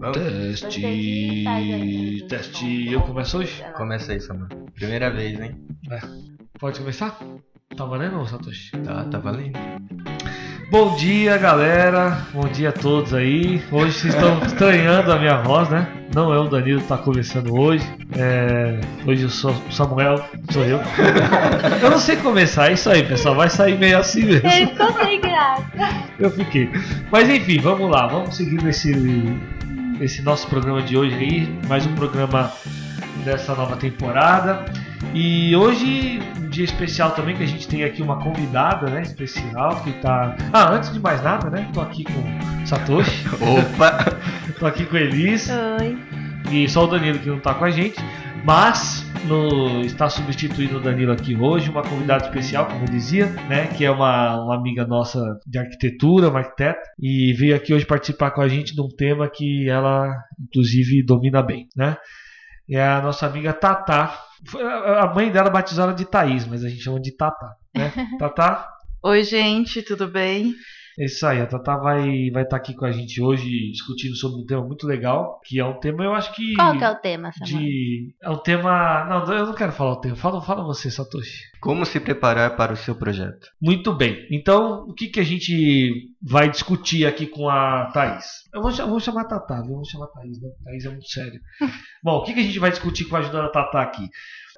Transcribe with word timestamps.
Vamos? 0.00 0.16
Teste. 0.62 2.24
Teste. 2.26 2.90
Eu 2.90 3.02
começo 3.02 3.36
hoje? 3.36 3.62
Começa 3.76 4.12
aí, 4.12 4.20
Samuel. 4.20 4.48
Primeira 4.74 5.10
vez, 5.10 5.38
hein? 5.38 5.54
Pode 6.58 6.78
começar? 6.78 7.18
Tá 7.76 7.84
valendo, 7.84 8.26
Satoshi? 8.26 8.70
Tá, 8.78 9.04
tá 9.04 9.18
valendo. 9.18 9.58
Bom 10.70 10.96
dia, 10.96 11.36
galera. 11.36 12.26
Bom 12.32 12.48
dia 12.48 12.70
a 12.70 12.72
todos 12.72 13.12
aí. 13.12 13.62
Hoje 13.70 13.92
vocês 13.92 14.14
estão 14.14 14.38
estranhando 14.46 15.12
a 15.12 15.18
minha 15.18 15.42
voz, 15.42 15.68
né? 15.68 15.86
Não 16.14 16.32
é 16.32 16.38
o 16.38 16.48
Danilo 16.48 16.80
que 16.80 16.88
tá 16.88 16.96
começando 16.96 17.54
hoje. 17.54 17.84
É, 18.16 18.80
Hoje 19.06 19.24
eu 19.24 19.30
sou 19.30 19.50
o 19.50 19.72
Samuel, 19.72 20.24
sou 20.50 20.64
eu. 20.64 20.80
eu 21.82 21.90
não 21.90 21.98
sei 21.98 22.16
começar, 22.16 22.70
é 22.70 22.72
isso 22.72 22.88
aí, 22.88 23.02
pessoal. 23.02 23.34
Vai 23.34 23.50
sair 23.50 23.78
meio 23.78 23.98
assim 23.98 24.24
mesmo. 24.24 24.48
Ele 24.48 24.66
ficou 24.68 24.92
sem 24.94 25.20
graça. 25.20 25.64
Eu 26.18 26.30
fiquei. 26.30 26.70
Mas 27.10 27.28
enfim, 27.28 27.60
vamos 27.60 27.90
lá. 27.90 28.06
Vamos 28.06 28.36
seguir 28.36 28.66
esse, 28.66 28.92
esse 30.00 30.22
nosso 30.22 30.48
programa 30.48 30.82
de 30.82 30.96
hoje 30.96 31.14
aí. 31.14 31.58
Mais 31.68 31.86
um 31.86 31.94
programa 31.94 32.50
dessa 33.24 33.54
nova 33.54 33.76
temporada. 33.76 34.64
E 35.14 35.54
hoje, 35.54 36.20
um 36.40 36.48
dia 36.48 36.64
especial 36.64 37.10
também, 37.10 37.36
que 37.36 37.42
a 37.42 37.46
gente 37.46 37.68
tem 37.68 37.84
aqui 37.84 38.02
uma 38.02 38.18
convidada, 38.18 38.90
né? 38.90 39.02
Especial, 39.02 39.82
que 39.82 39.92
tá. 39.94 40.36
Ah, 40.52 40.72
antes 40.72 40.92
de 40.92 40.98
mais 40.98 41.22
nada, 41.22 41.50
né? 41.50 41.68
Tô 41.72 41.80
aqui 41.80 42.04
com 42.04 42.20
o 42.20 42.66
Satoshi, 42.66 43.24
Opa! 43.40 44.16
tô 44.58 44.66
aqui 44.66 44.86
com 44.86 44.96
a 44.96 45.00
Elis 45.00 45.48
Oi. 45.78 45.98
e 46.50 46.68
só 46.68 46.84
o 46.84 46.86
Danilo 46.86 47.18
que 47.18 47.28
não 47.28 47.38
tá 47.38 47.52
com 47.52 47.64
a 47.64 47.70
gente. 47.70 48.02
Mas 48.42 49.04
no- 49.26 49.82
está 49.84 50.08
substituindo 50.08 50.78
o 50.78 50.80
Danilo 50.80 51.12
aqui 51.12 51.36
hoje, 51.36 51.70
uma 51.70 51.82
convidada 51.82 52.24
especial, 52.24 52.66
como 52.66 52.84
eu 52.84 52.88
dizia, 52.90 53.26
né? 53.48 53.66
Que 53.68 53.84
é 53.84 53.90
uma, 53.90 54.42
uma 54.44 54.54
amiga 54.56 54.86
nossa 54.86 55.20
de 55.46 55.58
arquitetura, 55.58 56.28
uma 56.28 56.40
arquiteta, 56.40 56.80
e 56.98 57.32
veio 57.34 57.54
aqui 57.54 57.72
hoje 57.74 57.86
participar 57.86 58.30
com 58.30 58.40
a 58.40 58.48
gente 58.48 58.74
de 58.74 58.80
um 58.80 58.88
tema 58.88 59.28
que 59.28 59.68
ela, 59.68 60.12
inclusive, 60.40 61.02
domina 61.04 61.42
bem, 61.42 61.68
né? 61.76 61.96
É 62.68 62.82
a 62.82 63.00
nossa 63.02 63.26
amiga 63.26 63.52
Tatá. 63.52 64.18
Foi- 64.46 64.62
A 64.62 65.02
a 65.04 65.14
mãe 65.14 65.30
dela 65.30 65.50
batizou 65.50 65.84
ela 65.84 65.92
de 65.94 66.04
Thaís, 66.04 66.46
mas 66.46 66.64
a 66.64 66.68
gente 66.68 66.82
chama 66.82 67.00
de 67.00 67.14
Tatá, 67.16 67.54
né? 67.74 67.92
Tatá, 68.18 68.68
Oi, 69.02 69.22
gente, 69.24 69.80
tudo 69.82 70.06
bem? 70.08 70.54
É 70.98 71.04
isso 71.04 71.26
aí, 71.26 71.40
a 71.40 71.46
Tatá 71.46 71.76
vai 71.76 72.30
vai 72.30 72.42
estar 72.42 72.56
aqui 72.56 72.74
com 72.74 72.84
a 72.84 72.92
gente 72.92 73.22
hoje 73.22 73.70
discutindo 73.70 74.16
sobre 74.16 74.42
um 74.42 74.46
tema 74.46 74.64
muito 74.64 74.86
legal, 74.86 75.40
que 75.44 75.58
é 75.58 75.64
um 75.64 75.78
tema, 75.78 76.04
eu 76.04 76.14
acho 76.14 76.34
que. 76.34 76.54
Qual 76.54 76.76
que 76.76 76.84
é 76.84 76.90
o 76.90 76.96
tema, 76.96 77.32
Samuel? 77.32 77.58
de. 77.58 78.14
É 78.22 78.30
um 78.30 78.38
tema. 78.38 79.04
Não, 79.04 79.32
eu 79.32 79.46
não 79.46 79.54
quero 79.54 79.72
falar 79.72 79.92
o 79.92 80.00
tema. 80.00 80.16
Fala, 80.16 80.42
fala 80.42 80.64
você, 80.64 80.90
Satoshi. 80.90 81.50
Como 81.60 81.84
se 81.84 82.00
preparar 82.00 82.56
para 82.56 82.72
o 82.72 82.76
seu 82.76 82.94
projeto? 82.94 83.48
Muito 83.60 83.92
bem. 83.92 84.26
Então, 84.30 84.84
o 84.88 84.94
que, 84.94 85.08
que 85.08 85.20
a 85.20 85.24
gente 85.24 86.14
vai 86.22 86.50
discutir 86.50 87.06
aqui 87.06 87.26
com 87.26 87.48
a 87.48 87.90
Thaís? 87.92 88.48
Eu 88.52 88.62
vou, 88.62 88.72
vou 88.72 89.00
chamar 89.00 89.22
a 89.22 89.28
Tatá, 89.28 89.60
viu? 89.60 89.70
Eu 89.70 89.76
vou 89.76 89.84
chamar 89.84 90.06
a 90.06 90.08
Thaís, 90.08 90.40
não. 90.40 90.50
Thaís 90.64 90.84
é 90.84 90.88
muito 90.88 91.08
sério. 91.08 91.40
Bom, 92.02 92.16
o 92.16 92.24
que, 92.24 92.34
que 92.34 92.40
a 92.40 92.44
gente 92.44 92.58
vai 92.58 92.70
discutir 92.70 93.04
com 93.04 93.16
a 93.16 93.20
ajuda 93.20 93.42
da 93.42 93.48
Tatá 93.48 93.82
aqui? 93.82 94.08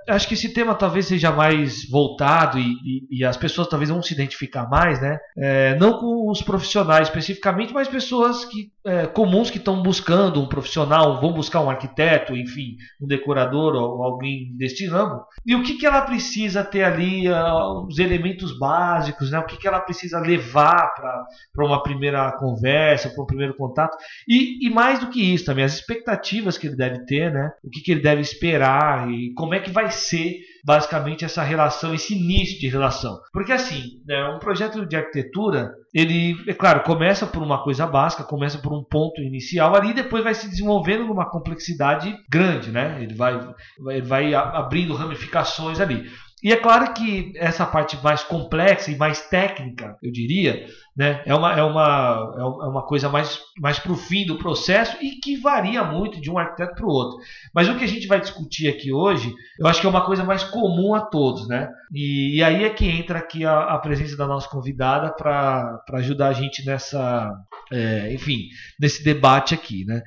Acho 0.09 0.27
que 0.27 0.35
esse 0.35 0.53
tema 0.53 0.75
talvez 0.75 1.07
seja 1.07 1.31
mais 1.31 1.89
voltado 1.89 2.59
e, 2.59 2.73
e- 2.85 3.19
e 3.21 3.25
as 3.25 3.37
pessoas 3.37 3.69
talvez 3.69 3.89
vão 3.91 4.03
se 4.03 4.13
identificar 4.13 4.69
mais, 4.69 5.01
né? 5.01 5.19
É, 5.37 5.77
não 5.77 5.99
com 5.99 6.29
os 6.31 6.43
profissionais 6.43 7.09
especificamente, 7.09 7.73
mas 7.73 7.87
pessoas 7.89 8.45
que, 8.45 8.73
é, 8.85 9.07
comuns 9.07 9.51
que 9.51 9.59
estão 9.59 9.83
buscando 9.83 10.41
um 10.41 10.49
profissional, 10.49 11.21
vão 11.21 11.33
buscar 11.33 11.61
um 11.61 11.71
arquiteto, 11.71 12.37
enfim, 12.37 12.77
um 13.01 13.07
decorador 13.07 13.75
ou 13.75 14.03
alguém 14.03 14.57
deste 14.57 14.87
ramo. 14.87 15.25
E 15.47 15.55
o 15.55 15.63
que, 15.63 15.75
que 15.75 15.87
ela 15.87 16.03
precisa 16.03 16.65
ter 16.65 16.83
ali, 16.83 17.29
ah, 17.29 17.71
os 17.87 17.99
elementos 17.99 18.59
básicos, 18.59 19.31
né? 19.31 19.39
O 19.39 19.47
que, 19.47 19.57
que 19.57 19.69
ela 19.69 19.81
precisa 19.81 20.19
levar 20.19 20.93
para 20.95 21.65
uma 21.65 21.83
primeira 21.83 22.33
conversa, 22.33 23.11
para 23.11 23.23
um 23.23 23.27
primeiro 23.27 23.55
contato. 23.55 23.97
E, 24.27 24.67
e 24.67 24.71
mais 24.71 24.99
do 24.99 25.11
que 25.11 25.23
isso 25.23 25.45
também, 25.45 25.65
as 25.65 25.75
expectativas 25.75 26.59
que 26.59 26.67
ele 26.67 26.77
deve 26.77 27.05
ter, 27.07 27.33
né? 27.33 27.53
O 27.63 27.71
que, 27.71 27.81
que 27.81 27.93
ele 27.93 28.03
deve 28.03 28.21
esperar 28.21 29.09
e 29.11 29.33
como 29.35 29.55
é 29.55 29.61
que 29.61 29.71
vai 29.71 29.91
ser 29.91 30.41
basicamente 30.65 31.25
essa 31.25 31.43
relação, 31.43 31.95
esse 31.95 32.15
início 32.15 32.61
de 32.61 32.69
relação. 32.69 33.19
Porque 33.33 33.53
assim, 33.53 34.01
né, 34.07 34.25
um 34.29 34.39
projeto 34.39 34.87
de 34.87 34.97
arquitetura, 34.97 35.73
ele, 35.93 36.37
é 36.47 36.55
claro, 36.55 36.83
começa 36.83 37.27
por 37.27 37.43
uma 37.43 37.63
coisa 37.65 37.87
básica, 37.87 38.23
começa 38.23 38.59
por 38.59 38.73
um 38.73 38.85
ponto 38.85 39.21
inicial 39.21 39.75
ali, 39.75 39.93
depois 39.93 40.23
vai 40.23 40.35
se 40.35 40.49
desenvolvendo 40.49 41.05
numa 41.05 41.29
complexidade 41.29 42.17
grande, 42.31 42.71
né? 42.71 42.99
Ele 43.03 43.15
vai, 43.15 43.39
vai, 43.79 44.01
vai 44.03 44.35
abrindo 44.35 44.95
ramificações 44.95 45.81
ali. 45.81 46.09
E 46.43 46.53
é 46.53 46.57
claro 46.57 46.93
que 46.93 47.33
essa 47.37 47.65
parte 47.65 47.97
mais 48.03 48.25
complexa 48.25 48.91
e 48.91 48.97
mais 48.97 49.29
técnica, 49.29 49.97
eu 50.03 50.11
diria, 50.11 50.67
né, 50.97 51.23
é, 51.25 51.35
uma, 51.35 51.53
é, 51.59 51.63
uma, 51.63 52.35
é 52.37 52.41
é 52.41 52.69
uma 52.69 52.83
coisa 52.83 53.09
mais, 53.09 53.41
mais 53.59 53.79
para 53.79 53.93
o 53.93 53.97
fim 53.97 54.27
do 54.27 54.37
processo 54.37 54.97
e 55.01 55.13
que 55.13 55.37
varia 55.39 55.83
muito 55.83 56.21
de 56.21 56.31
um 56.31 56.39
arquiteto 56.39 56.75
para 56.75 56.87
o 56.87 56.91
outro. 56.91 57.19
Mas 57.55 57.69
o 57.69 57.77
que 57.77 57.85
a 57.85 57.89
gente 57.89 58.07
vai 58.07 58.21
discutir 58.21 58.69
aqui 58.69 58.93
hoje, 58.93 59.33
eu 59.59 59.67
acho 59.67 59.81
que 59.81 59.87
é 59.87 59.91
uma 59.91 60.05
coisa 60.05 60.23
mais 60.23 60.45
comum 60.45 60.95
a 60.95 61.01
todos, 61.01 61.49
né? 61.49 61.71
E, 61.93 62.37
e 62.37 62.43
aí 62.43 62.65
é 62.65 62.71
que 62.71 62.87
entra 62.87 63.19
aqui 63.19 63.45
a, 63.45 63.61
a 63.61 63.79
presença 63.79 64.17
da 64.17 64.27
nossa 64.27 64.49
convidada 64.49 65.13
para 65.15 65.83
ajudar 65.95 66.29
a 66.29 66.33
gente 66.33 66.65
nessa, 66.65 67.33
é, 67.73 68.13
enfim, 68.13 68.49
nesse 68.79 69.03
debate 69.03 69.55
aqui, 69.55 69.85
né? 69.87 70.03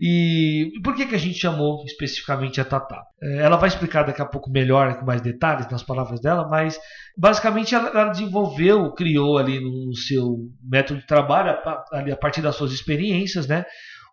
E 0.00 0.70
por 0.84 0.94
que, 0.94 1.06
que 1.06 1.14
a 1.14 1.18
gente 1.18 1.40
chamou 1.40 1.84
especificamente 1.84 2.60
a 2.60 2.64
Tatá? 2.64 3.02
É, 3.20 3.38
Ela 3.38 3.56
vai 3.56 3.68
explicar 3.68 4.04
daqui 4.04 4.22
a 4.22 4.26
pouco 4.26 4.48
melhor, 4.48 4.96
com 4.96 5.04
mais 5.04 5.20
detalhes 5.20 5.68
nas 5.68 5.82
palavras 5.82 6.20
dela, 6.20 6.46
mas 6.48 6.78
basicamente 7.16 7.74
ela, 7.74 7.88
ela 7.88 8.10
desenvolveu, 8.10 8.92
criou 8.92 9.38
ali 9.38 9.58
no 9.60 9.92
seu 9.96 10.27
método 10.62 11.00
de 11.00 11.06
trabalho, 11.06 11.50
a, 11.50 12.16
partir 12.16 12.42
das 12.42 12.56
suas 12.56 12.72
experiências, 12.72 13.46
né? 13.46 13.64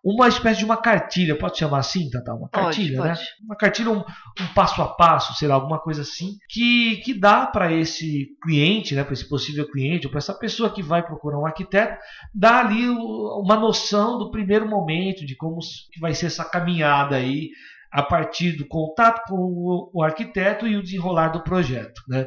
Uma 0.04 0.28
espécie 0.28 0.60
de 0.60 0.64
uma 0.64 0.76
cartilha, 0.76 1.36
pode 1.36 1.58
chamar 1.58 1.78
assim, 1.78 2.08
Tatá? 2.08 2.32
Uma 2.32 2.48
Pode, 2.48 2.66
cartilha, 2.66 3.00
né? 3.02 3.08
pode. 3.08 3.26
Uma 3.42 3.56
cartilha, 3.56 3.90
um, 3.90 3.98
um 3.98 4.46
passo 4.54 4.80
a 4.80 4.86
passo, 4.86 5.34
sei 5.34 5.48
lá, 5.48 5.56
alguma 5.56 5.80
coisa 5.80 6.02
assim, 6.02 6.38
que, 6.48 6.98
que 6.98 7.12
dá 7.12 7.44
para 7.44 7.72
esse 7.72 8.28
cliente, 8.40 8.94
né, 8.94 9.02
para 9.02 9.14
esse 9.14 9.28
possível 9.28 9.68
cliente, 9.68 10.06
ou 10.06 10.10
para 10.12 10.18
essa 10.18 10.32
pessoa 10.32 10.70
que 10.70 10.80
vai 10.80 11.04
procurar 11.04 11.40
um 11.40 11.46
arquiteto, 11.46 12.00
dá 12.32 12.60
ali 12.60 12.88
uma 12.88 13.56
noção 13.56 14.16
do 14.16 14.30
primeiro 14.30 14.68
momento, 14.68 15.26
de 15.26 15.34
como 15.34 15.58
que 15.90 15.98
vai 15.98 16.14
ser 16.14 16.26
essa 16.26 16.44
caminhada 16.44 17.16
aí, 17.16 17.50
a 17.90 18.02
partir 18.02 18.52
do 18.52 18.66
contato 18.66 19.22
com 19.28 19.90
o, 19.92 20.02
arquiteto 20.02 20.66
e 20.66 20.76
o 20.76 20.82
desenrolar 20.82 21.28
do 21.28 21.42
projeto. 21.42 22.02
Né? 22.08 22.26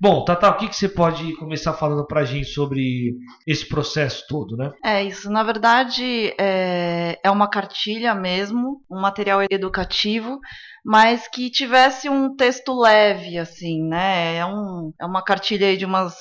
Bom, 0.00 0.24
Tata, 0.24 0.48
o 0.48 0.56
que, 0.56 0.68
que 0.68 0.76
você 0.76 0.88
pode 0.88 1.34
começar 1.36 1.72
falando 1.72 2.06
para 2.06 2.20
a 2.20 2.24
gente 2.24 2.48
sobre 2.48 3.16
esse 3.46 3.68
processo 3.68 4.24
todo? 4.28 4.56
Né? 4.56 4.70
É 4.84 5.02
isso, 5.02 5.30
na 5.30 5.42
verdade 5.42 6.34
é, 6.38 7.18
é 7.22 7.30
uma 7.30 7.48
cartilha 7.48 8.14
mesmo, 8.14 8.82
um 8.90 9.00
material 9.00 9.42
educativo, 9.50 10.38
mas 10.84 11.28
que 11.28 11.50
tivesse 11.50 12.08
um 12.08 12.34
texto 12.34 12.78
leve, 12.78 13.38
assim, 13.38 13.82
né? 13.82 14.36
É, 14.36 14.46
um, 14.46 14.92
é 14.98 15.04
uma 15.04 15.22
cartilha 15.22 15.76
de 15.76 15.84
umas 15.84 16.16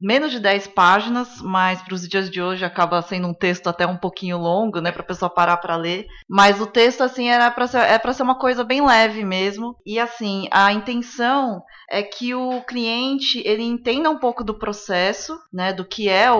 menos 0.00 0.30
de 0.30 0.40
10 0.40 0.68
páginas, 0.68 1.40
mas 1.42 1.82
para 1.82 1.94
os 1.94 2.08
dias 2.08 2.30
de 2.30 2.40
hoje 2.40 2.64
acaba 2.64 3.02
sendo 3.02 3.28
um 3.28 3.34
texto 3.34 3.68
até 3.68 3.86
um 3.86 3.96
pouquinho 3.96 4.38
longo, 4.38 4.80
né, 4.80 4.90
para 4.90 5.02
a 5.02 5.06
pessoa 5.06 5.28
parar 5.28 5.58
para 5.58 5.76
ler. 5.76 6.06
Mas 6.28 6.60
o 6.60 6.66
texto 6.66 7.02
assim 7.02 7.28
era 7.28 7.50
para 7.50 7.66
ser, 7.66 7.78
é 7.78 7.98
para 7.98 8.12
ser 8.12 8.22
uma 8.22 8.38
coisa 8.38 8.64
bem 8.64 8.84
leve 8.84 9.24
mesmo. 9.24 9.76
E 9.84 9.98
assim, 9.98 10.48
a 10.50 10.72
intenção 10.72 11.62
é 11.90 12.02
que 12.02 12.34
o 12.34 12.62
cliente 12.62 13.42
ele 13.44 13.62
entenda 13.62 14.08
um 14.10 14.18
pouco 14.18 14.44
do 14.44 14.54
processo, 14.58 15.38
né, 15.52 15.72
do 15.72 15.84
que 15.84 16.08
é 16.08 16.30
o, 16.30 16.38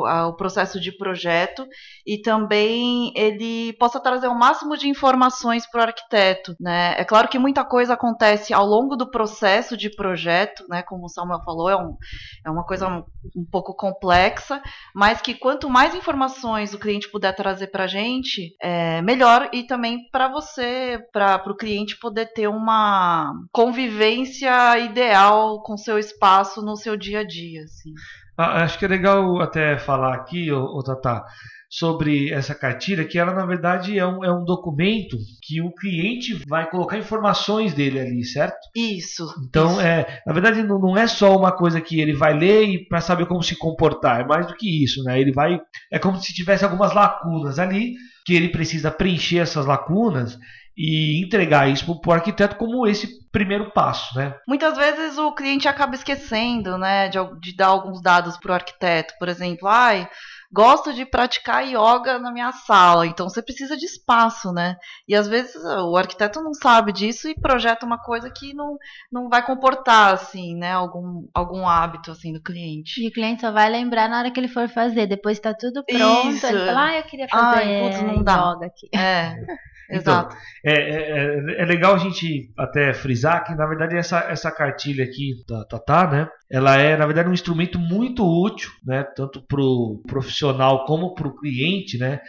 o, 0.00 0.06
a- 0.06 0.28
o 0.28 0.34
processo 0.36 0.80
de 0.80 0.90
projeto 0.96 1.66
e 2.06 2.20
também 2.20 3.12
ele 3.14 3.72
possa 3.74 4.00
trazer 4.00 4.28
o 4.28 4.34
máximo 4.38 4.76
de 4.76 4.88
informações 4.88 5.66
para 5.70 5.80
o 5.80 5.84
arquiteto, 5.84 6.54
né? 6.60 6.94
É 6.98 7.04
claro 7.04 7.28
que 7.28 7.38
muita 7.38 7.64
coisa 7.64 7.94
acontece 7.94 8.52
ao 8.54 8.66
longo 8.66 8.96
do 8.96 9.10
processo 9.10 9.76
de 9.76 9.90
projeto, 9.94 10.64
né? 10.68 10.82
Como 10.82 11.04
o 11.04 11.08
Samuel 11.08 11.42
falou, 11.44 11.68
é, 11.68 11.76
um, 11.76 11.96
é 12.44 12.50
uma 12.50 12.64
coisa 12.64 12.88
um, 12.88 13.04
um 13.36 13.44
pouco 13.50 13.74
complexa, 13.74 14.62
mas 14.94 15.20
que 15.20 15.34
quanto 15.34 15.68
mais 15.70 15.94
informações 15.94 16.74
o 16.74 16.78
cliente 16.78 17.10
puder 17.10 17.34
trazer 17.34 17.68
para 17.68 17.84
a 17.84 17.88
gente, 17.88 18.54
é 18.60 19.02
melhor 19.02 19.48
e 19.52 19.62
também 19.64 20.08
para 20.10 20.28
você, 20.28 20.98
para 21.12 21.42
o 21.46 21.56
cliente 21.56 21.98
poder 21.98 22.32
ter 22.32 22.48
uma 22.48 23.32
convivência 23.52 24.52
ideal 24.78 25.62
com 25.62 25.76
seu 25.76 25.98
espaço 25.98 26.62
no 26.62 26.76
seu 26.76 26.96
dia 26.96 27.20
a 27.20 27.24
dia, 27.24 27.64
assim. 27.64 27.92
Ah, 28.36 28.62
acho 28.64 28.78
que 28.78 28.84
é 28.84 28.88
legal 28.88 29.40
até 29.40 29.78
falar 29.78 30.14
aqui, 30.14 30.50
ô, 30.50 30.64
ô 30.64 30.82
Tata, 30.82 31.24
sobre 31.72 32.30
essa 32.30 32.54
cartilha, 32.54 33.04
que 33.04 33.18
ela 33.18 33.32
na 33.32 33.46
verdade 33.46 33.98
é 33.98 34.06
um, 34.06 34.22
é 34.22 34.30
um 34.30 34.44
documento 34.44 35.16
que 35.42 35.62
o 35.62 35.72
cliente 35.72 36.34
vai 36.46 36.68
colocar 36.68 36.98
informações 36.98 37.72
dele 37.72 37.98
ali, 37.98 38.24
certo? 38.24 38.58
Isso. 38.76 39.26
Então, 39.48 39.72
isso. 39.72 39.80
é, 39.80 40.22
na 40.26 40.34
verdade, 40.34 40.62
não, 40.62 40.78
não 40.78 40.96
é 40.98 41.06
só 41.06 41.34
uma 41.34 41.50
coisa 41.50 41.80
que 41.80 41.98
ele 41.98 42.12
vai 42.14 42.36
ler 42.36 42.64
e 42.64 42.86
para 42.86 43.00
saber 43.00 43.24
como 43.24 43.42
se 43.42 43.56
comportar, 43.56 44.20
é 44.20 44.24
mais 44.24 44.46
do 44.46 44.54
que 44.54 44.84
isso, 44.84 45.02
né? 45.04 45.18
Ele 45.18 45.32
vai, 45.32 45.58
é 45.90 45.98
como 45.98 46.20
se 46.20 46.34
tivesse 46.34 46.62
algumas 46.62 46.94
lacunas 46.94 47.58
ali 47.58 47.94
que 48.24 48.34
ele 48.34 48.50
precisa 48.50 48.90
preencher 48.90 49.38
essas 49.38 49.64
lacunas 49.66 50.38
e 50.76 51.22
entregar 51.22 51.68
isso 51.68 52.00
para 52.00 52.10
o 52.10 52.12
arquiteto 52.14 52.56
como 52.56 52.86
esse 52.86 53.22
primeiro 53.30 53.70
passo, 53.70 54.16
né? 54.16 54.34
Muitas 54.46 54.76
vezes 54.76 55.18
o 55.18 55.32
cliente 55.32 55.68
acaba 55.68 55.94
esquecendo, 55.94 56.76
né, 56.78 57.08
de, 57.08 57.18
de 57.40 57.56
dar 57.56 57.68
alguns 57.68 58.02
dados 58.02 58.36
para 58.36 58.52
o 58.52 58.54
arquiteto. 58.54 59.14
Por 59.18 59.28
exemplo, 59.28 59.68
ai, 59.68 60.08
gosto 60.52 60.92
de 60.92 61.06
praticar 61.06 61.66
yoga 61.66 62.18
na 62.18 62.30
minha 62.30 62.52
sala, 62.52 63.06
então 63.06 63.28
você 63.28 63.42
precisa 63.42 63.74
de 63.74 63.86
espaço, 63.86 64.52
né? 64.52 64.76
E 65.08 65.14
às 65.14 65.26
vezes 65.26 65.56
o 65.64 65.96
arquiteto 65.96 66.42
não 66.42 66.52
sabe 66.52 66.92
disso 66.92 67.26
e 67.28 67.34
projeta 67.34 67.86
uma 67.86 67.98
coisa 67.98 68.30
que 68.30 68.52
não, 68.52 68.76
não 69.10 69.30
vai 69.30 69.44
comportar, 69.44 70.12
assim, 70.12 70.54
né? 70.54 70.72
Algum, 70.72 71.26
algum 71.32 71.66
hábito, 71.66 72.10
assim, 72.10 72.34
do 72.34 72.42
cliente. 72.42 73.02
E 73.02 73.08
o 73.08 73.12
cliente 73.12 73.40
só 73.40 73.50
vai 73.50 73.70
lembrar 73.70 74.08
na 74.10 74.18
hora 74.18 74.30
que 74.30 74.38
ele 74.38 74.48
for 74.48 74.68
fazer. 74.68 75.06
Depois 75.06 75.40
tá 75.40 75.54
tudo 75.54 75.82
pronto. 75.84 76.28
Isso. 76.28 76.46
Ele 76.46 76.66
fala, 76.66 76.86
ah, 76.86 76.98
eu 76.98 77.02
queria 77.04 77.28
fazer 77.28 77.58
Ai, 77.58 77.80
putz, 77.80 78.02
não 78.02 78.22
dá. 78.22 78.52
yoga 78.52 78.66
aqui. 78.66 78.88
É, 78.94 79.36
exato. 79.90 80.36
É, 80.64 80.72
é, 80.72 81.56
é- 81.58 81.62
é 81.62 81.64
legal 81.64 81.94
a 81.94 81.98
gente 81.98 82.52
até 82.58 82.92
frisar 82.94 83.44
que, 83.44 83.54
na 83.54 83.66
verdade, 83.66 83.96
essa, 83.96 84.20
essa 84.20 84.50
cartilha 84.50 85.04
aqui 85.04 85.44
da 85.48 85.64
Tatá, 85.64 86.06
né? 86.10 86.28
Ela 86.50 86.76
é, 86.76 86.96
na 86.96 87.06
verdade, 87.06 87.28
um 87.28 87.32
instrumento 87.34 87.78
muito 87.78 88.24
útil, 88.24 88.70
né? 88.84 89.04
Tanto 89.16 89.42
para 89.46 89.60
o 89.60 90.02
profissional 90.06 90.84
como 90.86 91.14
para 91.14 91.28
o 91.28 91.36
cliente, 91.36 91.98
né? 91.98 92.20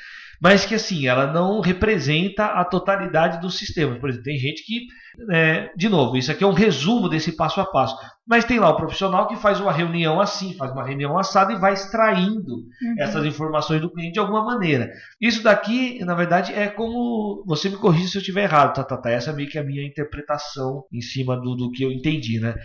Mas 0.44 0.66
que, 0.66 0.75
assim, 0.75 1.07
ela 1.07 1.31
não 1.31 1.62
representa 1.62 2.48
a 2.48 2.66
totalidade 2.66 3.40
do 3.40 3.50
sistema. 3.50 3.95
Por 3.98 4.10
exemplo, 4.10 4.25
tem 4.25 4.38
gente 4.38 4.66
que, 4.66 4.88
é, 5.31 5.72
de 5.78 5.88
novo, 5.88 6.18
isso 6.18 6.31
aqui 6.31 6.44
é 6.44 6.48
um 6.48 6.51
resumo 6.51 7.07
desse 7.07 7.31
passo 7.38 7.62
a 7.62 7.66
passo. 7.66 7.95
Mas 8.28 8.45
tem 8.45 8.57
lá 8.60 8.69
o 8.69 8.75
profissional 8.78 9.28
que 9.28 9.36
faz 9.36 9.60
uma 9.60 9.72
reunião 9.72 10.19
assim, 10.19 10.54
faz 10.56 10.72
uma 10.72 10.86
reunião 10.86 11.18
assada 11.18 11.51
e 11.54 11.57
vai 11.60 11.74
extraindo 11.74 12.54
Uhum. 12.56 12.95
essas 12.98 13.25
informações 13.25 13.81
do 13.81 13.90
cliente 13.92 14.13
de 14.13 14.19
alguma 14.19 14.44
maneira. 14.45 14.90
Isso 15.19 15.44
daqui, 15.44 16.04
na 16.06 16.16
verdade, 16.16 16.54
é 16.54 16.68
como. 16.68 17.44
Você 17.46 17.69
me 17.69 17.75
corrige 17.78 18.07
se 18.10 18.18
eu 18.18 18.22
estiver 18.22 18.44
errado, 18.44 18.74
tá, 18.75 18.84
tá, 18.84 18.96
tá. 18.98 19.10
Essa 19.10 19.31
é 19.31 19.34
meio 19.34 19.50
que 19.50 19.57
a 19.60 19.63
minha 19.63 19.86
interpretação 19.86 20.84
em 20.92 21.01
cima 21.01 21.36
do, 21.36 21.54
do 21.56 21.72
que 21.72 21.84
eu 21.84 21.92
entendi, 21.92 22.39
né? 22.39 22.56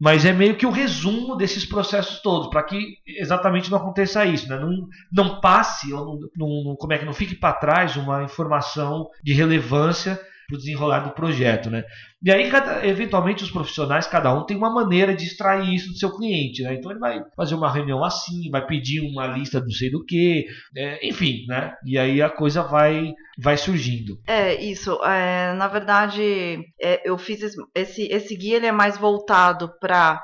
Mas 0.00 0.24
é 0.24 0.32
meio 0.32 0.56
que 0.56 0.64
o 0.66 0.70
resumo 0.70 1.34
desses 1.34 1.64
processos 1.64 2.20
todos, 2.22 2.48
para 2.48 2.62
que 2.62 2.94
exatamente 3.04 3.68
não 3.72 3.78
aconteça 3.78 4.24
isso, 4.24 4.48
né? 4.48 4.56
Não, 4.56 4.70
não 5.12 5.40
passe, 5.40 5.92
ou 5.92 6.04
não- 6.36 6.64
não- 6.64 6.76
como 6.76 6.92
é 6.92 6.98
que 6.98 7.04
não 7.04 7.12
fique 7.12 7.27
para 7.36 7.52
trás 7.54 7.96
uma 7.96 8.22
informação 8.24 9.08
de 9.22 9.32
relevância 9.32 10.18
para 10.48 10.54
o 10.54 10.58
desenrolar 10.58 11.00
do 11.00 11.10
projeto, 11.10 11.68
né? 11.68 11.84
E 12.22 12.30
aí, 12.32 12.50
cada- 12.50 12.84
eventualmente, 12.86 13.44
os 13.44 13.50
profissionais, 13.50 14.06
cada 14.06 14.32
um 14.34 14.46
tem 14.46 14.56
uma 14.56 14.72
maneira 14.72 15.14
de 15.14 15.24
extrair 15.24 15.74
isso 15.74 15.92
do 15.92 15.98
seu 15.98 16.10
cliente, 16.16 16.62
né? 16.62 16.74
Então 16.74 16.90
ele 16.90 16.98
vai 17.00 17.20
fazer 17.36 17.54
uma 17.54 17.70
reunião 17.70 18.02
assim, 18.02 18.50
vai 18.50 18.66
pedir 18.66 19.00
uma 19.00 19.26
lista 19.26 19.60
não 19.60 19.70
sei 19.70 19.90
do 19.90 20.02
que, 20.04 20.46
enfim, 21.02 21.44
né? 21.46 21.74
E 21.84 21.98
aí 21.98 22.22
a 22.22 22.30
coisa 22.30 22.62
vai, 22.62 23.12
vai 23.40 23.56
surgindo. 23.56 24.18
É, 24.26 24.54
isso. 24.54 24.98
é, 25.04 25.52
na 25.54 25.68
verdade, 25.68 26.58
é, 26.80 27.08
eu 27.08 27.16
fiz 27.16 27.40
esse- 27.74 28.08
esse, 28.10 28.36
guia, 28.36 28.56
ele 28.56 28.66
é 28.66 28.72
mais 28.72 28.98
voltado 28.98 29.70
para 29.80 30.22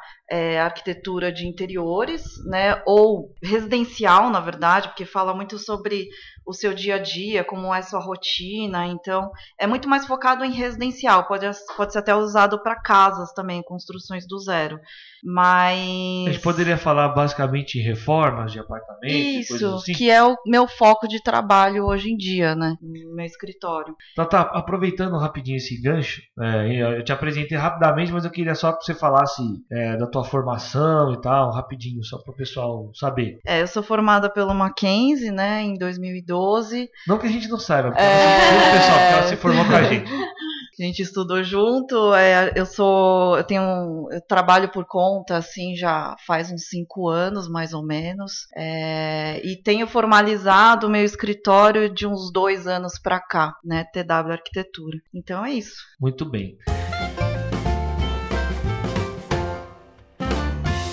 arquitetura 0.65 1.31
de 1.31 1.47
interiores, 1.47 2.25
né? 2.47 2.83
Ou 2.87 3.33
residencial, 3.43 4.31
na 4.31 4.41
verdade, 4.41 4.89
porque 4.89 5.05
fala 5.05 5.35
muito 5.35 5.59
sobre 5.59 6.09
o 6.47 6.53
seu 6.53 6.75
dia 6.75 6.97
a 6.97 6.99
dia, 6.99 7.45
como 7.45 7.73
é 7.73 7.81
sua 7.83 8.01
rotina. 8.01 8.87
Então, 8.87 9.31
é 9.61 9.67
muito 9.67 9.89
mais 9.89 10.07
focado 10.07 10.45
em 10.45 10.51
residencial. 10.51 11.27
Pode, 11.29 11.47
pode 11.77 11.93
ser 11.93 11.99
até 12.01 12.15
usado 12.15 12.61
para 12.63 12.81
casas 12.81 13.33
também, 13.33 13.63
construções 13.63 14.27
do 14.27 14.39
zero. 14.39 14.79
Mas. 15.23 16.27
A 16.29 16.33
gente 16.33 16.43
poderia 16.43 16.77
falar 16.77 17.09
basicamente 17.11 17.79
em 17.79 17.83
reformas 17.83 18.53
de 18.53 18.59
apartamentos, 18.59 19.45
e 19.45 19.49
coisas 19.49 19.69
Isso, 19.69 19.75
assim. 19.77 19.93
que 19.93 20.11
é 20.11 20.23
o 20.23 20.37
meu 20.47 20.67
foco 20.67 21.07
de 21.07 21.23
trabalho 21.23 21.85
hoje 21.87 22.11
em 22.11 22.17
dia, 22.17 22.55
né? 22.55 22.77
No 23.05 23.15
meu 23.15 23.27
escritório. 23.27 23.95
Tá, 24.17 24.25
tá, 24.25 24.41
aproveitando 24.41 25.17
rapidinho 25.19 25.57
esse 25.57 25.81
gancho, 25.81 26.23
é, 26.41 26.99
eu 26.99 27.05
te 27.05 27.13
apresentei 27.13 27.57
rapidamente, 27.57 28.13
mas 28.13 28.25
eu 28.25 28.31
queria 28.31 28.55
só 28.55 28.73
que 28.73 28.85
você 28.85 28.95
falasse 28.95 29.43
é, 29.71 29.97
da 29.97 30.07
tua 30.07 30.25
formação 30.25 31.13
e 31.13 31.21
tal, 31.21 31.51
rapidinho, 31.53 32.03
só 32.05 32.19
para 32.19 32.33
o 32.33 32.37
pessoal 32.37 32.91
saber. 32.95 33.39
É, 33.47 33.61
eu 33.63 33.67
sou 33.67 33.83
formada 33.83 34.31
pelo 34.31 34.55
Mackenzie, 34.55 35.31
né, 35.31 35.63
em 35.63 35.75
2012. 35.79 36.89
Não 37.07 37.19
que 37.19 37.27
a 37.27 37.31
gente 37.31 37.49
não 37.49 37.59
saiba, 37.59 37.89
porque 37.91 38.03
É. 38.03 38.07
ela, 38.07 38.61
se- 38.61 38.79
pessoal, 38.79 38.99
porque 38.99 39.13
ela 39.15 39.23
se 39.29 39.37
formou 39.37 39.65
com 39.65 39.73
a 39.77 39.83
gente. 39.83 40.11
A 40.79 40.83
gente 40.83 41.03
estudou 41.03 41.43
junto. 41.45 42.13
é, 42.15 42.53
eu 42.57 42.67
sou, 42.67 43.37
eu 43.37 43.45
tenho, 43.45 44.09
eu 44.11 44.21
trabalho 44.27 44.71
por 44.71 44.85
conta 44.85 45.37
assim 45.37 45.77
já 45.77 46.17
faz 46.27 46.51
uns 46.51 46.69
cinco 46.69 47.09
anos 47.09 47.49
mais 47.49 47.73
ou 47.73 47.85
menos, 47.85 48.47
é, 48.57 49.41
e 49.45 49.57
tenho 49.63 49.87
formalizado 49.87 50.87
o 50.87 50.91
meu 50.91 51.05
escritório 51.05 51.93
de 51.93 52.07
uns 52.07 52.33
dois 52.33 52.67
anos 52.67 52.99
para 52.99 53.21
cá, 53.21 53.55
né, 53.65 53.85
TW 53.93 54.33
Arquitetura. 54.33 54.99
Então 55.15 55.45
é 55.45 55.53
isso. 55.53 55.77
Muito 56.01 56.29
bem. 56.29 56.57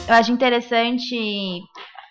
Eu 0.07 0.15
acho 0.15 0.31
interessante 0.31 1.61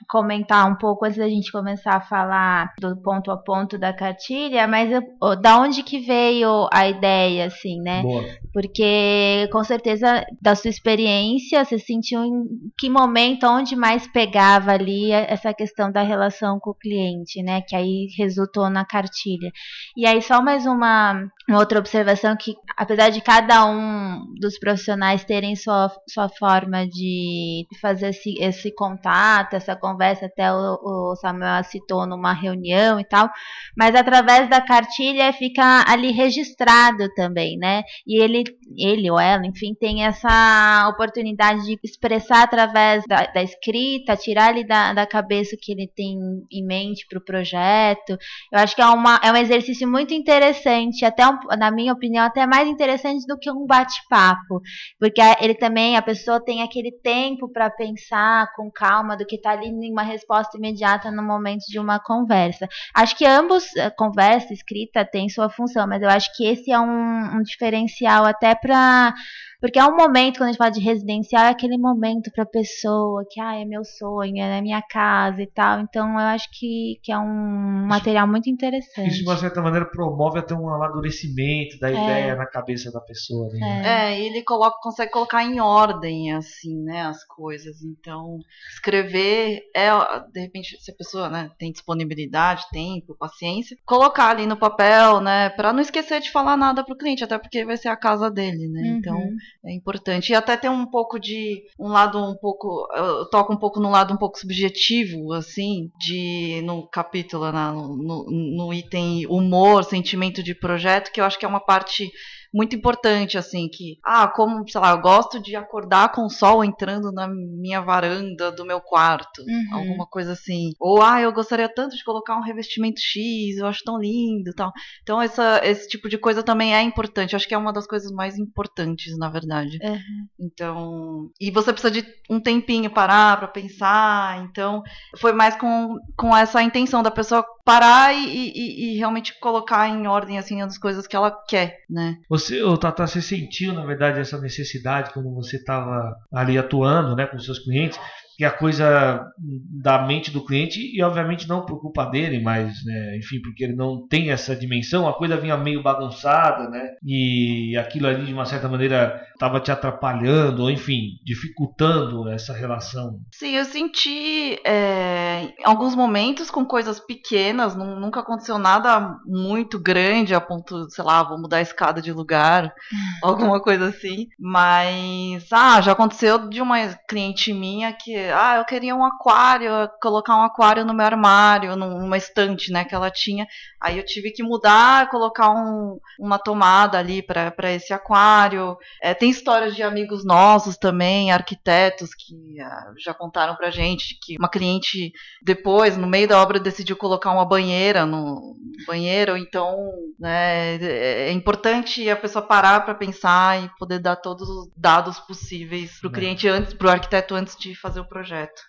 comentar 0.08 0.70
um 0.70 0.76
pouco 0.76 1.04
antes 1.04 1.18
da 1.18 1.28
gente 1.28 1.50
começar 1.52 1.96
a 1.96 2.00
falar 2.00 2.72
do 2.80 2.96
ponto 2.96 3.30
a 3.30 3.36
ponto 3.36 3.78
da 3.78 3.92
cartilha, 3.92 4.66
mas 4.66 4.90
eu- 4.90 5.36
da 5.40 5.58
onde 5.58 5.82
que 5.82 5.98
veio 6.00 6.68
a 6.72 6.88
ideia, 6.88 7.46
assim, 7.46 7.80
né? 7.80 8.02
Boa. 8.02 8.24
Porque 8.52 9.48
com 9.52 9.62
certeza 9.64 10.24
da 10.40 10.54
sua 10.54 10.70
experiência, 10.70 11.64
você 11.64 11.78
sentiu 11.78 12.24
em 12.24 12.44
que 12.78 12.88
momento, 12.88 13.46
onde 13.46 13.76
mais 13.76 14.06
pegava 14.12 14.72
ali 14.72 15.12
essa 15.12 15.54
questão 15.54 15.90
da 15.90 16.02
relação 16.02 16.58
com 16.58 16.70
o 16.70 16.74
cliente, 16.74 17.42
né? 17.42 17.60
Que 17.62 17.76
aí 17.76 18.08
resultou 18.18 18.68
na 18.68 18.84
cartilha. 18.84 19.50
E 19.96 20.06
aí 20.06 20.20
só 20.22 20.42
mais 20.42 20.66
uma, 20.66 21.24
uma 21.48 21.58
outra 21.58 21.78
observação 21.78 22.36
que 22.36 22.54
apesar 22.76 23.10
de 23.10 23.20
cada 23.20 23.64
um 23.66 24.24
dos 24.40 24.58
profissionais 24.58 25.24
terem 25.24 25.54
sua, 25.54 25.90
sua 26.08 26.28
forma 26.28 26.86
de 26.86 27.66
fazer 27.80 28.08
esse, 28.08 28.34
esse 28.40 28.74
contato, 28.74 29.54
essa 29.54 29.76
conversa, 29.76 29.89
até 29.98 30.52
o, 30.52 31.12
o 31.12 31.16
Samuel 31.16 31.64
citou 31.64 32.06
numa 32.06 32.32
reunião 32.32 32.98
e 33.00 33.04
tal, 33.04 33.28
mas 33.76 33.94
através 33.94 34.48
da 34.48 34.60
cartilha 34.60 35.32
fica 35.32 35.84
ali 35.86 36.10
registrado 36.12 37.08
também, 37.14 37.56
né? 37.58 37.82
E 38.06 38.22
ele, 38.22 38.44
ele 38.76 39.10
ou 39.10 39.18
ela, 39.18 39.46
enfim, 39.46 39.74
tem 39.78 40.04
essa 40.04 40.88
oportunidade 40.92 41.64
de 41.64 41.78
expressar 41.82 42.42
através 42.44 43.04
da, 43.08 43.26
da 43.26 43.42
escrita, 43.42 44.16
tirar 44.16 44.48
ali 44.48 44.66
da, 44.66 44.92
da 44.92 45.06
cabeça 45.06 45.54
o 45.56 45.58
que 45.58 45.72
ele 45.72 45.88
tem 45.94 46.18
em 46.50 46.64
mente 46.66 47.06
para 47.08 47.18
o 47.18 47.24
projeto. 47.24 48.16
Eu 48.52 48.58
acho 48.58 48.74
que 48.74 48.82
é, 48.82 48.86
uma, 48.86 49.20
é 49.22 49.32
um 49.32 49.36
exercício 49.36 49.88
muito 49.88 50.12
interessante, 50.14 51.04
até 51.04 51.26
um- 51.26 51.38
na 51.58 51.70
minha 51.70 51.92
opinião, 51.92 52.24
até 52.24 52.46
mais 52.46 52.68
interessante 52.68 53.26
do 53.26 53.38
que 53.38 53.50
um 53.50 53.66
bate-papo, 53.66 54.60
porque 54.98 55.20
ele 55.40 55.54
também, 55.54 55.96
a 55.96 56.02
pessoa 56.02 56.42
tem 56.44 56.62
aquele 56.62 56.92
tempo 57.02 57.48
para 57.52 57.70
pensar 57.70 58.52
com 58.54 58.70
calma 58.70 59.16
do 59.16 59.26
que 59.26 59.36
está 59.36 59.52
ali 59.52 59.70
uma 59.88 60.02
resposta 60.02 60.58
imediata 60.58 61.10
no 61.10 61.22
momento 61.22 61.64
de 61.68 61.78
uma 61.78 62.00
conversa. 62.00 62.68
Acho 62.92 63.16
que 63.16 63.24
ambos, 63.24 63.64
eh, 63.76 63.90
conversa, 63.90 64.52
escrita, 64.52 65.04
tem 65.04 65.28
sua 65.28 65.48
função, 65.48 65.86
mas 65.86 66.02
eu 66.02 66.08
acho 66.08 66.34
que 66.36 66.44
esse 66.44 66.72
é 66.72 66.78
um, 66.80 67.36
um 67.36 67.42
diferencial 67.42 68.24
até 68.26 68.54
para. 68.54 69.14
Porque 69.60 69.78
é 69.78 69.84
um 69.84 69.96
momento, 69.96 70.38
quando 70.38 70.48
a 70.48 70.52
gente 70.52 70.58
fala 70.58 70.70
de 70.70 70.80
residencial, 70.80 71.44
é 71.44 71.50
aquele 71.50 71.76
momento 71.76 72.30
para 72.32 72.44
a 72.44 72.46
pessoa 72.46 73.24
que, 73.28 73.40
ah, 73.40 73.56
é 73.56 73.64
meu 73.64 73.84
sonho, 73.84 74.42
é 74.42 74.60
minha 74.60 74.82
casa 74.82 75.42
e 75.42 75.46
tal. 75.46 75.80
Então, 75.80 76.12
eu 76.12 76.26
acho 76.26 76.48
que, 76.52 76.98
que 77.02 77.12
é 77.12 77.18
um 77.18 77.86
material 77.86 78.26
muito 78.26 78.48
interessante. 78.48 79.08
Isso, 79.08 79.18
de 79.18 79.28
uma 79.28 79.36
certa 79.36 79.60
maneira, 79.60 79.84
promove 79.86 80.38
até 80.38 80.54
um 80.54 80.68
amadurecimento 80.68 81.78
da 81.78 81.90
ideia 81.90 82.34
na 82.34 82.46
cabeça 82.46 82.90
da 82.90 83.00
pessoa. 83.00 83.48
Né? 83.52 83.82
É. 83.84 84.00
É, 84.00 84.20
e 84.20 84.26
ele 84.26 84.42
coloca, 84.42 84.78
consegue 84.80 85.12
colocar 85.12 85.44
em 85.44 85.60
ordem, 85.60 86.32
assim, 86.32 86.82
né, 86.82 87.02
as 87.02 87.24
coisas. 87.24 87.82
Então, 87.82 88.38
escrever 88.72 89.62
é, 89.74 89.90
de 90.32 90.40
repente, 90.40 90.76
se 90.80 90.90
a 90.90 90.94
pessoa 90.94 91.28
né, 91.28 91.50
tem 91.58 91.72
disponibilidade, 91.72 92.64
tempo, 92.72 93.16
paciência, 93.18 93.76
colocar 93.84 94.30
ali 94.30 94.46
no 94.46 94.56
papel, 94.56 95.20
né, 95.20 95.50
para 95.50 95.72
não 95.72 95.80
esquecer 95.80 96.20
de 96.20 96.30
falar 96.30 96.56
nada 96.56 96.84
pro 96.84 96.96
cliente, 96.96 97.24
até 97.24 97.38
porque 97.38 97.64
vai 97.64 97.76
ser 97.76 97.88
a 97.88 97.96
casa 97.96 98.30
dele, 98.30 98.68
né? 98.68 98.82
Uhum. 98.82 98.96
Então, 98.98 99.30
é 99.64 99.72
importante. 99.74 100.30
E 100.32 100.34
até 100.34 100.56
tem 100.56 100.70
um 100.70 100.86
pouco 100.86 101.18
de 101.18 101.62
um 101.78 101.88
lado 101.88 102.18
um 102.18 102.34
pouco. 102.36 102.86
Eu 102.94 103.28
toco 103.30 103.52
um 103.52 103.56
pouco 103.56 103.80
no 103.80 103.90
lado 103.90 104.14
um 104.14 104.16
pouco 104.16 104.38
subjetivo, 104.38 105.32
assim, 105.32 105.90
de 105.98 106.62
no 106.64 106.86
capítulo, 106.88 107.50
na- 107.52 107.72
no, 107.72 107.96
no, 107.96 108.24
no 108.56 108.74
item 108.74 109.26
humor, 109.26 109.84
sentimento 109.84 110.42
de 110.42 110.54
projeto, 110.54 111.12
que 111.12 111.20
eu 111.20 111.24
acho 111.24 111.38
que 111.38 111.44
é 111.44 111.48
uma 111.48 111.60
parte 111.60 112.10
muito 112.52 112.74
importante, 112.74 113.38
assim, 113.38 113.68
que, 113.68 113.98
ah, 114.04 114.26
como, 114.28 114.68
sei 114.68 114.80
lá, 114.80 114.90
eu 114.90 115.00
gosto 115.00 115.40
de 115.40 115.54
acordar 115.54 116.12
com 116.12 116.22
o 116.26 116.30
sol 116.30 116.64
entrando 116.64 117.12
na 117.12 117.28
minha 117.28 117.80
varanda 117.80 118.50
do 118.50 118.64
meu 118.64 118.80
quarto, 118.80 119.42
Uhum. 119.42 119.78
alguma 119.78 120.06
coisa 120.06 120.32
assim. 120.32 120.72
Ou, 120.80 121.02
ah, 121.02 121.20
eu 121.20 121.32
gostaria 121.32 121.68
tanto 121.72 121.96
de 121.96 122.04
colocar 122.04 122.36
um 122.36 122.42
revestimento 122.42 123.00
X, 123.00 123.56
eu 123.58 123.66
acho 123.66 123.84
tão 123.84 123.98
lindo 123.98 124.52
tal. 124.54 124.72
Então, 125.02 125.20
essa, 125.22 125.60
esse 125.64 125.88
tipo 125.88 126.08
de 126.08 126.18
coisa 126.18 126.42
também 126.42 126.74
é 126.74 126.82
importante. 126.82 127.36
Acho 127.36 127.46
que 127.46 127.54
é 127.54 127.58
uma 127.58 127.72
das 127.72 127.86
coisas 127.86 128.10
mais 128.10 128.36
importantes, 128.38 129.16
na 129.16 129.28
verdade. 129.30 129.78
Uhum. 129.82 130.26
Então, 130.40 131.30
e 131.40 131.50
você 131.50 131.72
precisa 131.72 131.90
de 131.90 132.04
um 132.28 132.40
tempinho 132.40 132.90
parar 132.90 133.38
para 133.38 133.48
pensar. 133.48 134.44
Então, 134.44 134.82
foi 135.18 135.32
mais 135.32 135.56
com, 135.56 135.96
com 136.16 136.36
essa 136.36 136.62
intenção 136.62 137.02
da 137.02 137.10
pessoa 137.10 137.44
parar 137.64 138.12
e, 138.14 138.26
e- 138.26 138.94
e 138.94 138.98
realmente 138.98 139.38
colocar 139.40 139.88
em 139.88 140.06
ordem 140.06 140.38
assim 140.38 140.60
as 140.62 140.78
coisas 140.78 141.06
que 141.06 141.16
ela 141.16 141.30
quer, 141.30 141.78
né? 141.88 142.16
Você, 142.28 142.62
ô, 142.62 142.76
Tata, 142.76 143.06
você 143.06 143.20
sentiu, 143.22 143.72
na 143.72 143.84
verdade, 143.84 144.20
essa 144.20 144.40
necessidade 144.40 145.12
quando 145.12 145.32
você 145.34 145.56
estava 145.56 146.16
ali 146.32 146.58
atuando 146.58 147.14
né, 147.14 147.26
com 147.26 147.38
seus 147.38 147.58
clientes? 147.58 147.98
Que 148.40 148.44
é 148.44 148.46
a 148.46 148.50
coisa 148.50 149.30
da 149.38 150.06
mente 150.06 150.30
do 150.30 150.42
cliente 150.42 150.80
e 150.80 151.02
obviamente 151.02 151.46
não 151.46 151.66
por 151.66 151.78
culpa 151.78 152.06
dele, 152.06 152.40
mas 152.40 152.82
né, 152.86 153.18
enfim, 153.18 153.38
porque 153.42 153.62
ele 153.62 153.76
não 153.76 154.08
tem 154.08 154.30
essa 154.30 154.56
dimensão, 154.56 155.06
a 155.06 155.12
coisa 155.12 155.36
vinha 155.36 155.58
meio 155.58 155.82
bagunçada, 155.82 156.66
né? 156.70 156.94
E 157.04 157.76
aquilo 157.76 158.06
ali 158.06 158.24
de 158.24 158.32
uma 158.32 158.46
certa 158.46 158.66
maneira 158.66 159.20
estava 159.34 159.60
te 159.60 159.70
atrapalhando, 159.70 160.62
ou 160.62 160.70
enfim, 160.70 161.18
dificultando 161.22 162.30
essa 162.30 162.54
relação. 162.54 163.20
Sim, 163.30 163.56
eu 163.56 163.64
senti 163.66 164.58
é, 164.64 165.52
em 165.58 165.64
alguns 165.64 165.94
momentos 165.94 166.50
com 166.50 166.64
coisas 166.64 166.98
pequenas, 166.98 167.76
nunca 167.76 168.20
aconteceu 168.20 168.58
nada 168.58 169.18
muito 169.26 169.78
grande 169.78 170.34
a 170.34 170.40
ponto, 170.40 170.88
sei 170.90 171.04
lá, 171.04 171.22
vou 171.22 171.38
mudar 171.38 171.58
a 171.58 171.62
escada 171.62 172.00
de 172.00 172.10
lugar, 172.10 172.72
alguma 173.22 173.60
coisa 173.60 173.88
assim. 173.88 174.28
Mas, 174.38 175.46
ah, 175.52 175.80
já 175.82 175.92
aconteceu 175.92 176.48
de 176.48 176.62
uma 176.62 176.78
cliente 177.06 177.52
minha 177.52 177.92
que, 177.92 178.29
ah, 178.32 178.56
eu 178.56 178.64
queria 178.64 178.94
um 178.94 179.04
aquário, 179.04 179.70
colocar 180.00 180.36
um 180.36 180.42
aquário 180.42 180.84
no 180.84 180.94
meu 180.94 181.06
armário, 181.06 181.76
numa 181.76 182.16
estante, 182.16 182.72
né, 182.72 182.84
que 182.84 182.94
ela 182.94 183.10
tinha. 183.10 183.46
Aí 183.80 183.98
eu 183.98 184.04
tive 184.04 184.30
que 184.30 184.42
mudar, 184.42 185.08
colocar 185.08 185.50
um, 185.50 185.98
uma 186.18 186.38
tomada 186.38 186.98
ali 186.98 187.22
para 187.22 187.72
esse 187.72 187.92
aquário. 187.92 188.76
É, 189.02 189.14
tem 189.14 189.30
histórias 189.30 189.74
de 189.74 189.82
amigos 189.82 190.24
nossos 190.24 190.76
também, 190.76 191.32
arquitetos, 191.32 192.10
que 192.14 192.60
ah, 192.60 192.92
já 192.98 193.14
contaram 193.14 193.56
pra 193.56 193.70
gente 193.70 194.18
que 194.22 194.36
uma 194.38 194.48
cliente 194.48 195.12
depois, 195.42 195.96
no 195.96 196.06
meio 196.06 196.28
da 196.28 196.40
obra, 196.40 196.60
decidiu 196.60 196.96
colocar 196.96 197.32
uma 197.32 197.44
banheira 197.44 198.04
no 198.04 198.56
banheiro. 198.86 199.36
Então, 199.36 199.76
né, 200.18 200.76
é, 200.76 201.28
é 201.28 201.32
importante 201.32 202.08
a 202.08 202.16
pessoa 202.16 202.46
parar 202.46 202.80
para 202.84 202.94
pensar 202.94 203.62
e 203.62 203.70
poder 203.78 203.98
dar 203.98 204.16
todos 204.16 204.48
os 204.48 204.68
dados 204.76 205.18
possíveis 205.20 205.98
para 206.00 206.08
o 206.08 206.12
cliente 206.12 206.48
antes, 206.48 206.74
para 206.74 206.88
o 206.88 206.90
arquiteto 206.90 207.34
antes 207.34 207.56
de 207.56 207.74
fazer 207.74 208.00
o 208.00 208.04
projeto. 208.04 208.19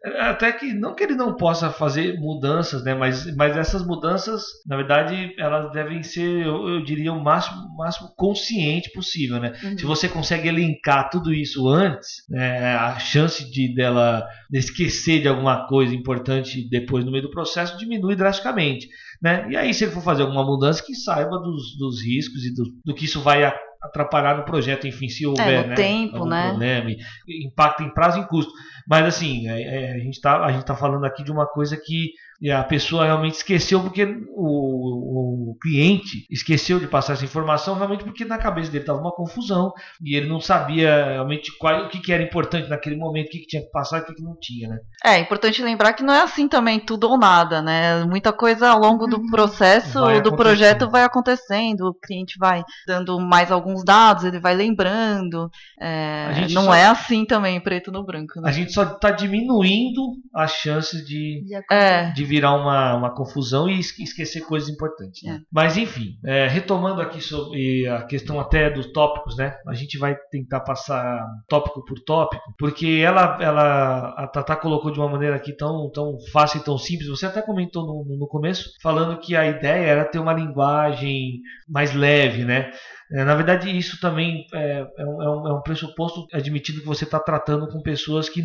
É, 0.05 0.21
até 0.21 0.51
que 0.51 0.73
não 0.73 0.95
que 0.95 1.03
ele 1.03 1.15
não 1.15 1.35
possa 1.35 1.69
fazer 1.69 2.19
mudanças, 2.19 2.83
né, 2.83 2.93
mas, 2.93 3.33
mas 3.35 3.55
essas 3.57 3.85
mudanças, 3.85 4.43
na 4.67 4.75
verdade, 4.75 5.33
elas 5.37 5.71
devem 5.71 6.03
ser, 6.03 6.45
eu, 6.45 6.67
eu 6.67 6.83
diria, 6.83 7.13
o 7.13 7.23
máximo, 7.23 7.75
máximo 7.75 8.13
consciente 8.15 8.91
possível, 8.91 9.39
né? 9.39 9.53
Uhum. 9.63 9.77
Se 9.77 9.85
você 9.85 10.07
consegue 10.07 10.47
elencar 10.47 11.09
tudo 11.09 11.33
isso 11.33 11.67
antes, 11.67 12.23
né, 12.29 12.75
a 12.75 12.99
chance 12.99 13.49
de 13.51 13.73
dela 13.73 14.25
esquecer 14.51 15.21
de 15.21 15.27
alguma 15.27 15.67
coisa 15.67 15.95
importante 15.95 16.67
depois 16.69 17.05
no 17.05 17.11
meio 17.11 17.23
do 17.23 17.31
processo 17.31 17.77
diminui 17.77 18.15
drasticamente. 18.15 18.87
Né? 19.21 19.47
E 19.51 19.55
aí, 19.55 19.73
se 19.73 19.83
ele 19.83 19.91
for 19.91 20.01
fazer 20.01 20.23
alguma 20.23 20.43
mudança, 20.43 20.83
que 20.83 20.95
saiba 20.95 21.37
dos, 21.37 21.77
dos 21.77 22.01
riscos 22.03 22.43
e 22.43 22.53
do, 22.53 22.63
do 22.83 22.95
que 22.95 23.05
isso 23.05 23.21
vai 23.21 23.43
atrapalhar 23.81 24.37
no 24.37 24.45
projeto, 24.45 24.87
enfim, 24.87 25.09
se 25.09 25.25
houver 25.25 25.65
é, 25.65 25.67
né, 25.67 25.75
tempo, 25.75 26.25
né? 26.25 26.49
problema, 26.49 26.89
impacto 27.27 27.83
em 27.83 27.93
prazo 27.93 28.19
e 28.19 28.21
em 28.21 28.27
custo. 28.27 28.51
Mas 28.87 29.05
assim, 29.05 29.47
é, 29.47 29.61
é, 29.61 29.91
a 29.93 29.99
gente 29.99 30.15
está 30.15 30.61
tá 30.63 30.75
falando 30.75 31.05
aqui 31.05 31.23
de 31.23 31.31
uma 31.31 31.45
coisa 31.45 31.77
que 31.77 32.13
e 32.41 32.49
a 32.49 32.63
pessoa 32.63 33.05
realmente 33.05 33.35
esqueceu 33.35 33.79
porque 33.81 34.03
o, 34.35 35.51
o, 35.51 35.57
cliente 35.61 36.25
esqueceu 36.29 36.79
de 36.79 36.87
passar 36.87 37.13
essa 37.13 37.23
informação 37.23 37.75
realmente 37.75 38.03
porque 38.03 38.25
na 38.25 38.39
cabeça 38.39 38.71
dele 38.71 38.83
estava 38.83 38.99
uma 38.99 39.11
confusão 39.11 39.71
e 40.03 40.15
ele 40.15 40.27
não 40.27 40.41
sabia 40.41 41.05
realmente 41.05 41.55
qual, 41.59 41.85
o 41.85 41.89
que, 41.89 41.99
que 41.99 42.11
era 42.11 42.23
importante 42.23 42.67
naquele 42.67 42.95
momento, 42.95 43.27
o 43.27 43.29
que, 43.29 43.39
que 43.39 43.47
tinha 43.47 43.61
que 43.61 43.69
passar 43.69 43.99
e 43.99 44.01
o 44.01 44.05
que, 44.05 44.15
que 44.15 44.23
não 44.23 44.35
tinha, 44.39 44.69
né? 44.69 44.79
É 45.05 45.19
importante 45.19 45.61
lembrar 45.61 45.93
que 45.93 46.01
não 46.01 46.13
é 46.13 46.21
assim 46.21 46.47
também 46.47 46.79
tudo 46.79 47.07
ou 47.07 47.17
nada, 47.17 47.61
né? 47.61 48.03
Muita 48.05 48.33
coisa 48.33 48.69
ao 48.69 48.79
longo 48.79 49.05
do 49.05 49.17
uhum. 49.17 49.29
processo 49.29 49.99
do 50.23 50.35
projeto 50.35 50.89
vai 50.89 51.03
acontecendo, 51.03 51.89
o 51.89 51.93
cliente 51.93 52.39
vai 52.39 52.63
dando 52.87 53.19
mais 53.19 53.51
alguns 53.51 53.83
dados, 53.83 54.23
ele 54.23 54.39
vai 54.39 54.55
lembrando. 54.55 55.51
É, 55.79 56.47
não 56.49 56.65
só, 56.65 56.73
é 56.73 56.85
assim 56.85 57.23
também 57.23 57.59
preto 57.59 57.91
no 57.91 58.03
branco. 58.03 58.41
Né? 58.41 58.49
A 58.49 58.51
gente 58.51 58.73
só 58.73 58.83
está 58.83 59.11
diminuindo 59.11 60.01
as 60.33 60.53
chances 60.53 61.05
de, 61.05 61.43
de, 61.45 61.55
é. 61.71 62.11
de 62.11 62.30
virar 62.31 62.53
uma, 62.53 62.95
uma 62.95 63.13
confusão 63.13 63.69
e 63.69 63.77
esquecer 63.77 64.39
coisas 64.45 64.69
importantes. 64.69 65.21
Né? 65.21 65.41
É. 65.41 65.45
Mas 65.51 65.75
enfim, 65.75 66.17
é, 66.23 66.47
retomando 66.47 67.01
aqui 67.01 67.19
sobre 67.19 67.85
a 67.87 68.03
questão 68.03 68.39
até 68.39 68.69
dos 68.69 68.87
tópicos, 68.93 69.35
né? 69.35 69.53
A 69.67 69.73
gente 69.73 69.97
vai 69.97 70.15
tentar 70.31 70.61
passar 70.61 71.27
tópico 71.49 71.83
por 71.83 71.99
tópico, 71.99 72.41
porque 72.57 73.01
ela, 73.03 73.37
ela 73.41 74.15
a 74.17 74.27
Tata 74.27 74.55
colocou 74.55 74.91
de 74.91 74.99
uma 74.99 75.09
maneira 75.09 75.35
aqui 75.35 75.51
tão, 75.51 75.91
tão 75.91 76.17
fácil 76.31 76.61
e 76.61 76.63
tão 76.63 76.77
simples. 76.77 77.09
Você 77.09 77.25
até 77.25 77.41
comentou 77.41 77.85
no, 77.85 78.17
no 78.17 78.27
começo, 78.27 78.69
falando 78.81 79.19
que 79.19 79.35
a 79.35 79.45
ideia 79.45 79.85
era 79.85 80.05
ter 80.05 80.19
uma 80.19 80.31
linguagem 80.31 81.41
mais 81.67 81.93
leve, 81.93 82.45
né? 82.45 82.71
É, 83.13 83.25
na 83.25 83.35
verdade, 83.35 83.69
isso 83.75 83.99
também 83.99 84.45
é, 84.53 84.87
é, 84.97 85.05
um, 85.05 85.21
é 85.21 85.53
um 85.53 85.57
é 85.59 85.61
pressuposto 85.63 86.25
admitido 86.31 86.79
que 86.79 86.85
você 86.85 87.03
está 87.03 87.19
tratando 87.19 87.67
com 87.67 87.81
pessoas 87.81 88.29
que, 88.29 88.41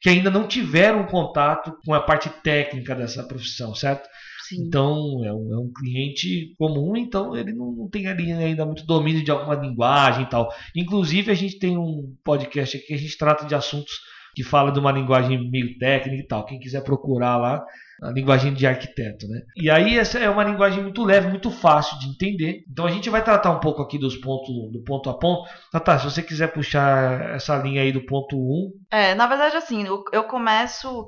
que 0.00 0.10
ainda 0.10 0.30
não 0.30 0.46
tiveram 0.46 1.06
contato 1.06 1.74
com 1.84 1.94
a 1.94 2.00
parte 2.00 2.28
técnica 2.42 2.94
dessa 2.94 3.26
profissão, 3.26 3.74
certo? 3.74 4.06
Sim. 4.46 4.64
Então, 4.66 5.24
é 5.24 5.32
um, 5.32 5.54
é 5.54 5.58
um, 5.58 5.72
cliente 5.72 6.54
comum, 6.58 6.96
então 6.96 7.34
ele 7.34 7.52
não, 7.52 7.72
não, 7.72 7.88
tem 7.88 8.08
ali 8.08 8.30
ainda 8.32 8.66
muito 8.66 8.84
domínio 8.84 9.24
de 9.24 9.30
alguma 9.30 9.54
linguagem 9.54 10.24
e 10.24 10.28
tal. 10.28 10.52
Inclusive, 10.76 11.30
a 11.30 11.34
gente 11.34 11.58
tem 11.58 11.78
um 11.78 12.14
podcast 12.22 12.76
aqui 12.76 12.88
que 12.88 12.94
a 12.94 12.98
gente 12.98 13.16
trata 13.16 13.46
de 13.46 13.54
assuntos 13.54 13.92
que 14.34 14.42
fala 14.42 14.70
de 14.70 14.78
uma 14.78 14.92
linguagem 14.92 15.50
meio 15.50 15.78
técnica 15.78 16.22
e 16.22 16.26
tal. 16.26 16.44
Quem 16.44 16.58
quiser 16.58 16.82
procurar 16.82 17.36
lá, 17.36 17.64
a 18.02 18.10
linguagem 18.10 18.54
de 18.54 18.66
arquiteto, 18.66 19.28
né? 19.28 19.42
E 19.56 19.70
aí 19.70 19.98
essa 19.98 20.18
é 20.18 20.28
uma 20.28 20.44
linguagem 20.44 20.82
muito 20.82 21.04
leve, 21.04 21.28
muito 21.28 21.50
fácil 21.50 21.98
de 21.98 22.08
entender. 22.08 22.64
Então 22.70 22.86
a 22.86 22.90
gente 22.90 23.10
vai 23.10 23.22
tratar 23.22 23.50
um 23.50 23.60
pouco 23.60 23.82
aqui 23.82 23.98
dos 23.98 24.16
pontos, 24.16 24.48
do 24.72 24.82
ponto 24.84 25.10
a 25.10 25.18
ponto. 25.18 25.48
Tata, 25.70 25.98
se 25.98 26.04
você 26.04 26.22
quiser 26.22 26.52
puxar 26.52 27.34
essa 27.34 27.56
linha 27.56 27.82
aí 27.82 27.92
do 27.92 28.04
ponto 28.06 28.36
1. 28.36 28.72
É, 28.90 29.14
na 29.14 29.26
verdade 29.26 29.56
assim, 29.56 29.86
eu, 29.86 30.02
eu 30.12 30.24
começo 30.24 31.04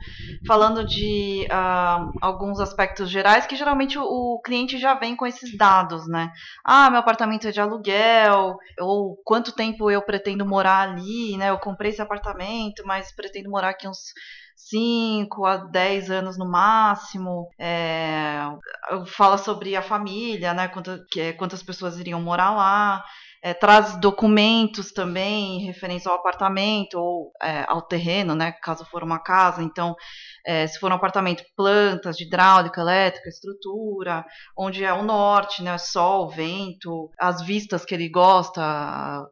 falando 0.46 0.84
de 0.84 1.46
uh, 1.50 2.12
alguns 2.20 2.60
aspectos 2.60 3.08
gerais 3.08 3.46
que 3.46 3.56
geralmente 3.56 3.98
o, 3.98 4.02
o, 4.02 4.40
cliente 4.42 4.78
já 4.78 4.94
vem 4.94 5.16
com 5.16 5.26
esses 5.26 5.56
dados, 5.56 6.06
né? 6.06 6.30
Ah, 6.64 6.90
meu 6.90 7.00
apartamento 7.00 7.48
é 7.48 7.50
de 7.50 7.60
aluguel, 7.60 8.56
ou 8.78 9.16
quanto 9.24 9.54
tempo 9.54 9.90
eu 9.90 10.02
pretendo 10.02 10.44
morar 10.44 10.90
ali, 10.90 11.36
né? 11.38 11.50
Eu 11.50 11.58
comprei 11.58 11.90
esse 11.90 12.02
apartamento, 12.02 12.82
mas 12.84 13.12
pretendo 13.14 13.50
morar 13.50 13.70
aqui 13.70 13.88
uns 13.88 14.12
5 14.56 15.44
a 15.44 15.56
10 15.56 16.10
anos 16.10 16.38
no 16.38 16.48
máximo. 16.48 17.48
É, 17.58 18.42
fala 19.06 19.38
sobre 19.38 19.76
a 19.76 19.82
família, 19.82 20.54
né? 20.54 20.68
Quantas, 20.68 21.00
quantas 21.38 21.62
pessoas 21.62 21.98
iriam 21.98 22.20
morar 22.20 22.50
lá. 22.50 23.04
É, 23.42 23.52
traz 23.52 23.98
documentos 23.98 24.92
também 24.92 25.58
referentes 25.64 26.06
ao 26.06 26.14
apartamento 26.14 26.94
ou 26.94 27.32
é, 27.42 27.64
ao 27.66 27.82
terreno, 27.82 28.34
né, 28.34 28.52
caso 28.62 28.84
for 28.84 29.02
uma 29.02 29.18
casa. 29.18 29.62
Então, 29.62 29.96
é, 30.46 30.66
se 30.66 30.78
for 30.78 30.90
um 30.90 30.94
apartamento, 30.94 31.42
plantas 31.56 32.16
de 32.16 32.24
hidráulica, 32.24 32.80
elétrica, 32.80 33.28
estrutura, 33.28 34.24
onde 34.56 34.84
é 34.84 34.92
o 34.92 35.02
norte, 35.02 35.62
né, 35.62 35.76
sol, 35.78 36.28
vento, 36.28 37.10
as 37.18 37.42
vistas 37.42 37.84
que 37.84 37.94
ele 37.94 38.08
gosta, 38.08 38.62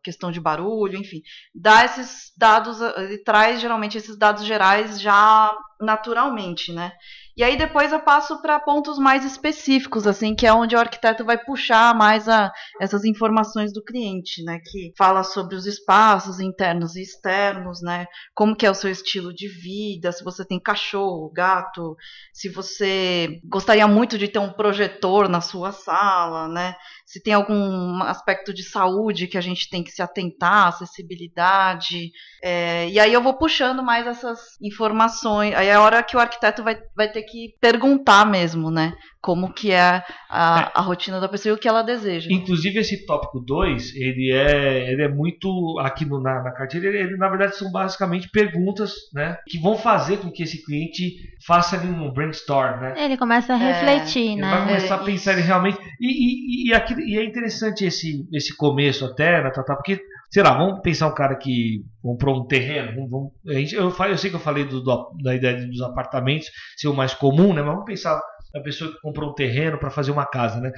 questão 0.02 0.30
de 0.32 0.40
barulho, 0.40 0.98
enfim, 0.98 1.20
dá 1.54 1.84
esses 1.84 2.32
dados, 2.36 2.80
ele 2.80 3.18
traz 3.22 3.60
geralmente 3.60 3.96
esses 3.96 4.16
dados 4.18 4.44
gerais 4.44 5.00
já 5.00 5.52
naturalmente, 5.80 6.72
né? 6.72 6.92
E 7.40 7.42
aí 7.42 7.56
depois 7.56 7.90
eu 7.90 8.00
passo 8.00 8.42
para 8.42 8.60
pontos 8.60 8.98
mais 8.98 9.24
específicos, 9.24 10.06
assim, 10.06 10.34
que 10.34 10.46
é 10.46 10.52
onde 10.52 10.76
o 10.76 10.78
arquiteto 10.78 11.24
vai 11.24 11.42
puxar 11.42 11.94
mais 11.94 12.28
a, 12.28 12.52
essas 12.78 13.02
informações 13.02 13.72
do 13.72 13.82
cliente, 13.82 14.44
né? 14.44 14.58
Que 14.62 14.92
fala 14.94 15.24
sobre 15.24 15.56
os 15.56 15.64
espaços 15.64 16.38
internos 16.38 16.96
e 16.96 17.00
externos, 17.00 17.80
né? 17.80 18.04
Como 18.34 18.54
que 18.54 18.66
é 18.66 18.70
o 18.70 18.74
seu 18.74 18.90
estilo 18.90 19.32
de 19.32 19.48
vida, 19.48 20.12
se 20.12 20.22
você 20.22 20.44
tem 20.44 20.60
cachorro, 20.60 21.32
gato, 21.32 21.96
se 22.30 22.50
você 22.50 23.40
gostaria 23.48 23.88
muito 23.88 24.18
de 24.18 24.28
ter 24.28 24.38
um 24.38 24.52
projetor 24.52 25.26
na 25.26 25.40
sua 25.40 25.72
sala, 25.72 26.46
né? 26.46 26.76
Se 27.10 27.20
tem 27.20 27.34
algum 27.34 28.04
aspecto 28.04 28.54
de 28.54 28.62
saúde 28.62 29.26
que 29.26 29.36
a 29.36 29.40
gente 29.40 29.68
tem 29.68 29.82
que 29.82 29.90
se 29.90 30.00
atentar, 30.00 30.68
acessibilidade. 30.68 32.12
É, 32.40 32.88
e 32.88 33.00
aí 33.00 33.12
eu 33.12 33.20
vou 33.20 33.34
puxando 33.34 33.82
mais 33.82 34.06
essas 34.06 34.38
informações. 34.62 35.52
Aí 35.56 35.66
é 35.66 35.74
a 35.74 35.80
hora 35.80 36.04
que 36.04 36.16
o 36.16 36.20
arquiteto 36.20 36.62
vai, 36.62 36.78
vai 36.96 37.10
ter 37.10 37.24
que 37.24 37.56
perguntar 37.60 38.24
mesmo, 38.24 38.70
né? 38.70 38.94
Como 39.20 39.52
que 39.52 39.72
é 39.72 40.04
a, 40.30 40.70
é. 40.72 40.78
a 40.78 40.80
rotina 40.80 41.18
da 41.20 41.28
pessoa 41.28 41.52
e 41.52 41.56
o 41.56 41.58
que 41.58 41.66
ela 41.66 41.82
deseja. 41.82 42.28
Inclusive 42.30 42.78
esse 42.78 43.04
tópico 43.04 43.40
2, 43.40 43.96
ele 43.96 44.32
é, 44.32 44.92
ele 44.92 45.02
é 45.02 45.08
muito 45.08 45.80
aqui 45.80 46.04
no, 46.04 46.20
na, 46.20 46.44
na 46.44 46.52
cartilha, 46.52 46.86
ele, 46.86 46.98
ele, 46.98 47.16
na 47.16 47.28
verdade 47.28 47.56
são 47.56 47.72
basicamente 47.72 48.30
perguntas, 48.30 48.94
né? 49.12 49.36
Que 49.48 49.58
vão 49.58 49.76
fazer 49.76 50.18
com 50.18 50.30
que 50.30 50.44
esse 50.44 50.64
cliente 50.64 51.16
faça 51.44 51.76
ali 51.76 51.88
um 51.88 52.12
brainstorm, 52.12 52.80
né? 52.80 52.94
Ele 52.96 53.16
começa 53.16 53.54
a 53.54 53.56
refletir, 53.56 54.32
é, 54.32 54.36
né? 54.36 54.46
Ele 54.46 54.56
vai 54.56 54.66
começar 54.66 54.94
a 54.94 54.98
pensar 54.98 55.32
ele 55.32 55.42
realmente. 55.42 55.78
E, 56.00 56.06
e, 56.06 56.70
e, 56.70 56.74
aqui, 56.74 56.94
e 57.00 57.18
é 57.18 57.24
interessante 57.24 57.84
esse, 57.84 58.26
esse 58.32 58.56
começo 58.56 59.04
até, 59.04 59.42
né, 59.42 59.50
Tata? 59.50 59.74
Porque 59.74 60.00
sei 60.30 60.42
lá, 60.42 60.56
vamos 60.56 60.80
pensar 60.80 61.08
um 61.08 61.14
cara 61.14 61.34
que 61.34 61.84
comprou 62.00 62.40
um 62.40 62.46
terreno. 62.46 62.94
Vamos, 62.94 63.10
vamos, 63.10 63.32
eu, 63.72 63.90
eu, 63.90 64.18
sei 64.18 64.30
que 64.30 64.36
eu 64.36 64.40
falei 64.40 64.64
do, 64.64 64.80
do, 64.80 65.10
da 65.22 65.34
ideia 65.34 65.66
dos 65.66 65.82
apartamentos 65.82 66.48
ser 66.76 66.88
o 66.88 66.94
mais 66.94 67.12
comum, 67.12 67.52
né? 67.52 67.62
Mas 67.62 67.72
vamos 67.72 67.84
pensar 67.84 68.20
na 68.54 68.60
pessoa 68.60 68.92
que 68.92 69.00
comprou 69.00 69.30
um 69.30 69.34
terreno 69.34 69.78
para 69.78 69.90
fazer 69.90 70.12
uma 70.12 70.26
casa, 70.26 70.60
né? 70.60 70.70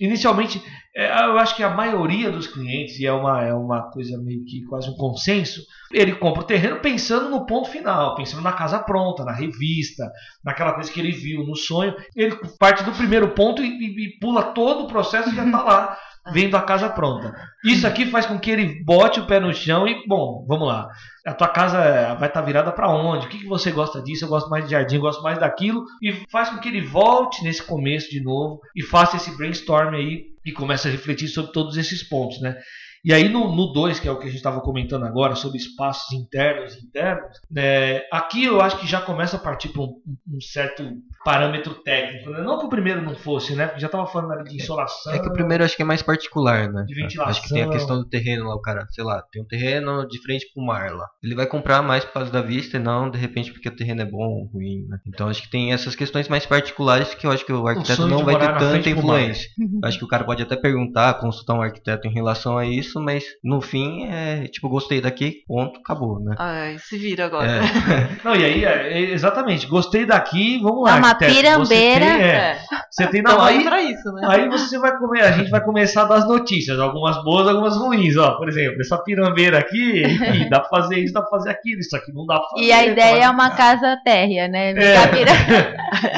Inicialmente, 0.00 0.60
é, 0.94 1.06
eu 1.24 1.38
acho 1.38 1.54
que 1.54 1.62
a 1.62 1.70
maioria 1.70 2.30
dos 2.30 2.46
clientes, 2.46 2.98
e 2.98 3.06
é 3.06 3.12
uma, 3.12 3.44
é 3.44 3.54
uma 3.54 3.90
coisa 3.90 4.18
meio 4.18 4.44
que 4.44 4.62
quase 4.64 4.90
um 4.90 4.94
consenso, 4.96 5.60
ele 5.92 6.14
compra 6.16 6.42
o 6.42 6.46
terreno 6.46 6.80
pensando 6.80 7.28
no 7.30 7.46
ponto 7.46 7.68
final, 7.68 8.14
pensando 8.16 8.42
na 8.42 8.52
casa 8.52 8.78
pronta, 8.80 9.24
na 9.24 9.32
revista, 9.32 10.10
naquela 10.44 10.72
coisa 10.72 10.90
que 10.90 10.98
ele 10.98 11.12
viu 11.12 11.44
no 11.44 11.54
sonho. 11.54 11.94
Ele 12.16 12.36
parte 12.58 12.82
do 12.82 12.92
primeiro 12.92 13.30
ponto 13.34 13.62
e, 13.62 13.68
e- 13.68 14.04
e 14.06 14.18
pula 14.18 14.42
todo 14.52 14.84
o 14.84 14.88
processo 14.88 15.30
e 15.30 15.34
já 15.36 15.44
está 15.46 15.62
lá, 15.62 15.96
vendo 16.32 16.56
a 16.56 16.62
casa 16.62 16.88
pronta. 16.88 17.34
Isso 17.64 17.86
aqui 17.86 18.06
faz 18.06 18.26
com 18.26 18.38
que 18.38 18.50
ele 18.50 18.82
bote 18.84 19.20
o 19.20 19.26
pé 19.26 19.40
no 19.40 19.52
chão 19.52 19.86
e, 19.86 20.06
bom, 20.06 20.44
vamos 20.48 20.68
lá. 20.68 20.88
A 21.26 21.34
tua 21.34 21.48
casa 21.48 22.14
vai 22.14 22.28
estar 22.28 22.40
virada 22.42 22.72
para 22.72 22.90
onde? 22.90 23.26
O 23.26 23.28
que, 23.28 23.38
que 23.38 23.46
você 23.46 23.70
gosta 23.70 24.02
disso? 24.02 24.24
Eu 24.24 24.28
gosto 24.28 24.48
mais 24.48 24.64
de 24.64 24.70
jardim, 24.70 24.96
eu 24.96 25.02
gosto 25.02 25.22
mais 25.22 25.38
daquilo. 25.38 25.84
E 26.02 26.12
faz 26.30 26.50
com 26.50 26.58
que 26.58 26.68
ele 26.68 26.82
volte 26.82 27.42
nesse 27.44 27.62
começo 27.62 28.10
de 28.10 28.22
novo 28.22 28.60
e 28.74 28.82
faça 28.82 29.16
esse 29.16 29.36
brainstorm 29.36 29.94
aí 29.94 30.26
e 30.44 30.52
comece 30.52 30.88
a 30.88 30.90
refletir 30.90 31.28
sobre 31.28 31.52
todos 31.52 31.76
esses 31.76 32.02
pontos, 32.02 32.40
né? 32.40 32.56
E 33.04 33.12
aí 33.12 33.28
no 33.28 33.72
2, 33.72 34.00
que 34.00 34.08
é 34.08 34.10
o 34.10 34.16
que 34.16 34.24
a 34.24 34.28
gente 34.28 34.36
estava 34.36 34.60
comentando 34.60 35.04
agora, 35.04 35.34
sobre 35.34 35.58
espaços 35.58 36.12
internos 36.12 36.74
e 36.76 36.86
internos, 36.86 37.40
né, 37.50 38.02
aqui 38.10 38.44
eu 38.44 38.60
acho 38.60 38.78
que 38.78 38.86
já 38.86 39.00
começa 39.00 39.36
a 39.36 39.40
partir 39.40 39.68
para 39.68 39.82
um, 39.82 40.00
um 40.26 40.40
certo 40.40 40.82
parâmetro 41.24 41.74
técnico. 41.74 42.30
Né? 42.30 42.42
Não 42.42 42.58
que 42.58 42.66
o 42.66 42.68
primeiro 42.68 43.02
não 43.02 43.14
fosse, 43.14 43.54
né? 43.54 43.66
Porque 43.66 43.80
já 43.80 43.86
estava 43.86 44.06
falando 44.06 44.32
ali 44.32 44.50
de 44.50 44.56
insolação. 44.56 45.12
É 45.12 45.18
que 45.18 45.28
o 45.28 45.32
primeiro 45.32 45.62
eu 45.62 45.66
acho 45.66 45.76
que 45.76 45.82
é 45.82 45.84
mais 45.84 46.02
particular, 46.02 46.70
né? 46.70 46.84
De 46.86 46.94
ventilação. 46.94 47.30
Acho 47.30 47.42
que 47.42 47.48
tem 47.48 47.62
a 47.62 47.70
questão 47.70 47.96
do 47.96 48.04
terreno 48.04 48.48
lá, 48.48 48.54
o 48.54 48.60
cara, 48.60 48.86
sei 48.90 49.04
lá, 49.04 49.22
tem 49.32 49.42
um 49.42 49.46
terreno 49.46 50.06
de 50.06 50.20
frente 50.22 50.46
pro 50.52 50.64
mar 50.64 50.92
lá. 50.92 51.06
Ele 51.22 51.34
vai 51.34 51.46
comprar 51.46 51.82
mais 51.82 52.04
por 52.04 52.12
causa 52.12 52.30
da 52.30 52.42
vista 52.42 52.76
e 52.76 52.80
não, 52.80 53.10
de 53.10 53.18
repente, 53.18 53.52
porque 53.52 53.68
o 53.68 53.76
terreno 53.76 54.02
é 54.02 54.04
bom 54.04 54.26
ou 54.26 54.44
ruim, 54.46 54.86
né? 54.88 54.98
Então 55.06 55.28
acho 55.28 55.42
que 55.42 55.50
tem 55.50 55.72
essas 55.72 55.94
questões 55.94 56.28
mais 56.28 56.46
particulares 56.46 57.14
que 57.14 57.26
eu 57.26 57.30
acho 57.30 57.44
que 57.44 57.52
o 57.52 57.66
arquiteto 57.66 58.02
sonho 58.02 58.10
não 58.10 58.24
vai 58.24 58.38
ter 58.38 58.56
tanta 58.58 58.90
influência. 58.90 59.50
Acho 59.82 59.98
que 59.98 60.04
o 60.04 60.08
cara 60.08 60.24
pode 60.24 60.42
até 60.42 60.56
perguntar, 60.56 61.14
consultar 61.14 61.54
um 61.54 61.62
arquiteto 61.62 62.06
em 62.06 62.12
relação 62.12 62.58
a 62.58 62.66
isso, 62.66 62.93
mas 63.00 63.24
no 63.42 63.60
fim 63.60 64.06
é 64.06 64.46
tipo, 64.48 64.68
gostei 64.68 65.00
daqui, 65.00 65.42
ponto, 65.46 65.78
acabou, 65.80 66.20
né? 66.20 66.34
Ai, 66.38 66.76
se 66.78 66.96
vira 66.98 67.26
agora. 67.26 67.50
É. 67.50 67.60
Não, 68.24 68.34
e 68.36 68.44
aí, 68.44 68.64
é, 68.64 68.92
é, 68.92 69.00
exatamente, 69.12 69.66
gostei 69.66 70.04
daqui, 70.06 70.58
vamos 70.62 70.84
lá. 70.84 70.96
É 70.96 70.98
uma 70.98 71.14
pirambeira. 71.14 71.58
Você 71.58 71.74
tem, 71.74 72.22
é, 72.22 72.26
É. 72.34 72.58
você 72.90 73.06
tem 73.06 73.20
Então 73.20 73.38
não, 73.38 73.44
aí 73.44 73.58
aí, 73.58 73.64
pra 73.64 73.82
isso, 73.82 74.12
né? 74.12 74.26
aí 74.28 74.48
você 74.48 74.78
vai 74.78 74.96
comer, 74.98 75.22
a 75.22 75.32
gente 75.32 75.50
vai 75.50 75.62
começar 75.64 76.02
a 76.02 76.04
dar 76.06 76.16
as 76.16 76.28
notícias, 76.28 76.78
algumas 76.78 77.22
boas, 77.24 77.48
algumas 77.48 77.76
ruins, 77.76 78.16
ó. 78.16 78.36
Por 78.36 78.48
exemplo, 78.48 78.80
essa 78.80 78.98
pirambeira 78.98 79.58
aqui, 79.58 80.02
ih, 80.04 80.48
dá 80.48 80.60
pra 80.60 80.68
fazer 80.68 80.98
isso, 81.00 81.12
dá 81.12 81.20
pra 81.20 81.30
fazer 81.30 81.50
aquilo, 81.50 81.80
isso 81.80 81.96
aqui 81.96 82.12
não 82.12 82.26
dá 82.26 82.38
pra 82.38 82.48
fazer. 82.50 82.64
E 82.64 82.72
a 82.72 82.86
ideia 82.86 83.16
é 83.16 83.20
tá? 83.22 83.30
uma 83.30 83.50
casa 83.50 83.96
térrea, 84.04 84.48
né? 84.48 84.70
É. 84.72 84.94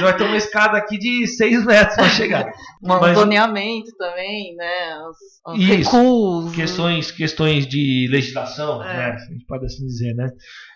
Vai 0.00 0.16
ter 0.16 0.24
uma 0.24 0.36
escada 0.36 0.76
aqui 0.78 0.98
de 0.98 1.26
6 1.26 1.64
metros 1.64 1.94
pra 1.96 2.08
chegar. 2.08 2.46
Um 2.82 2.88
Mas- 3.00 3.16
zoneamento 3.18 3.90
também, 3.98 4.54
né? 4.56 4.98
Os, 5.08 5.54
os 5.54 5.60
Isso. 5.60 5.72
recuos. 5.90 6.54
Questões, 6.66 7.10
questões 7.10 7.66
de 7.66 8.08
legislação, 8.10 8.82
É. 8.82 8.86
né? 8.96 9.04
A 9.12 9.32
gente 9.32 9.44
pode 9.46 9.64
assim 9.64 9.86
dizer, 9.86 10.14
né? 10.14 10.28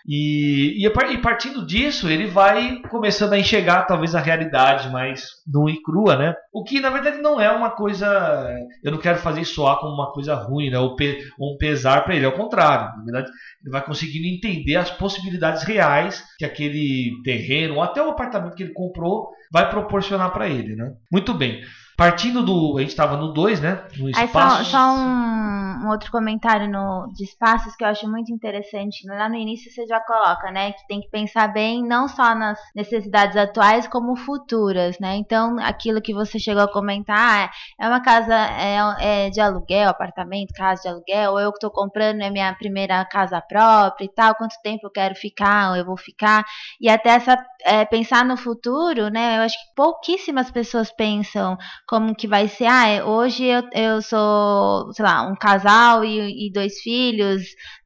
E, 0.07 0.83
e, 0.85 1.17
partindo 1.19 1.65
disso, 1.65 2.09
ele 2.09 2.25
vai 2.25 2.81
começando 2.89 3.33
a 3.33 3.39
enxergar 3.39 3.83
talvez 3.83 4.15
a 4.15 4.19
realidade 4.19 4.89
mais 4.89 5.25
nua 5.45 5.69
e 5.71 5.81
crua, 5.81 6.15
né? 6.17 6.33
O 6.51 6.63
que 6.63 6.79
na 6.79 6.89
verdade 6.89 7.17
não 7.21 7.39
é 7.39 7.51
uma 7.51 7.69
coisa. 7.69 8.49
Eu 8.83 8.91
não 8.91 8.97
quero 8.97 9.19
fazer 9.19 9.45
soar 9.45 9.77
como 9.79 9.93
uma 9.93 10.11
coisa 10.11 10.33
ruim, 10.33 10.69
né? 10.69 10.79
Ou, 10.79 10.95
pe- 10.95 11.19
ou 11.37 11.53
um 11.53 11.57
pesar 11.57 12.03
para 12.03 12.15
ele, 12.15 12.25
ao 12.25 12.31
contrário. 12.31 12.97
Na 12.97 13.03
verdade, 13.03 13.29
ele 13.61 13.71
vai 13.71 13.83
conseguindo 13.85 14.25
entender 14.25 14.75
as 14.75 14.89
possibilidades 14.89 15.63
reais 15.63 16.23
que 16.37 16.45
aquele 16.45 17.11
terreno, 17.23 17.75
ou 17.75 17.81
até 17.83 18.01
o 18.01 18.09
apartamento 18.09 18.55
que 18.55 18.63
ele 18.63 18.73
comprou, 18.73 19.29
vai 19.51 19.69
proporcionar 19.69 20.31
para 20.31 20.49
ele, 20.49 20.75
né? 20.75 20.91
Muito 21.11 21.33
bem. 21.33 21.61
Partindo 22.01 22.41
do. 22.41 22.79
A 22.79 22.81
gente 22.81 22.89
estava 22.89 23.15
no 23.15 23.31
2, 23.31 23.61
né? 23.61 23.83
No 23.95 24.07
Aí 24.07 24.13
só, 24.13 24.23
espaço. 24.23 24.71
só 24.71 24.91
um, 24.95 25.85
um 25.85 25.89
outro 25.89 26.11
comentário 26.11 26.67
no, 26.67 27.07
de 27.13 27.23
espaços 27.23 27.75
que 27.75 27.83
eu 27.83 27.89
acho 27.89 28.09
muito 28.09 28.33
interessante. 28.33 29.05
Lá 29.05 29.29
no 29.29 29.35
início 29.35 29.71
você 29.71 29.85
já 29.85 29.99
coloca, 29.99 30.49
né? 30.49 30.71
Que 30.71 30.87
tem 30.87 30.99
que 30.99 31.11
pensar 31.11 31.47
bem 31.49 31.85
não 31.85 32.07
só 32.07 32.33
nas 32.33 32.57
necessidades 32.75 33.37
atuais, 33.37 33.87
como 33.87 34.15
futuras, 34.15 34.97
né? 34.97 35.15
Então, 35.15 35.59
aquilo 35.59 36.01
que 36.01 36.11
você 36.11 36.39
chegou 36.39 36.63
a 36.63 36.71
comentar, 36.71 37.51
ah, 37.51 37.51
é 37.79 37.87
uma 37.87 38.01
casa 38.01 38.33
é, 38.35 39.25
é 39.25 39.29
de 39.29 39.39
aluguel, 39.39 39.89
apartamento, 39.89 40.55
casa 40.55 40.81
de 40.81 40.87
aluguel, 40.87 41.33
ou 41.33 41.39
eu 41.39 41.51
que 41.51 41.57
estou 41.57 41.69
comprando 41.69 42.19
é 42.21 42.31
minha 42.31 42.51
primeira 42.55 43.05
casa 43.05 43.39
própria 43.39 44.05
e 44.05 44.09
tal, 44.09 44.33
quanto 44.33 44.55
tempo 44.63 44.87
eu 44.87 44.91
quero 44.91 45.13
ficar, 45.13 45.69
ou 45.69 45.75
eu 45.75 45.85
vou 45.85 45.97
ficar. 45.97 46.43
E 46.79 46.89
até 46.89 47.09
essa 47.09 47.37
é, 47.65 47.85
pensar 47.85 48.25
no 48.25 48.37
futuro, 48.37 49.09
né? 49.09 49.37
Eu 49.37 49.41
acho 49.43 49.55
que 49.55 49.75
pouquíssimas 49.75 50.51
pessoas 50.51 50.91
pensam 50.91 51.57
como 51.87 52.15
que 52.15 52.27
vai 52.27 52.47
ser. 52.47 52.65
Ah, 52.65 53.05
hoje 53.05 53.45
eu, 53.45 53.63
eu 53.73 54.01
sou, 54.01 54.91
sei 54.93 55.05
lá, 55.05 55.23
um 55.27 55.35
casal 55.35 56.03
e, 56.03 56.47
e 56.47 56.51
dois 56.51 56.79
filhos. 56.81 57.43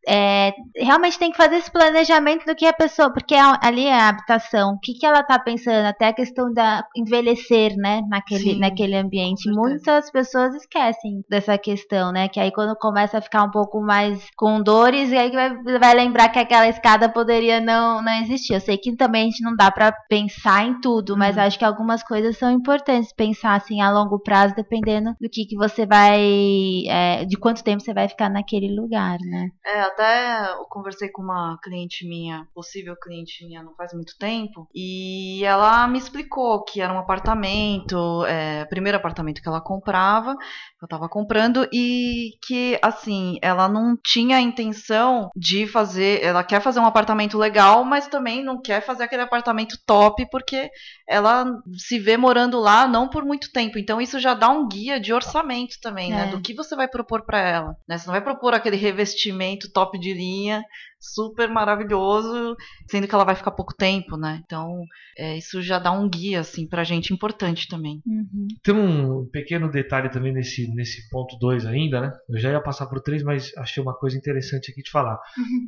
É, 0.08 0.54
realmente 0.76 1.18
tem 1.18 1.32
que 1.32 1.38
fazer 1.38 1.56
esse 1.58 1.72
planejamento 1.72 2.46
do 2.46 2.56
que 2.56 2.66
a 2.66 2.74
pessoa, 2.74 3.12
porque 3.12 3.36
ali 3.36 3.86
é 3.86 3.94
a 3.94 4.10
habitação, 4.10 4.74
o 4.74 4.80
que, 4.80 4.94
que 4.94 5.06
ela 5.06 5.24
tá 5.24 5.40
pensando, 5.40 5.86
até 5.86 6.08
a 6.08 6.14
questão 6.14 6.52
da 6.54 6.84
envelhecer, 6.96 7.76
né, 7.78 8.02
naquele, 8.08 8.54
Sim, 8.54 8.60
naquele 8.60 8.96
ambiente. 8.96 9.50
Muitas 9.50 10.12
pessoas 10.12 10.54
esquecem 10.56 11.24
dessa 11.30 11.58
questão, 11.58 12.12
né, 12.12 12.28
que 12.28 12.40
aí 12.40 12.52
quando 12.52 12.76
começa 12.78 13.18
a 13.18 13.22
ficar 13.22 13.44
um 13.44 13.52
pouco 13.52 13.82
mais 13.82 14.26
com 14.36 14.62
dores, 14.62 15.12
e 15.12 15.18
aí 15.18 15.32
vai, 15.32 15.80
vai 15.80 15.94
lembrar 15.96 16.30
que 16.30 16.40
aquela 16.40 16.68
escada 16.68 17.10
poderia 17.10 17.60
não, 17.60 18.02
não 18.02 18.14
existir. 18.22 18.54
Eu 18.54 18.62
sei 18.62 18.78
que 18.78 18.96
também 18.96 19.24
a 19.24 19.26
gente 19.26 19.44
não 19.44 19.56
dá 19.56 19.72
pra 19.72 19.92
pensar 20.10 20.66
em 20.66 20.80
tudo, 20.82 21.18
mas 21.18 21.36
Uhum. 21.36 21.44
acho 21.44 21.58
que 21.60 21.66
algumas 21.66 22.04
coisas 22.04 22.38
são 22.38 22.52
importantes 22.52 23.14
pensar 23.14 23.56
assim 23.56 23.82
a 23.82 23.92
longo 23.92 24.20
prazo, 24.20 24.56
dependendo 24.56 25.12
do 25.20 25.30
que, 25.30 25.46
que 25.46 25.56
você 25.56 25.86
vai, 25.86 26.20
é, 26.88 27.26
de 27.26 27.38
quanto 27.38 27.64
tempo 27.64 27.82
você 27.82 27.94
vai 27.94 28.08
ficar 28.08 28.30
naquele 28.30 28.74
lugar, 28.76 29.18
né. 29.20 29.50
É, 29.66 29.95
até 29.96 30.52
eu 30.52 30.66
conversei 30.66 31.10
com 31.10 31.22
uma 31.22 31.58
cliente 31.64 32.08
minha, 32.08 32.48
possível 32.54 32.96
cliente 33.02 33.46
minha, 33.46 33.64
não 33.64 33.74
faz 33.76 33.94
muito 33.94 34.18
tempo, 34.18 34.68
e 34.76 35.44
ela 35.44 35.88
me 35.88 35.98
explicou 35.98 36.64
que 36.64 36.82
era 36.82 36.94
um 36.94 37.00
apartamento, 37.00 38.26
é, 38.26 38.64
o 38.64 38.70
primeiro 38.70 38.98
apartamento 38.98 39.42
que 39.42 39.48
ela 39.48 39.62
comprava, 39.62 40.36
que 40.36 40.84
eu 40.84 40.88
tava 40.88 41.08
comprando, 41.08 41.68
e 41.72 42.32
que, 42.46 42.78
assim, 42.82 43.38
ela 43.42 43.70
não 43.70 43.98
tinha 44.04 44.38
a 44.38 44.42
intenção 44.42 45.30
de 45.36 45.66
fazer, 45.66 46.22
ela 46.24 46.44
quer 46.44 46.62
fazer 46.62 46.80
um 46.80 46.86
apartamento 46.86 47.38
legal, 47.38 47.84
mas 47.86 48.08
também 48.08 48.44
não 48.44 48.62
quer 48.62 48.82
fazer 48.82 49.04
aquele 49.04 49.22
apartamento 49.22 49.78
top, 49.86 50.28
porque 50.30 50.70
ela 51.08 51.46
se 51.78 51.98
vê 52.00 52.18
morando 52.18 52.60
lá 52.60 52.88
não 52.88 53.08
por 53.08 53.24
muito 53.24 53.52
tempo. 53.52 53.78
Então 53.78 54.02
isso 54.02 54.20
já 54.20 54.34
dá 54.34 54.50
um 54.50 54.68
guia 54.68 55.00
de 55.00 55.14
orçamento 55.14 55.76
também, 55.82 56.12
né? 56.12 56.28
É. 56.28 56.32
Do 56.32 56.42
que 56.42 56.54
você 56.54 56.76
vai 56.76 56.88
propor 56.88 57.24
para 57.26 57.40
ela. 57.40 57.78
Né? 57.88 57.98
Você 57.98 58.08
não 58.08 58.14
vai 58.14 58.22
propor 58.22 58.54
aquele 58.54 58.76
revestimento 58.76 59.72
top 59.72 59.85
de 59.94 60.14
linha, 60.14 60.64
super 61.00 61.50
maravilhoso, 61.50 62.56
sendo 62.90 63.08
que 63.08 63.14
ela 63.14 63.24
vai 63.24 63.36
ficar 63.36 63.52
pouco 63.52 63.74
tempo, 63.76 64.18
né? 64.18 64.42
Então 64.44 64.82
é, 65.18 65.38
isso 65.38 65.62
já 65.62 65.80
dá 65.80 65.92
um 65.92 66.10
guia 66.10 66.40
assim 66.40 66.68
pra 66.68 66.84
gente 66.84 67.14
importante 67.14 67.68
também. 67.68 68.02
Uhum. 68.06 68.48
Tem 68.64 68.74
um 68.74 69.26
pequeno 69.32 69.70
detalhe 69.70 70.10
também 70.10 70.34
nesse, 70.34 70.68
nesse 70.74 71.08
ponto 71.10 71.38
2 71.40 71.66
ainda, 71.66 72.02
né? 72.02 72.14
Eu 72.30 72.40
já 72.40 72.52
ia 72.52 72.62
passar 72.62 72.88
pro 72.88 73.02
3, 73.02 73.24
mas 73.24 73.52
achei 73.58 73.82
uma 73.82 73.94
coisa 73.94 74.18
interessante 74.18 74.72
aqui 74.72 74.82
de 74.82 74.92
falar. 74.92 75.20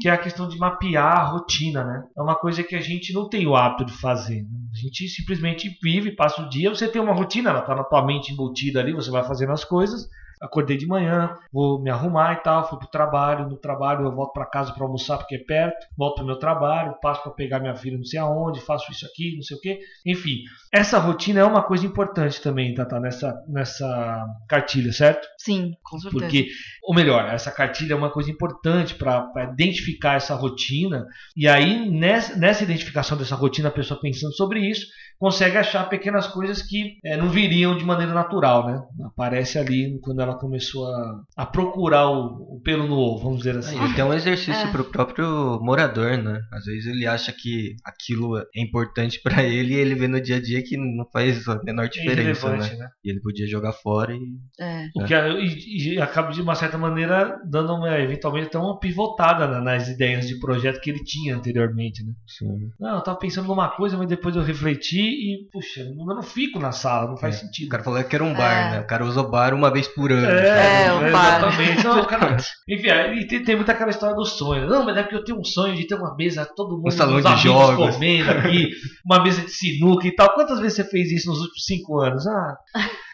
Que 0.01 0.09
é 0.09 0.11
a 0.11 0.17
questão 0.17 0.47
de 0.47 0.57
mapear 0.57 1.19
a 1.19 1.23
rotina, 1.25 1.83
né? 1.83 2.03
É 2.17 2.21
uma 2.21 2.35
coisa 2.35 2.63
que 2.63 2.75
a 2.75 2.81
gente 2.81 3.13
não 3.13 3.29
tem 3.29 3.47
o 3.47 3.55
hábito 3.55 3.85
de 3.85 3.93
fazer. 3.93 4.41
né? 4.43 4.49
A 4.73 4.77
gente 4.77 5.07
simplesmente 5.07 5.69
vive, 5.81 6.11
passa 6.11 6.41
o 6.41 6.49
dia, 6.49 6.69
você 6.69 6.87
tem 6.87 7.01
uma 7.01 7.13
rotina, 7.13 7.49
ela 7.49 7.61
tá 7.61 7.75
na 7.75 7.83
tua 7.83 8.05
mente 8.05 8.33
embutida 8.33 8.79
ali, 8.79 8.93
você 8.93 9.09
vai 9.09 9.23
fazendo 9.23 9.51
as 9.51 9.63
coisas. 9.63 10.09
Acordei 10.41 10.77
de 10.77 10.87
manhã, 10.87 11.35
vou 11.51 11.81
me 11.81 11.89
arrumar 11.89 12.33
e 12.33 12.37
tal, 12.37 12.69
fui 12.69 12.77
pro 12.77 12.87
trabalho, 12.87 13.49
no 13.49 13.57
trabalho 13.57 14.05
eu 14.05 14.15
volto 14.15 14.33
para 14.33 14.45
casa 14.45 14.71
para 14.71 14.83
almoçar 14.83 15.17
porque 15.17 15.35
é 15.35 15.39
perto, 15.39 15.87
volto 15.97 16.17
pro 16.17 16.25
meu 16.25 16.37
trabalho, 16.37 16.95
passo 17.01 17.23
para 17.23 17.31
pegar 17.31 17.59
minha 17.59 17.75
filha 17.75 17.97
não 17.97 18.05
sei 18.05 18.19
aonde, 18.19 18.61
faço 18.61 18.91
isso 18.91 19.05
aqui, 19.05 19.35
não 19.35 19.43
sei 19.43 19.57
o 19.57 19.59
que. 19.61 19.79
Enfim, 20.05 20.43
essa 20.71 20.99
rotina 20.99 21.39
é 21.39 21.43
uma 21.43 21.63
coisa 21.63 21.85
importante 21.85 22.41
também, 22.41 22.73
Tata, 22.73 22.99
nessa, 22.99 23.43
nessa 23.47 24.25
cartilha, 24.47 24.91
certo? 24.91 25.27
Sim, 25.37 25.73
com 25.83 25.99
certeza. 25.99 26.23
Porque, 26.23 26.47
ou 26.83 26.93
melhor, 26.93 27.25
essa 27.25 27.51
cartilha 27.51 27.93
é 27.93 27.95
uma 27.95 28.11
coisa 28.11 28.29
importante 28.29 28.95
para 28.95 29.31
identificar 29.53 30.15
essa 30.15 30.35
rotina, 30.35 31.05
e 31.35 31.47
aí 31.47 31.89
nessa, 31.89 32.35
nessa 32.35 32.63
identificação 32.63 33.17
dessa 33.17 33.35
rotina, 33.35 33.69
a 33.69 33.71
pessoa 33.71 33.99
pensando 33.99 34.33
sobre 34.33 34.59
isso, 34.59 34.87
consegue 35.19 35.57
achar 35.57 35.89
pequenas 35.89 36.27
coisas 36.27 36.61
que 36.61 36.97
eh, 37.03 37.17
não 37.17 37.29
viriam 37.29 37.77
de 37.77 37.83
maneira 37.83 38.13
natural, 38.13 38.65
né? 38.67 38.81
Aparece 39.05 39.57
ali 39.57 39.99
quando 40.01 40.21
ela 40.21 40.35
começou 40.37 40.85
a, 40.87 41.21
a 41.35 41.45
procurar 41.45 42.09
o, 42.09 42.55
o 42.57 42.61
pelo 42.63 42.87
no 42.87 42.95
ovo, 42.97 43.23
vamos 43.23 43.37
dizer 43.39 43.57
assim. 43.57 43.79
Aí, 43.79 43.91
até 43.91 44.03
um 44.05 44.13
exercício 44.13 44.67
É. 44.67 44.71
pro 44.71 44.85
próprio 44.85 45.59
morador, 45.61 46.17
né? 46.17 46.39
Às 46.53 46.65
vezes 46.65 46.85
ele 46.87 47.05
acha 47.07 47.31
que 47.31 47.75
aquilo 47.83 48.37
é 48.37 48.43
importante 48.61 49.19
pra 49.23 49.43
ele 49.43 49.73
e 49.73 49.77
ele 49.77 49.95
vê 49.95 50.07
no 50.07 50.21
dia 50.21 50.37
a 50.37 50.41
dia 50.41 50.63
que 50.63 50.77
não 50.77 51.05
faz 51.11 51.47
a 51.47 51.61
menor 51.63 51.85
É 51.85 51.89
diferença, 51.89 52.49
né? 52.55 52.75
né? 52.77 52.87
E 53.03 53.09
ele 53.09 53.19
podia 53.21 53.47
jogar 53.47 53.73
fora 53.73 54.13
e 54.13 54.19
É. 54.59 54.87
O 54.95 55.03
que, 55.05 55.13
e, 55.13 55.93
e 55.95 56.01
acaba 56.01 56.31
de 56.31 56.41
uma 56.41 56.55
certa 56.55 56.77
maneira 56.77 57.39
dando 57.49 57.73
uma, 57.73 57.97
eventualmente 57.99 58.47
até 58.47 58.57
uma 58.59 58.79
pivotada 58.79 59.47
na- 59.47 59.61
nas 59.61 59.87
ideias 59.87 60.27
de 60.27 60.39
projeto 60.39 60.79
que 60.81 60.89
ele 60.89 61.03
tinha 61.03 61.35
anteriormente, 61.35 62.03
né? 62.03 62.11
sim. 62.27 62.69
Não, 62.79 62.95
eu 62.95 63.01
tava 63.01 63.17
pensando 63.19 63.47
numa 63.47 63.69
coisa, 63.69 63.97
mas 63.97 64.07
depois 64.07 64.35
eu 64.35 64.43
refleti 64.43 65.06
e, 65.07 65.49
puxa, 65.51 65.81
eu 65.81 65.95
não 65.95 66.21
fico 66.21 66.59
na 66.59 66.71
sala, 66.71 67.09
não 67.09 67.17
faz 67.17 67.35
É. 67.35 67.39
sentido. 67.39 67.67
O 67.67 67.69
cara 67.71 67.83
falou 67.83 68.03
que 68.03 68.15
era 68.15 68.23
um 68.23 68.33
bar, 68.33 68.67
É. 68.67 68.71
né? 68.71 68.79
O 68.81 68.87
cara 68.87 69.05
usa 69.05 69.23
bar 69.23 69.53
uma 69.53 69.71
vez 69.71 69.87
por 69.87 70.11
ano. 70.11 70.25
É, 70.27 70.85
É, 70.87 70.93
o 70.93 71.11
bar. 71.11 71.37
exatamente. 71.37 71.83
Não, 71.83 72.05
cara, 72.05 72.37
enfim, 72.69 72.89
aí 72.89 73.27
tem, 73.27 73.43
tem 73.43 73.55
muito 73.55 73.69
aquela 73.71 73.89
história 73.89 74.15
do 74.15 74.25
sonho. 74.25 74.67
Não, 74.67 74.85
mas 74.85 74.97
é 74.97 75.01
porque 75.03 75.15
eu 75.15 75.23
tenho 75.23 75.39
um 75.39 75.43
sonho 75.43 75.75
de 75.75 75.87
ter 75.87 75.95
uma 75.95 76.15
mesa, 76.15 76.45
todo 76.55 76.75
mundo, 76.77 76.87
Um 76.87 76.91
salão 76.91 77.21
de 77.21 77.37
jogos. 77.43 77.93
comendo 77.95 78.31
aqui, 78.31 78.69
uma 79.05 79.23
mesa 79.23 79.41
de 79.41 79.51
sinuca 79.51 80.07
e 80.07 80.11
tal. 80.15 80.33
Quantas 80.33 80.59
vezes 80.59 80.75
você 80.77 80.83
fez 80.83 81.11
isso 81.11 81.29
nos 81.29 81.39
últimos 81.39 81.63
cinco 81.65 81.99
anos? 81.99 82.25
Ah, 82.27 82.55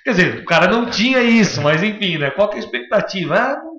quer 0.04 0.12
dizer, 0.12 0.40
o 0.42 0.46
cara 0.46 0.68
não 0.72 0.90
tinha 0.90 1.22
isso, 1.22 1.62
mas 1.62 1.82
enfim, 1.84 2.18
né? 2.18 2.30
Qual 2.32 2.48
que 2.50 2.56
é 2.56 2.60
a 2.60 2.64
expectativa? 2.64 3.36
Ah, 3.36 3.56
não, 3.56 3.74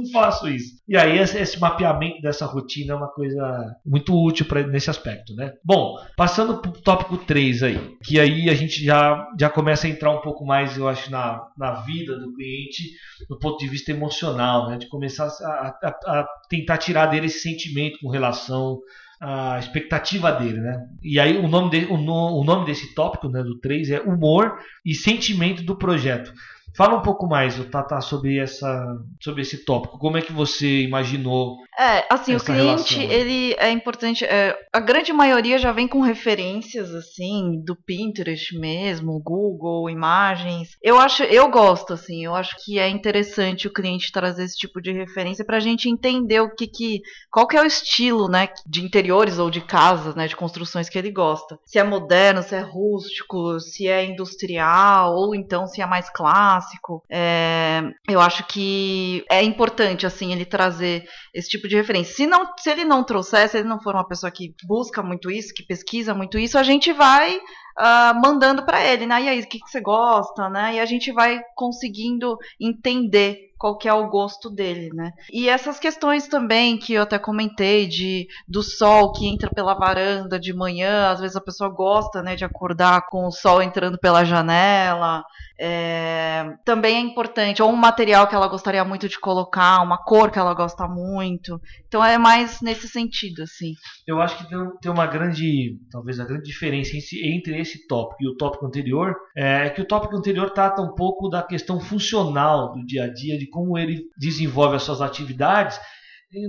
não- 0.00 0.10
faço 0.12 0.48
isso. 0.48 0.74
E 0.88 0.96
aí 0.96 1.18
esse, 1.18 1.36
esse 1.38 1.58
mapeamento 1.60 2.20
dessa 2.22 2.46
rotina 2.46 2.92
é 2.92 2.96
uma 2.96 3.08
coisa 3.08 3.74
muito 3.84 4.14
útil 4.14 4.46
pra, 4.46 4.62
nesse 4.66 4.88
aspecto, 4.90 5.34
né? 5.34 5.52
Bom, 5.64 5.96
passando 6.16 6.58
pro 6.58 6.72
tópico 6.72 7.16
3 7.18 7.62
aí, 7.62 7.78
que 8.04 8.18
aí 8.20 8.48
a 8.48 8.54
gente 8.54 8.82
já, 8.84 9.26
já 9.38 9.50
começa 9.50 9.86
a 9.86 9.90
entrar 9.90 10.10
um 10.10 10.20
pouco 10.20 10.44
mais, 10.46 10.76
eu 10.76 10.88
acho, 10.88 11.10
na, 11.10 11.42
na 11.58 11.72
vida 11.82 12.18
do 12.18 12.32
cliente 12.34 12.82
do 13.28 13.38
ponto 13.38 13.58
de 13.58 13.68
vista 13.68 13.90
emocional, 13.90 14.68
né? 14.70 14.78
De 14.78 14.88
começar 14.88 15.26
a, 15.26 15.74
a- 15.82 16.20
a 16.20 16.26
tentar 16.48 16.78
tirar 16.78 17.06
dele 17.06 17.26
esse 17.26 17.40
sentimento 17.40 17.98
com 18.00 18.08
relação 18.08 18.78
à 19.24 19.58
expectativa 19.58 20.30
dele, 20.32 20.60
né? 20.60 20.86
E 21.02 21.18
aí 21.18 21.38
o 21.38 21.48
nome, 21.48 21.70
de- 21.70 21.86
o 21.86 21.96
no- 21.96 22.38
o 22.40 22.44
nome 22.44 22.66
desse 22.66 22.94
tópico, 22.94 23.28
né, 23.28 23.42
do 23.42 23.58
3 23.58 23.90
é 23.90 24.00
humor 24.00 24.58
e 24.84 24.94
sentimento 24.94 25.62
do 25.62 25.76
projeto. 25.76 26.32
Fala 26.76 26.96
um 26.96 27.02
pouco 27.02 27.26
mais, 27.28 27.56
Tata, 27.66 28.00
sobre 28.00 28.38
essa 28.38 28.84
sobre 29.20 29.42
esse 29.42 29.64
tópico. 29.64 29.98
Como 29.98 30.18
é 30.18 30.22
que 30.22 30.32
você 30.32 30.82
imaginou? 30.82 31.56
É, 31.78 32.04
assim, 32.10 32.34
o 32.34 32.40
cliente, 32.40 32.94
relação, 32.94 32.98
né? 32.98 33.14
ele 33.14 33.54
é 33.58 33.70
importante. 33.70 34.24
é, 34.24 34.56
a 34.72 34.80
grande 34.80 35.12
maioria 35.12 35.56
já 35.56 35.70
vem 35.70 35.86
com 35.86 36.00
referências, 36.00 36.92
assim, 36.92 37.62
do 37.64 37.76
Pinterest 37.76 38.56
mesmo, 38.58 39.20
Google, 39.20 39.88
imagens. 39.88 40.76
Eu 40.82 40.98
acho, 40.98 41.22
eu 41.24 41.48
gosto, 41.48 41.92
assim, 41.92 42.24
eu 42.24 42.34
acho 42.34 42.56
que 42.64 42.78
é 42.78 42.88
interessante 42.88 43.68
o 43.68 43.72
cliente 43.72 44.12
trazer 44.12 44.44
esse 44.44 44.56
tipo 44.56 44.80
de 44.80 44.92
referência 44.92 45.44
pra 45.44 45.60
gente 45.60 45.88
entender 45.88 46.40
o 46.40 46.54
que 46.54 46.66
que. 46.66 47.02
qual 47.30 47.46
que 47.46 47.56
é 47.56 47.62
o 47.62 47.66
estilo, 47.66 48.28
né, 48.28 48.48
de 48.66 48.84
interiores 48.84 49.38
ou 49.38 49.48
de 49.48 49.60
casas, 49.60 50.14
né, 50.16 50.26
de 50.26 50.36
construções 50.36 50.88
que 50.88 50.98
ele 50.98 51.10
gosta. 51.10 51.58
Se 51.64 51.78
é 51.78 51.84
moderno, 51.84 52.42
se 52.42 52.54
é 52.54 52.60
rústico, 52.60 53.60
se 53.60 53.86
é 53.86 54.04
industrial, 54.04 55.14
ou 55.14 55.34
então 55.34 55.66
se 55.66 55.80
é 55.80 55.86
mais 55.86 56.10
clássico. 56.10 56.63
É, 57.10 57.82
eu 58.08 58.20
acho 58.20 58.44
que 58.46 59.24
é 59.30 59.42
importante, 59.42 60.06
assim, 60.06 60.32
ele 60.32 60.44
trazer 60.44 61.04
esse 61.32 61.48
tipo 61.48 61.68
de 61.68 61.76
referência. 61.76 62.14
Se, 62.14 62.26
não, 62.26 62.46
se 62.58 62.70
ele 62.70 62.84
não 62.84 63.04
trouxer, 63.04 63.48
se 63.48 63.58
ele 63.58 63.68
não 63.68 63.80
for 63.80 63.94
uma 63.94 64.06
pessoa 64.06 64.30
que 64.30 64.54
busca 64.66 65.02
muito 65.02 65.30
isso, 65.30 65.54
que 65.54 65.64
pesquisa 65.64 66.14
muito 66.14 66.38
isso, 66.38 66.58
a 66.58 66.62
gente 66.62 66.92
vai 66.92 67.40
ah, 67.76 68.14
mandando 68.14 68.64
para 68.64 68.84
ele, 68.84 69.06
né? 69.06 69.22
E 69.22 69.28
aí, 69.28 69.40
o 69.40 69.46
que, 69.46 69.58
que 69.58 69.68
você 69.68 69.80
gosta, 69.80 70.48
né? 70.48 70.74
E 70.74 70.80
a 70.80 70.86
gente 70.86 71.12
vai 71.12 71.40
conseguindo 71.54 72.36
entender 72.60 73.54
qual 73.64 73.78
que 73.78 73.88
é 73.88 73.94
o 73.94 74.08
gosto 74.08 74.50
dele, 74.50 74.90
né? 74.92 75.12
E 75.32 75.48
essas 75.48 75.78
questões 75.78 76.28
também 76.28 76.76
que 76.76 76.92
eu 76.92 77.02
até 77.02 77.18
comentei 77.18 77.86
de 77.86 78.26
do 78.46 78.62
sol 78.62 79.12
que 79.12 79.26
entra 79.26 79.48
pela 79.48 79.72
varanda 79.72 80.38
de 80.38 80.52
manhã, 80.52 81.10
às 81.10 81.20
vezes 81.20 81.34
a 81.34 81.40
pessoa 81.40 81.70
gosta, 81.70 82.22
né, 82.22 82.36
de 82.36 82.44
acordar 82.44 83.06
com 83.08 83.26
o 83.26 83.32
sol 83.32 83.62
entrando 83.62 83.98
pela 83.98 84.24
janela. 84.24 85.24
É, 85.58 86.44
também 86.64 86.96
é 86.96 87.00
importante, 87.00 87.62
ou 87.62 87.70
um 87.70 87.76
material 87.76 88.26
que 88.26 88.34
ela 88.34 88.48
gostaria 88.48 88.84
muito 88.84 89.08
de 89.08 89.20
colocar, 89.20 89.80
uma 89.82 89.96
cor 89.96 90.30
que 90.30 90.38
ela 90.38 90.52
gosta 90.52 90.86
muito. 90.88 91.60
Então 91.86 92.04
é 92.04 92.18
mais 92.18 92.60
nesse 92.60 92.88
sentido, 92.88 93.44
assim. 93.44 93.72
Eu 94.06 94.20
acho 94.20 94.36
que 94.36 94.48
tem, 94.48 94.58
tem 94.82 94.92
uma 94.92 95.06
grande, 95.06 95.78
talvez 95.90 96.18
a 96.18 96.24
grande 96.24 96.42
diferença 96.42 96.90
entre 97.24 97.56
esse 97.64 97.86
tópico 97.86 98.22
e 98.22 98.28
o 98.28 98.36
tópico 98.36 98.64
anterior 98.64 99.16
é 99.36 99.68
que 99.68 99.82
o 99.82 99.86
tópico 99.86 100.16
anterior 100.16 100.50
trata 100.50 100.80
um 100.80 100.94
pouco 100.94 101.28
da 101.28 101.42
questão 101.42 101.80
funcional 101.80 102.72
do 102.72 102.86
dia 102.86 103.04
a 103.04 103.12
dia, 103.12 103.36
de 103.36 103.46
como 103.48 103.76
ele 103.76 104.04
desenvolve 104.16 104.76
as 104.76 104.82
suas 104.82 105.00
atividades 105.00 105.80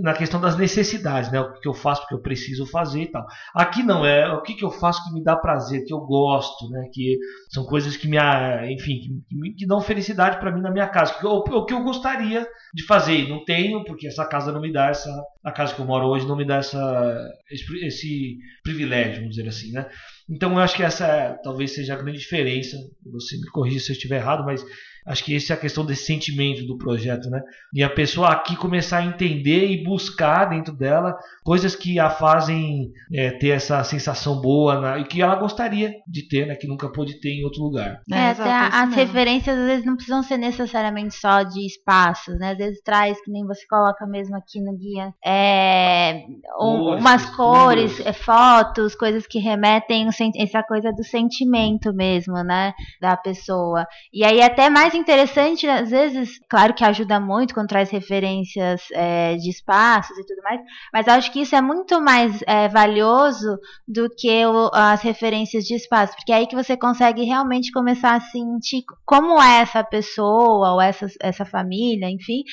na 0.01 0.13
questão 0.13 0.39
das 0.41 0.57
necessidades, 0.57 1.31
né? 1.31 1.39
O 1.39 1.59
que 1.59 1.67
eu 1.67 1.73
faço 1.73 2.01
porque 2.01 2.15
eu 2.15 2.21
preciso 2.21 2.65
fazer 2.65 3.03
e 3.03 3.11
tal. 3.11 3.25
Aqui 3.53 3.83
não 3.83 4.05
é 4.05 4.31
o 4.33 4.41
que, 4.41 4.63
eu 4.63 4.71
faço 4.71 5.03
que 5.05 5.13
me 5.13 5.23
dá 5.23 5.35
prazer, 5.35 5.83
que 5.85 5.93
eu 5.93 5.99
gosto, 5.99 6.69
né? 6.69 6.89
Que 6.91 7.17
são 7.49 7.65
coisas 7.65 7.95
que 7.95 8.07
me, 8.07 8.17
ah, 8.17 8.61
enfim, 8.69 8.99
que, 8.99 9.53
que 9.57 9.67
dão 9.67 9.81
felicidade 9.81 10.39
para 10.39 10.51
mim 10.51 10.61
na 10.61 10.71
minha 10.71 10.87
casa, 10.87 11.15
o 11.23 11.65
que 11.65 11.73
eu 11.73 11.83
gostaria 11.83 12.47
de 12.73 12.83
fazer. 12.85 13.19
E 13.19 13.29
não 13.29 13.43
tenho 13.45 13.83
porque 13.83 14.07
essa 14.07 14.25
casa 14.25 14.51
não 14.51 14.61
me 14.61 14.71
dá 14.71 14.87
essa, 14.87 15.09
a 15.43 15.51
casa 15.51 15.73
que 15.73 15.81
eu 15.81 15.85
moro 15.85 16.07
hoje 16.07 16.27
não 16.27 16.35
me 16.35 16.45
dá 16.45 16.57
essa 16.57 17.31
esse, 17.49 17.85
esse 17.85 18.37
privilégio, 18.63 19.17
vamos 19.17 19.35
dizer 19.35 19.47
assim, 19.47 19.71
né? 19.71 19.87
Então 20.29 20.51
eu 20.53 20.59
acho 20.59 20.75
que 20.75 20.83
essa 20.83 21.39
talvez 21.43 21.73
seja 21.73 21.93
a 21.93 21.97
grande 21.97 22.19
diferença. 22.19 22.77
Você 23.11 23.37
me 23.37 23.47
corrija 23.51 23.79
se 23.79 23.91
eu 23.91 23.93
estiver 23.93 24.17
errado, 24.17 24.43
mas 24.43 24.65
acho 25.05 25.23
que 25.23 25.35
essa 25.35 25.53
é 25.53 25.55
a 25.55 25.59
questão 25.59 25.85
desse 25.85 26.05
sentimento 26.05 26.65
do 26.65 26.77
projeto, 26.77 27.29
né? 27.29 27.41
E 27.73 27.83
a 27.83 27.89
pessoa 27.89 28.29
aqui 28.29 28.55
começar 28.55 28.97
a 28.99 29.05
entender 29.05 29.67
e 29.69 29.83
buscar 29.83 30.45
dentro 30.45 30.73
dela 30.75 31.15
coisas 31.43 31.75
que 31.75 31.99
a 31.99 32.09
fazem 32.09 32.89
é, 33.13 33.31
ter 33.31 33.49
essa 33.49 33.83
sensação 33.83 34.41
boa 34.41 34.79
na- 34.81 34.99
e 34.99 35.03
que 35.05 35.21
ela 35.21 35.35
gostaria 35.35 35.91
de 36.07 36.27
ter, 36.27 36.47
né? 36.47 36.55
Que 36.55 36.67
nunca 36.67 36.91
pôde 36.91 37.19
ter 37.19 37.29
em 37.29 37.43
outro 37.43 37.61
lugar. 37.63 38.01
É, 38.11 38.31
exato, 38.31 38.41
até 38.41 38.49
é 38.49 38.67
isso 38.67 38.75
as 38.77 38.95
referências 38.95 39.57
às 39.57 39.65
vezes 39.65 39.85
não 39.85 39.95
precisam 39.95 40.23
ser 40.23 40.37
necessariamente 40.37 41.15
só 41.15 41.43
de 41.43 41.65
espaços, 41.65 42.37
né? 42.39 42.51
Às 42.51 42.57
vezes 42.57 42.81
traz, 42.83 43.21
que 43.23 43.31
nem 43.31 43.45
você 43.45 43.65
coloca 43.67 44.05
mesmo 44.07 44.35
aqui 44.35 44.59
no 44.61 44.75
guia, 44.77 45.13
é, 45.23 46.23
um- 46.59 46.79
Cores, 46.79 47.01
umas 47.01 47.21
texturas. 47.25 47.35
cores, 47.35 47.99
é, 48.05 48.13
fotos, 48.13 48.95
coisas 48.95 49.27
que 49.27 49.39
remetem 49.39 50.07
essa 50.37 50.63
coisa 50.63 50.91
do 50.91 51.03
sentimento 51.03 51.93
mesmo, 51.93 52.35
né? 52.43 52.73
Da 53.01 53.15
pessoa. 53.17 53.85
E 54.13 54.23
aí 54.23 54.41
até 54.41 54.69
mais 54.69 54.94
interessante, 54.95 55.67
às 55.67 55.89
vezes, 55.89 56.39
claro 56.49 56.73
que 56.73 56.83
ajuda 56.83 57.19
muito 57.19 57.53
quando 57.53 57.67
traz 57.67 57.89
referências 57.89 58.81
é, 58.93 59.35
de 59.35 59.49
espaços 59.49 60.17
e 60.17 60.25
tudo 60.25 60.41
mais, 60.43 60.59
mas 60.93 61.07
acho 61.07 61.31
que 61.31 61.41
isso 61.41 61.55
é 61.55 61.61
muito 61.61 62.01
mais 62.01 62.41
é, 62.47 62.67
valioso 62.67 63.57
do 63.87 64.09
que 64.09 64.45
o- 64.45 64.71
as 64.73 65.01
referências 65.01 65.63
de 65.65 65.75
espaço, 65.75 66.15
porque 66.15 66.31
é 66.31 66.35
aí 66.35 66.47
que 66.47 66.55
você 66.55 66.75
consegue 66.77 67.23
realmente 67.23 67.71
começar 67.71 68.15
a 68.15 68.21
sentir 68.21 68.83
como 69.05 69.41
é 69.41 69.61
essa 69.61 69.83
pessoa 69.83 70.73
ou 70.73 70.81
essa, 70.81 71.07
essa 71.21 71.45
família, 71.45 72.09
enfim, 72.09 72.43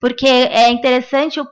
porque 0.00 0.26
é 0.26 0.70
interessante 0.70 1.40
o, 1.40 1.44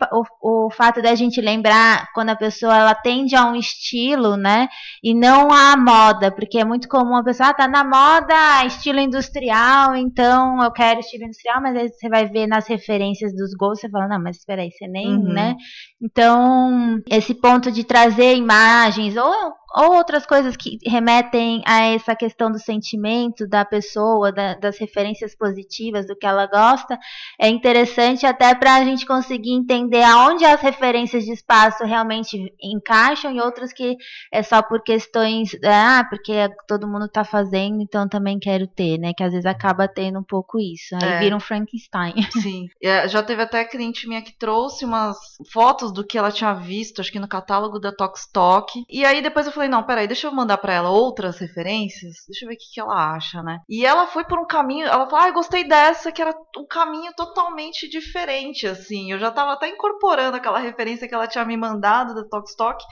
o, 0.43 0.67
o 0.67 0.71
fato 0.71 1.01
da 1.01 1.15
gente 1.15 1.41
lembrar 1.41 2.09
quando 2.15 2.31
a 2.31 2.37
pessoa 2.37 2.77
ela 2.77 2.95
tende 2.95 3.37
a 3.37 3.45
um 3.47 3.55
estilo, 3.55 4.37
né, 4.37 4.69
e 5.03 5.15
não 5.15 5.49
à 5.53 5.77
moda, 5.77 6.31
porque 6.31 6.59
é 6.59 6.65
muito 6.65 6.89
comum 6.89 7.17
a 7.17 7.25
pessoa 7.25 7.51
ah, 7.51 7.55
tá 7.55 7.67
na 7.69 7.85
moda 7.85 8.65
estilo 8.67 8.99
industrial, 9.01 9.95
então 9.97 10.40
eu 10.63 10.71
quero 10.73 11.01
estilo 11.01 11.25
industrial, 11.25 11.61
mas 11.63 11.77
aí 11.77 11.89
você 11.89 12.09
vai 12.09 12.27
ver 12.27 12.47
nas 12.47 12.67
referências 12.67 13.33
dos 13.35 13.53
gols, 13.55 13.81
você 13.81 13.89
fala, 13.89 14.09
não, 14.09 14.21
mas 14.23 14.37
espera 14.39 14.63
aí, 14.63 14.71
você 14.71 14.87
nem, 14.87 15.09
Uhum. 15.09 15.33
né, 15.33 15.57
então, 16.03 16.99
esse 17.11 17.35
ponto 17.35 17.71
de 17.71 17.85
trazer 17.85 18.35
imagens 18.35 19.17
ou, 19.17 19.33
ou 19.77 19.95
outras 19.97 20.27
coisas 20.27 20.57
que 20.57 20.79
remetem 20.85 21.63
a 21.67 21.83
essa 21.89 22.17
questão 22.17 22.51
do 22.51 22.59
sentimento 22.59 23.47
da 23.47 23.65
pessoa, 23.65 24.33
da- 24.33 24.55
das 24.55 24.79
referências 24.79 25.37
positivas 25.37 26.07
do 26.07 26.17
que 26.17 26.27
ela 26.27 26.47
gosta, 26.47 26.99
é 27.41 27.49
interessante 27.49 28.27
até 28.27 28.55
para 28.55 28.75
a 28.77 28.85
gente 28.85 29.07
conseguir 29.07 29.53
entender 29.53 30.03
aonde 30.03 30.45
as 30.45 30.61
referências 30.61 31.25
de 31.25 31.33
espaço 31.33 31.85
realmente 31.85 32.37
encaixam 32.61 33.33
e 33.33 33.41
outras 33.41 33.73
que 33.73 33.97
é 34.33 34.43
só 34.43 34.61
por 34.63 34.83
questões, 34.83 35.51
ah, 35.65 36.05
porque 36.09 36.33
todo 36.67 36.89
mundo 36.89 37.05
está 37.05 37.25
fazendo, 37.25 37.83
então 37.83 38.09
também 38.09 38.39
quero 38.39 38.67
ter, 38.67 38.99
né? 38.99 39.13
Que 39.17 39.23
às 39.23 39.31
vezes 39.33 39.47
acaba 39.47 39.87
tendo 39.87 40.19
um 40.19 40.25
pouco 40.31 40.59
isso. 40.61 40.95
Aí 40.95 41.09
É. 41.09 41.19
vira 41.19 41.37
um 41.37 41.41
Frankenstein. 41.41 42.15
Sim. 42.33 42.69
É, 42.81 43.09
Já 43.09 43.23
teve 43.23 43.43
até 43.43 43.65
cliente 43.65 44.07
minha 44.09 44.23
que 44.23 44.39
trouxe 44.39 44.85
umas 44.85 45.17
fotos 45.53 45.93
do 45.93 46.07
que 46.07 46.17
ela 46.17 46.31
tinha 46.31 46.55
visto, 46.55 47.01
acho 47.01 47.11
que 47.11 47.19
no 47.19 47.27
catálogo 47.29 47.81
da 47.81 47.93
Tokstok. 47.93 48.85
E 48.89 49.05
aí 49.05 49.21
depois 49.21 49.47
eu 49.47 49.53
falei, 49.53 49.69
não, 49.69 49.83
peraí, 49.83 50.07
deixa 50.07 50.29
eu 50.29 50.33
mandar 50.33 50.59
pra 50.59 50.73
ela 50.73 50.91
outras 50.91 51.39
referências, 51.39 52.15
deixa 52.29 52.45
eu 52.45 52.49
ver 52.49 52.55
o 52.55 52.59
que, 52.59 52.73
que 52.75 52.81
ela 52.81 53.15
acha, 53.15 53.43
né? 53.43 53.59
E 53.69 53.85
ela 53.85 54.07
foi 54.07 54.25
por 54.25 54.39
um 54.39 54.47
caminho, 54.47 54.87
ela 54.87 55.07
falou, 55.09 55.25
ah, 55.25 55.29
eu 55.29 55.35
gostei 55.35 55.65
dessa, 55.67 56.13
que 56.13 56.23
era 56.23 56.35
um 56.57 56.67
caminho 56.67 57.13
totalmente 57.17 57.89
diferente, 57.89 58.67
assim. 58.67 59.11
Eu 59.11 59.19
já 59.19 59.31
tava 59.31 59.53
até 59.53 59.69
incorporando 59.69 60.37
aquela 60.37 60.59
referência 60.61 61.09
que 61.09 61.15
ela 61.15 61.27
tinha 61.27 61.45
me 61.45 61.57
mandado 61.57 62.15
da 62.15 62.25
Tokstok. 62.25 62.83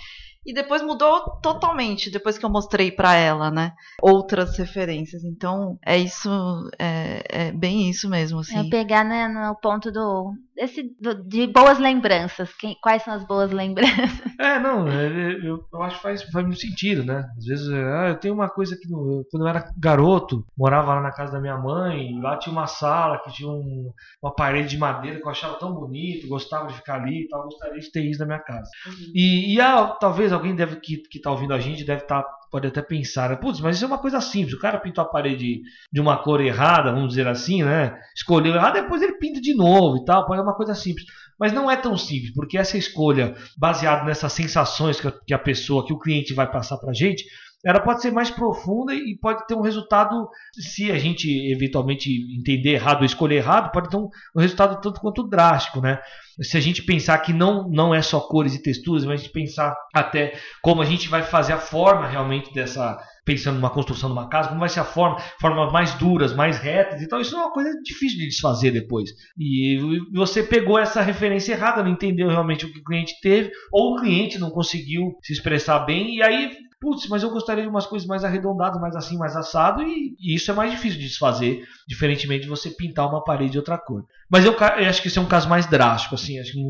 E 0.47 0.53
depois 0.55 0.83
mudou 0.83 1.39
totalmente, 1.43 2.11
depois 2.11 2.39
que 2.39 2.45
eu 2.45 2.51
mostrei 2.51 2.91
pra 2.91 3.15
ela, 3.15 3.51
né? 3.51 3.73
Outras 4.01 4.57
referências. 4.57 5.23
Então, 5.25 5.79
é 5.85 5.99
isso, 5.99 6.31
é, 6.79 7.23
é 7.29 7.53
bem 7.53 7.91
isso 7.91 8.09
mesmo, 8.09 8.41
assim. 8.41 8.59
É 8.59 8.71
pegar 8.71 9.05
né, 9.05 9.29
no 9.29 9.55
ponto 9.57 9.93
do, 9.93 10.33
desse, 10.59 10.83
do- 11.01 11.23
de 11.25 11.47
boas 11.47 11.79
lembranças. 11.79 12.53
Quem- 12.55 12.77
quais 12.83 13.03
são 13.03 13.15
as 13.15 13.25
boas 13.27 13.51
lembranças? 13.53 14.19
É, 14.41 14.59
não, 14.59 14.87
é, 14.89 15.33
eu, 15.43 15.65
eu 15.73 15.83
acho 15.83 15.97
que 15.97 16.03
faz, 16.03 16.23
faz 16.25 16.45
muito 16.47 16.61
sentido, 16.61 17.05
né? 17.05 17.29
Às 17.37 17.45
vezes, 17.45 17.69
é, 17.71 17.83
ah, 17.83 18.09
eu 18.11 18.17
tenho 18.17 18.35
uma 18.35 18.49
coisa 18.49 18.77
que 18.77 18.89
no- 18.89 19.25
quando 19.31 19.45
eu 19.45 19.49
era 19.49 19.71
garoto, 19.77 20.45
morava 20.57 20.95
lá 20.95 21.01
na 21.01 21.11
casa 21.13 21.33
da 21.33 21.41
minha 21.41 21.57
mãe, 21.57 22.13
e 22.13 22.21
lá 22.21 22.37
tinha 22.37 22.53
uma 22.53 22.67
sala 22.67 23.19
que 23.19 23.33
tinha 23.33 23.49
um, 23.49 23.93
uma 24.23 24.35
parede 24.35 24.69
de 24.71 24.79
madeira 24.79 25.19
que 25.19 25.27
eu 25.27 25.31
achava 25.31 25.59
tão 25.59 25.73
bonito, 25.73 26.29
gostava 26.29 26.67
de 26.69 26.75
ficar 26.75 26.97
ali 27.03 27.23
e 27.25 27.29
tal, 27.29 27.45
gostaria 27.45 27.81
de 27.81 27.91
ter 27.91 28.03
isso 28.03 28.21
na 28.21 28.27
minha 28.27 28.39
casa. 28.39 28.71
E, 29.15 29.55
e 29.55 29.61
ah, 29.61 29.97
talvez 30.01 30.33
alguém 30.33 30.55
deve 30.55 30.77
que, 30.81 30.99
que 30.99 31.21
tá 31.21 31.31
ouvindo 31.31 31.53
a 31.55 31.59
gente 31.61 31.85
deve 31.85 32.03
estar 32.03 32.25
pode 32.51 32.67
até 32.67 32.83
pensar, 32.83 33.31
né? 33.31 33.37
putz, 33.37 33.61
mas 33.61 33.77
isso 33.77 33.85
é 33.85 33.89
uma 33.89 33.99
coisa 33.99 34.21
simples. 34.21 34.55
O 34.55 34.61
cara 34.61 34.79
pintou 34.79 35.03
a 35.03 35.09
parede 35.09 35.61
de 35.93 36.01
uma 36.01 36.17
cor 36.23 36.41
errada, 36.41 36.93
vamos 36.93 37.11
dizer 37.11 37.27
assim, 37.27 37.63
né? 37.63 37.99
Escolheu 38.17 38.55
errado, 38.55 38.75
depois 38.75 39.03
ele 39.03 39.19
pinta 39.19 39.41
de 39.41 39.55
novo 39.55 39.99
e 39.99 40.05
tal. 40.05 40.27
Pode 40.27 40.41
ser 40.41 40.47
uma 40.47 40.57
coisa 40.57 40.75
simples. 40.75 41.05
Mas 41.39 41.53
não 41.53 41.71
é 41.71 41.77
tão 41.77 41.97
simples, 41.97 42.33
porque 42.35 42.59
essa 42.59 42.77
escolha, 42.77 43.35
baseada 43.57 44.05
nessas 44.05 44.33
sensações 44.33 45.01
que 45.01 45.33
a, 45.33 45.37
a 45.37 45.41
pessoa, 45.41 45.87
que 45.87 45.93
o 45.93 45.99
cliente 45.99 46.35
vai 46.35 46.51
passar 46.51 46.79
pra 46.79 46.93
gente, 46.93 47.25
ela 47.65 47.81
pode 47.81 48.03
ser 48.03 48.13
mais 48.13 48.31
profunda 48.31 48.95
e 48.95 49.17
pode 49.21 49.47
ter 49.47 49.55
um 49.55 49.61
resultado, 49.61 50.29
se 50.55 50.91
a 50.91 50.99
gente 50.99 51.29
eventualmente 51.53 52.11
entender 52.39 52.75
errado 52.75 53.01
ou 53.01 53.05
escolher 53.05 53.37
errado, 53.37 53.73
pode 53.73 53.91
ter 53.91 53.97
um, 53.97 54.09
resultado 54.37 54.81
tanto 54.81 55.01
quanto 55.01 55.29
drástico, 55.29 55.81
né? 55.81 55.99
Se 56.41 56.57
a 56.57 56.61
gente 56.61 56.83
pensar 56.83 57.19
que 57.19 57.33
não, 57.33 57.69
não 57.69 57.95
é 57.95 58.01
só 58.01 58.21
cores 58.21 58.55
e 58.55 58.63
texturas, 58.63 59.05
mas 59.05 59.21
a 59.21 59.23
gente 59.23 59.33
pensar 59.33 59.75
até 59.95 60.39
como 60.63 60.81
a 60.81 60.85
gente 60.85 61.09
vai 61.09 61.23
fazer 61.23 61.53
a 61.53 61.59
forma 61.59 62.07
realmente 62.07 62.53
dessa, 62.55 62.99
pensando 63.25 63.57
numa 63.57 63.71
construção 63.71 64.09
de 64.09 64.13
uma 64.15 64.29
casa, 64.29 64.49
como 64.49 64.61
vai 64.61 64.69
ser 64.69 64.81
a 64.81 64.85
forma, 64.85 65.19
formas 65.41 65.73
mais 65.73 65.95
duras, 65.95 66.35
mais 66.35 66.59
retas, 66.59 67.03
então 67.03 67.21
isso 67.21 67.35
é 67.35 67.39
uma 67.39 67.53
coisa 67.53 67.71
difícil 67.83 68.19
de 68.19 68.29
desfazer 68.29 68.71
depois. 68.71 69.11
E 69.37 69.79
você 70.15 70.43
pegou 70.43 70.79
essa 70.79 71.03
referência 71.03 71.53
errada, 71.53 71.83
não 71.83 71.91
entendeu 71.91 72.29
realmente 72.29 72.65
o 72.65 72.73
que 72.73 72.79
o 72.79 72.85
cliente 72.85 73.15
teve, 73.21 73.51
ou 73.73 73.95
o 73.95 74.01
cliente 74.01 74.39
não 74.39 74.51
conseguiu 74.51 75.17
se 75.23 75.33
expressar 75.33 75.81
bem, 75.81 76.17
e 76.17 76.23
aí 76.23 76.57
putz, 76.81 77.09
mas 77.09 77.23
eu 77.23 77.31
gostaria 77.31 77.63
de 77.63 77.69
umas 77.69 77.87
coisas 77.87 78.07
mais 78.07 78.25
arredondadas, 78.25 78.81
mais 78.81 78.95
assim, 78.95 79.17
mais 79.19 79.35
assado, 79.37 79.83
e, 79.83 80.17
e, 80.21 80.35
isso 80.35 80.51
é 80.51 80.55
mais 80.55 80.71
difícil 80.71 80.99
de 80.99 81.09
desfazer, 81.09 81.65
diferentemente 81.87 82.43
de 82.43 82.49
você 82.49 82.71
pintar 82.71 83.09
uma 83.09 83.23
parede 83.23 83.53
de 83.53 83.59
outra 83.59 83.77
cor. 83.77 84.05
Mas 84.31 84.45
eu, 84.45 84.53
eu 84.53 84.89
acho 84.89 85.01
que 85.03 85.09
esse 85.09 85.19
é 85.19 85.23
um 85.23 85.27
caso 85.27 85.49
mais 85.49 85.67
drástico, 85.67 86.15
assim, 86.15 86.39
acho 86.39 86.53
que 86.53 86.61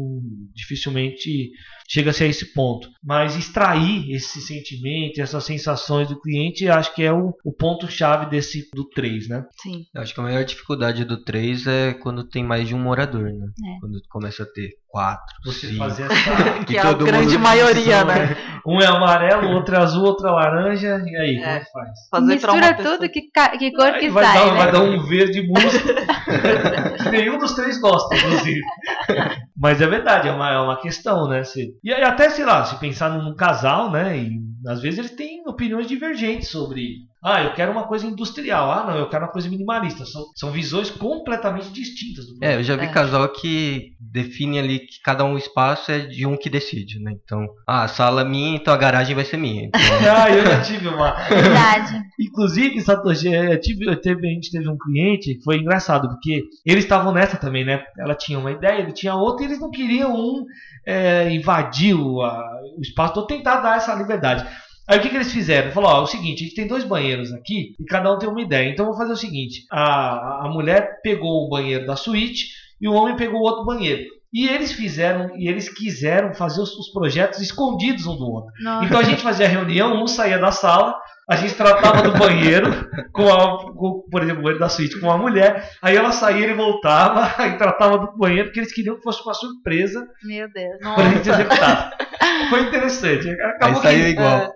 dificilmente 0.54 1.50
chega-se 1.90 2.22
a 2.22 2.26
esse 2.26 2.52
ponto. 2.52 2.88
Mas 3.02 3.34
extrair 3.36 4.10
esse 4.12 4.40
sentimento, 4.42 5.20
essas 5.20 5.42
sensações 5.44 6.06
do 6.08 6.20
cliente, 6.20 6.68
acho 6.68 6.94
que 6.94 7.02
é 7.02 7.12
o, 7.12 7.32
o 7.44 7.52
ponto-chave 7.52 8.26
desse 8.26 8.68
do 8.74 8.84
3, 8.88 9.28
né? 9.28 9.44
Sim. 9.62 9.84
Eu 9.94 10.02
acho 10.02 10.12
que 10.14 10.20
a 10.20 10.22
maior 10.22 10.44
dificuldade 10.44 11.04
do 11.04 11.22
3 11.24 11.66
é 11.66 11.94
quando 11.94 12.24
tem 12.28 12.44
mais 12.44 12.68
de 12.68 12.74
um 12.74 12.78
morador, 12.78 13.24
né? 13.32 13.46
É. 13.76 13.80
Quando 13.80 13.98
começa 14.10 14.42
a 14.42 14.46
ter 14.46 14.70
quatro, 14.88 15.34
Você 15.46 15.68
cinco. 15.68 15.78
fazer 15.78 16.04
essa. 16.12 16.64
Que 16.66 16.76
é 16.76 16.80
a 16.80 16.92
grande 16.92 17.38
maioria, 17.38 18.04
né? 18.04 18.36
Um 18.66 18.80
é 18.82 18.86
amarelo, 18.86 19.48
outro 19.52 19.74
é 19.74 19.78
azul, 19.78 20.04
outro 20.04 20.26
é 20.28 20.30
laranja, 20.30 21.02
e 21.06 21.16
aí, 21.16 21.36
como 21.38 21.46
é 21.50 21.60
que 21.60 21.70
faz? 21.72 21.88
Fazer 22.10 22.26
Mistura 22.34 22.74
pessoa- 22.74 22.96
tudo, 22.98 23.08
que, 23.10 23.22
ca- 23.30 23.56
que 23.56 23.72
cor 23.72 23.92
que 23.98 24.10
vai, 24.10 24.24
sai, 24.24 24.34
dar, 24.46 24.52
né? 24.52 24.58
vai 24.58 24.72
dar 24.72 24.82
um 24.82 25.02
verde 25.06 25.40
que 25.42 25.48
nenhum 27.10 27.38
dos 27.38 27.47
três 27.54 27.80
gosta, 27.80 28.14
inclusive. 28.16 28.60
Mas 29.56 29.80
é 29.80 29.86
verdade, 29.86 30.28
é 30.28 30.32
uma, 30.32 30.50
é 30.52 30.58
uma 30.58 30.80
questão, 30.80 31.28
né? 31.28 31.44
Se- 31.44 31.72
e 31.82 31.92
até, 31.92 32.30
sei 32.30 32.44
lá, 32.44 32.64
se 32.64 32.76
pensar 32.78 33.10
num 33.10 33.34
casal, 33.34 33.90
né? 33.90 34.16
E 34.18 34.38
às 34.66 34.80
vezes 34.80 34.98
eles 34.98 35.10
têm 35.12 35.42
opiniões 35.46 35.86
divergentes 35.86 36.48
sobre. 36.48 37.06
Ah, 37.22 37.42
eu 37.42 37.52
quero 37.52 37.72
uma 37.72 37.82
coisa 37.88 38.06
industrial. 38.06 38.70
Ah, 38.70 38.86
não, 38.86 38.96
eu 38.96 39.08
quero 39.08 39.24
uma 39.24 39.32
coisa 39.32 39.48
minimalista. 39.48 40.06
São, 40.06 40.22
são 40.36 40.50
visões 40.52 40.88
completamente 40.88 41.68
distintas 41.72 42.26
do 42.26 42.38
É, 42.40 42.54
eu 42.54 42.62
já 42.62 42.76
vi 42.76 42.84
É. 42.84 42.88
casal 42.92 43.28
que 43.28 43.92
define 44.00 44.58
ali 44.58 44.78
que 44.78 45.00
cada 45.02 45.24
um 45.24 45.36
espaço 45.36 45.90
é 45.90 45.98
de 45.98 46.24
um 46.24 46.36
que 46.36 46.48
decide, 46.48 47.00
né? 47.00 47.12
Então, 47.24 47.44
ah, 47.66 47.82
a 47.82 47.88
sala 47.88 48.20
é 48.20 48.24
minha, 48.24 48.56
então 48.56 48.72
a 48.72 48.76
garagem 48.76 49.16
vai 49.16 49.24
ser 49.24 49.36
minha. 49.36 49.64
Então, 49.64 49.80
Ah, 50.16 50.30
eu 50.30 50.46
já 50.46 50.60
tive 50.62 50.86
uma. 50.88 51.10
Verdade. 51.28 52.00
Inclusive, 52.20 52.80
Satoshi, 52.80 53.28
eu 53.32 53.60
tive, 53.60 53.84
eu 53.86 54.00
teve, 54.00 54.26
a 54.26 54.30
gente 54.30 54.50
teve 54.52 54.68
um 54.68 54.78
cliente 54.78 55.34
que 55.34 55.42
foi 55.42 55.56
engraçado, 55.58 56.08
porque 56.08 56.44
eles 56.64 56.84
estavam 56.84 57.12
nessa 57.12 57.36
também, 57.36 57.64
né? 57.64 57.82
Ela 57.98 58.14
tinha 58.14 58.38
uma 58.38 58.52
ideia, 58.52 58.80
ele 58.80 58.92
tinha 58.92 59.14
outra, 59.14 59.44
e 59.44 59.48
eles 59.48 59.60
não 59.60 59.70
queriam 59.70 60.14
um 60.14 60.44
é, 60.88 61.30
invadir 61.30 61.94
o, 61.94 62.22
a- 62.22 62.60
o 62.76 62.80
espaço, 62.80 63.20
ou 63.20 63.26
tentar 63.26 63.56
dar 63.60 63.76
essa 63.76 63.94
liberdade. 63.94 64.46
Aí 64.88 64.98
o 64.98 65.02
que, 65.02 65.10
que 65.10 65.16
eles 65.16 65.30
fizeram? 65.32 65.70
Falou, 65.70 65.90
ó, 65.90 65.98
é 65.98 66.02
o 66.02 66.06
seguinte, 66.06 66.40
a 66.42 66.46
gente 66.46 66.54
tem 66.56 66.66
dois 66.66 66.82
banheiros 66.82 67.30
aqui 67.32 67.74
e 67.78 67.84
cada 67.84 68.10
um 68.10 68.18
tem 68.18 68.28
uma 68.28 68.40
ideia. 68.40 68.70
Então 68.70 68.86
eu 68.86 68.92
vou 68.92 68.98
fazer 69.00 69.12
o 69.12 69.16
seguinte: 69.16 69.66
a, 69.70 70.46
a 70.46 70.48
mulher 70.48 71.00
pegou 71.02 71.44
o 71.44 71.48
banheiro 71.50 71.86
da 71.86 71.94
suíte 71.94 72.46
e 72.80 72.88
o 72.88 72.94
homem 72.94 73.14
pegou 73.16 73.40
o 73.40 73.44
outro 73.44 73.66
banheiro. 73.66 74.02
E 74.32 74.46
eles 74.48 74.72
fizeram, 74.72 75.36
e 75.38 75.46
eles 75.48 75.68
quiseram 75.68 76.34
fazer 76.34 76.60
os, 76.62 76.74
os 76.76 76.88
projetos 76.90 77.40
escondidos 77.40 78.06
um 78.06 78.16
do 78.16 78.30
outro. 78.30 78.50
Nossa. 78.62 78.86
Então 78.86 78.98
a 79.00 79.02
gente 79.02 79.22
fazia 79.22 79.48
reunião, 79.48 80.02
um 80.02 80.06
saía 80.06 80.38
da 80.38 80.52
sala, 80.52 80.94
a 81.28 81.36
gente 81.36 81.54
tratava 81.54 82.00
do 82.00 82.18
banheiro, 82.18 82.88
com, 83.12 83.30
a, 83.30 83.72
com, 83.74 84.02
por 84.10 84.22
exemplo, 84.22 84.40
o 84.40 84.42
banheiro 84.44 84.58
da 84.58 84.68
suíte 84.68 84.98
com 84.98 85.06
uma 85.06 85.18
mulher, 85.18 85.70
aí 85.82 85.94
ela 85.94 86.10
saía, 86.10 86.44
ele 86.44 86.54
voltava, 86.54 87.30
aí 87.36 87.58
tratava 87.58 87.98
do 87.98 88.16
banheiro, 88.16 88.46
porque 88.46 88.60
eles 88.60 88.72
queriam 88.72 88.96
que 88.96 89.02
fosse 89.02 89.22
uma 89.22 89.34
surpresa 89.34 90.08
Meu 90.24 90.48
Deus. 90.50 90.78
pra 90.78 91.04
gente 91.10 91.28
executar. 91.28 91.96
Foi 92.48 92.60
interessante. 92.62 93.28
aí 93.28 93.40
Acabou 93.42 93.82
saiu 93.82 94.04
que, 94.04 94.10
igual. 94.10 94.54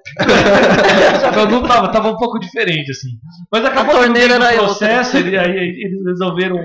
não, 1.37 1.50
não 1.50 1.62
tava, 1.62 1.88
tava 1.92 2.08
um 2.08 2.16
pouco 2.16 2.38
diferente, 2.38 2.90
assim. 2.90 3.11
Mas 3.50 3.64
acabou 3.64 3.96
A 3.96 4.00
que 4.00 4.06
no 4.08 4.12
meio 4.14 4.28
do 4.28 4.54
processo, 4.56 5.16
ele, 5.18 5.37
aí, 5.37 5.58
aí 5.58 5.82
eles 5.85 6.04
resolveram. 6.06 6.56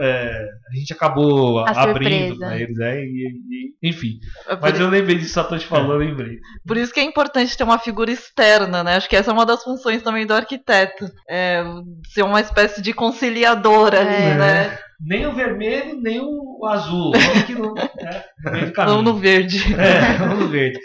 É, 0.00 0.48
a 0.70 0.76
gente 0.76 0.92
acabou 0.92 1.58
A 1.60 1.70
abrindo 1.70 2.34
surpresa. 2.34 2.36
pra 2.38 2.56
eles, 2.60 2.76
né? 2.78 3.00
E, 3.04 3.28
e- 3.50 3.88
enfim. 3.88 4.18
É 4.48 4.56
por, 4.56 4.62
Mas 4.70 4.80
eu 4.80 4.88
lembrei 4.88 5.16
disso, 5.16 5.34
Satoshi 5.34 5.66
falando, 5.66 5.92
eu 5.92 5.98
lembrei. 5.98 6.38
por 6.66 6.76
isso 6.76 6.92
que 6.92 7.00
é 7.00 7.04
importante 7.04 7.56
ter 7.56 7.64
uma 7.64 7.78
figura 7.78 8.10
externa, 8.10 8.82
né? 8.84 8.96
Acho 8.96 9.08
que 9.08 9.16
essa 9.16 9.30
é 9.30 9.34
uma 9.34 9.46
das 9.46 9.62
funções 9.62 10.02
também 10.02 10.26
do 10.26 10.34
arquiteto. 10.34 11.06
É 11.28 11.62
ser 12.12 12.22
uma 12.22 12.40
espécie 12.40 12.80
de 12.82 12.92
conciliador 12.92 13.94
ali, 13.94 14.14
É. 14.14 14.34
né? 14.36 14.78
Nem 15.00 15.26
o 15.26 15.34
vermelho, 15.34 16.00
nem 16.00 16.20
o 16.22 16.64
azul. 16.66 17.12
Vamos 17.12 17.42
que 17.42 17.54
no, 17.54 17.74
né, 17.74 18.70
caminho. 18.74 18.96
Não 18.96 19.02
no 19.02 19.14
verde. 19.18 19.58
É, 19.74 20.14
vamos 20.18 20.38
no 20.38 20.48
verde. 20.48 20.78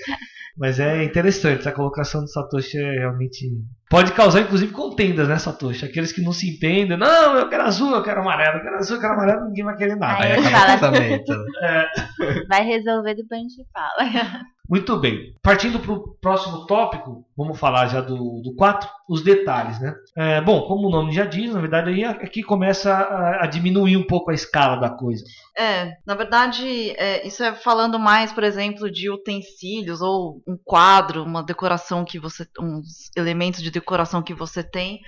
Mas 0.57 0.79
é 0.81 1.03
interessante, 1.05 1.59
essa 1.61 1.71
colocação 1.71 2.21
do 2.21 2.27
Satoshi 2.29 2.77
é 2.77 2.99
realmente. 2.99 3.47
Pode 3.91 4.13
causar, 4.13 4.39
inclusive, 4.39 4.71
contendas, 4.71 5.27
né, 5.27 5.37
Satoshi? 5.37 5.83
Aqueles 5.83 6.13
que 6.13 6.21
não 6.21 6.31
se 6.31 6.49
entendem. 6.49 6.97
Não, 6.97 7.35
eu 7.35 7.49
quero 7.49 7.63
azul, 7.63 7.93
eu 7.93 8.01
quero 8.01 8.21
amarelo, 8.21 8.59
eu 8.59 8.63
quero 8.63 8.77
azul, 8.77 8.95
eu 8.95 9.01
quero 9.01 9.13
amarelo, 9.13 9.47
ninguém 9.47 9.65
vai 9.65 9.75
querer 9.75 9.97
nada. 9.97 10.23
Aí 10.23 10.31
Aí 10.31 10.45
acaba 10.45 10.63
o 10.63 10.79
casamento. 10.79 11.33
Vai 12.47 12.63
resolver 12.63 13.15
depois 13.15 13.39
a 13.39 13.43
gente 13.43 13.67
fala. 13.73 14.45
Muito 14.71 14.97
bem. 14.97 15.33
Partindo 15.43 15.79
para 15.81 15.91
o 15.91 16.15
próximo 16.21 16.65
tópico, 16.65 17.25
vamos 17.35 17.59
falar 17.59 17.87
já 17.87 17.99
do, 17.99 18.41
do 18.41 18.55
4, 18.55 18.87
os 19.09 19.21
detalhes, 19.21 19.77
né? 19.81 19.93
É, 20.15 20.39
bom, 20.39 20.61
como 20.61 20.87
o 20.87 20.89
nome 20.89 21.11
já 21.11 21.25
diz, 21.25 21.53
na 21.53 21.59
verdade, 21.59 21.89
aí 21.89 22.05
aqui 22.05 22.41
começa 22.41 22.93
a, 22.93 23.43
a 23.43 23.47
diminuir 23.47 23.97
um 23.97 24.07
pouco 24.07 24.31
a 24.31 24.33
escala 24.33 24.77
da 24.77 24.89
coisa. 24.89 25.25
É, 25.57 25.97
na 26.05 26.15
verdade, 26.15 26.91
é, 26.91 27.27
isso 27.27 27.43
é 27.43 27.53
falando 27.53 27.99
mais, 27.99 28.31
por 28.31 28.45
exemplo, 28.45 28.89
de 28.89 29.09
utensílios 29.09 30.01
ou 30.01 30.41
um 30.47 30.57
quadro, 30.63 31.23
uma 31.23 31.43
decoração 31.43 32.05
que 32.05 32.17
você, 32.17 32.47
uns 32.57 33.11
elementos 33.17 33.61
de 33.61 33.71
decoração 33.71 33.80
que 34.23 34.33
você 34.33 34.63
tem 34.63 34.99